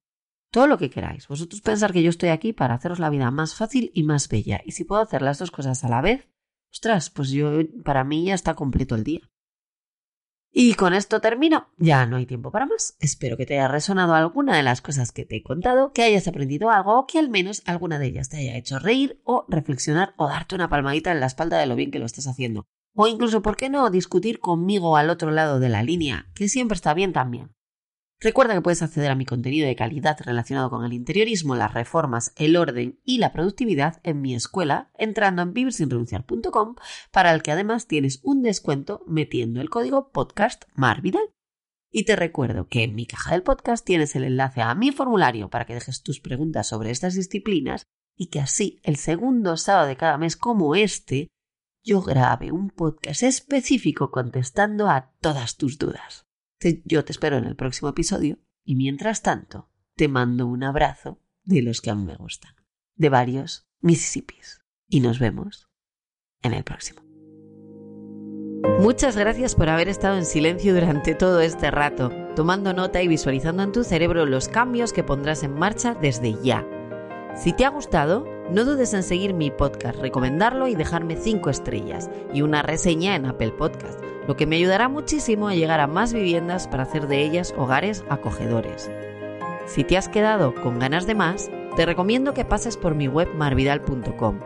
todo 0.51 0.67
lo 0.67 0.77
que 0.77 0.89
queráis. 0.89 1.27
Vosotros 1.27 1.61
pensar 1.61 1.91
que 1.91 2.03
yo 2.03 2.09
estoy 2.09 2.29
aquí 2.29 2.53
para 2.53 2.75
haceros 2.75 2.99
la 2.99 3.09
vida 3.09 3.31
más 3.31 3.55
fácil 3.55 3.91
y 3.93 4.03
más 4.03 4.29
bella 4.29 4.61
y 4.65 4.71
si 4.71 4.83
puedo 4.83 5.01
hacer 5.01 5.21
las 5.21 5.39
dos 5.39 5.51
cosas 5.51 5.83
a 5.83 5.89
la 5.89 6.01
vez, 6.01 6.29
ostras, 6.71 7.09
pues 7.09 7.29
yo 7.31 7.51
para 7.83 8.03
mí 8.03 8.25
ya 8.25 8.33
está 8.33 8.55
completo 8.55 8.95
el 8.95 9.03
día. 9.03 9.21
Y 10.59 10.73
con 10.73 10.95
esto 10.95 11.21
termino. 11.21 11.67
Ya 11.77 12.07
no 12.07 12.17
hay 12.17 12.25
tiempo 12.25 12.49
para 12.49 12.65
más. 12.65 12.97
Espero 12.99 13.37
que 13.37 13.45
te 13.45 13.53
haya 13.53 13.67
resonado 13.67 14.15
alguna 14.15 14.57
de 14.57 14.63
las 14.63 14.81
cosas 14.81 15.11
que 15.11 15.23
te 15.23 15.35
he 15.35 15.43
contado, 15.43 15.91
que 15.93 16.01
hayas 16.01 16.27
aprendido 16.27 16.71
algo 16.71 16.97
o 16.97 17.05
que 17.05 17.19
al 17.19 17.29
menos 17.29 17.61
alguna 17.67 17.99
de 17.99 18.07
ellas 18.07 18.29
te 18.29 18.37
haya 18.37 18.57
hecho 18.57 18.79
reír 18.79 19.21
o 19.23 19.45
reflexionar 19.49 20.15
o 20.17 20.27
darte 20.27 20.55
una 20.55 20.67
palmadita 20.67 21.11
en 21.11 21.19
la 21.19 21.27
espalda 21.27 21.59
de 21.59 21.67
lo 21.67 21.75
bien 21.75 21.91
que 21.91 21.99
lo 21.99 22.07
estás 22.07 22.25
haciendo. 22.25 22.65
O 22.95 23.05
incluso, 23.05 23.43
¿por 23.43 23.55
qué 23.55 23.69
no 23.69 23.91
discutir 23.91 24.39
conmigo 24.39 24.97
al 24.97 25.11
otro 25.11 25.29
lado 25.29 25.59
de 25.59 25.69
la 25.69 25.83
línea? 25.83 26.25
Que 26.33 26.49
siempre 26.49 26.73
está 26.73 26.95
bien 26.95 27.13
también. 27.13 27.51
Recuerda 28.19 28.55
que 28.55 28.61
puedes 28.61 28.81
acceder 28.81 29.11
a 29.11 29.15
mi 29.15 29.25
contenido 29.25 29.67
de 29.67 29.75
calidad 29.75 30.17
relacionado 30.25 30.71
con 30.71 30.83
el 30.83 30.93
interiorismo, 30.93 31.55
las 31.55 31.75
reformas, 31.75 32.33
el 32.35 32.57
orden 32.57 32.99
y 33.03 33.19
la 33.19 33.31
productividad 33.31 34.01
en 34.01 34.21
mi 34.21 34.33
escuela 34.33 34.89
entrando 34.97 35.43
en 35.43 35.53
vivirsinrenunciar.com 35.53 36.75
para 37.11 37.31
el 37.31 37.43
que 37.43 37.51
además 37.51 37.85
tienes 37.85 38.19
un 38.23 38.41
descuento 38.41 39.03
metiendo 39.05 39.61
el 39.61 39.69
código 39.69 40.11
podcast 40.11 40.63
marvidal. 40.73 41.29
Y 41.91 42.05
te 42.05 42.15
recuerdo 42.15 42.67
que 42.67 42.83
en 42.83 42.95
mi 42.95 43.05
caja 43.05 43.31
del 43.31 43.43
podcast 43.43 43.85
tienes 43.85 44.15
el 44.15 44.23
enlace 44.23 44.61
a 44.61 44.73
mi 44.73 44.91
formulario 44.91 45.51
para 45.51 45.65
que 45.65 45.75
dejes 45.75 46.01
tus 46.01 46.19
preguntas 46.19 46.67
sobre 46.67 46.89
estas 46.89 47.13
disciplinas 47.13 47.83
y 48.15 48.29
que 48.29 48.39
así 48.39 48.79
el 48.81 48.95
segundo 48.95 49.57
sábado 49.57 49.87
de 49.87 49.95
cada 49.95 50.17
mes 50.17 50.35
como 50.35 50.73
este 50.75 51.27
yo 51.83 52.01
grabe 52.01 52.51
un 52.51 52.71
podcast 52.71 53.21
específico 53.21 54.09
contestando 54.09 54.89
a 54.89 55.13
todas 55.21 55.55
tus 55.55 55.77
dudas. 55.77 56.26
Yo 56.59 57.05
te 57.05 57.11
espero 57.11 57.37
en 57.37 57.45
el 57.45 57.55
próximo 57.55 57.89
episodio 57.89 58.39
y 58.63 58.75
mientras 58.75 59.21
tanto 59.21 59.69
te 59.95 60.07
mando 60.07 60.47
un 60.47 60.63
abrazo 60.63 61.21
de 61.43 61.61
los 61.61 61.81
que 61.81 61.91
a 61.91 61.95
mí 61.95 62.03
me 62.03 62.15
gustan, 62.15 62.53
de 62.95 63.09
varios 63.09 63.67
Mississippis. 63.81 64.61
Y 64.89 65.01
nos 65.01 65.19
vemos 65.19 65.69
en 66.41 66.53
el 66.53 66.63
próximo. 66.63 67.01
Muchas 68.79 69.17
gracias 69.17 69.53
por 69.53 69.69
haber 69.69 69.87
estado 69.87 70.17
en 70.17 70.25
silencio 70.25 70.73
durante 70.73 71.13
todo 71.13 71.41
este 71.41 71.69
rato, 71.71 72.11
tomando 72.35 72.73
nota 72.73 73.01
y 73.01 73.07
visualizando 73.07 73.63
en 73.63 73.71
tu 73.71 73.83
cerebro 73.83 74.25
los 74.25 74.47
cambios 74.47 74.93
que 74.93 75.03
pondrás 75.03 75.43
en 75.43 75.53
marcha 75.53 75.93
desde 75.93 76.41
ya. 76.41 76.65
Si 77.35 77.53
te 77.53 77.65
ha 77.65 77.69
gustado, 77.69 78.25
no 78.51 78.65
dudes 78.65 78.93
en 78.93 79.03
seguir 79.03 79.33
mi 79.33 79.51
podcast, 79.51 79.99
recomendarlo 79.99 80.67
y 80.67 80.75
dejarme 80.75 81.17
5 81.17 81.49
estrellas 81.49 82.09
y 82.33 82.41
una 82.41 82.63
reseña 82.63 83.15
en 83.15 83.25
Apple 83.25 83.51
Podcast 83.51 83.99
lo 84.27 84.35
que 84.35 84.45
me 84.45 84.57
ayudará 84.57 84.89
muchísimo 84.89 85.47
a 85.47 85.55
llegar 85.55 85.79
a 85.79 85.87
más 85.87 86.13
viviendas 86.13 86.67
para 86.67 86.83
hacer 86.83 87.07
de 87.07 87.23
ellas 87.23 87.53
hogares 87.57 88.03
acogedores. 88.09 88.91
Si 89.65 89.83
te 89.83 89.97
has 89.97 90.09
quedado 90.09 90.53
con 90.53 90.79
ganas 90.79 91.07
de 91.07 91.15
más, 91.15 91.49
te 91.75 91.85
recomiendo 91.85 92.33
que 92.33 92.45
pases 92.45 92.77
por 92.77 92.95
mi 92.95 93.07
web 93.07 93.29
marvidal.com, 93.35 94.39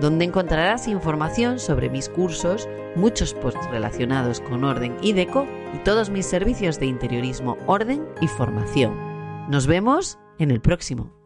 donde 0.00 0.24
encontrarás 0.24 0.86
información 0.86 1.58
sobre 1.58 1.90
mis 1.90 2.08
cursos, 2.08 2.68
muchos 2.94 3.34
posts 3.34 3.68
relacionados 3.70 4.40
con 4.40 4.64
orden 4.64 4.96
y 5.02 5.12
deco 5.12 5.46
y 5.74 5.78
todos 5.78 6.10
mis 6.10 6.26
servicios 6.26 6.78
de 6.78 6.86
interiorismo, 6.86 7.56
orden 7.66 8.06
y 8.20 8.28
formación. 8.28 8.94
Nos 9.48 9.66
vemos 9.66 10.18
en 10.38 10.50
el 10.50 10.60
próximo. 10.60 11.17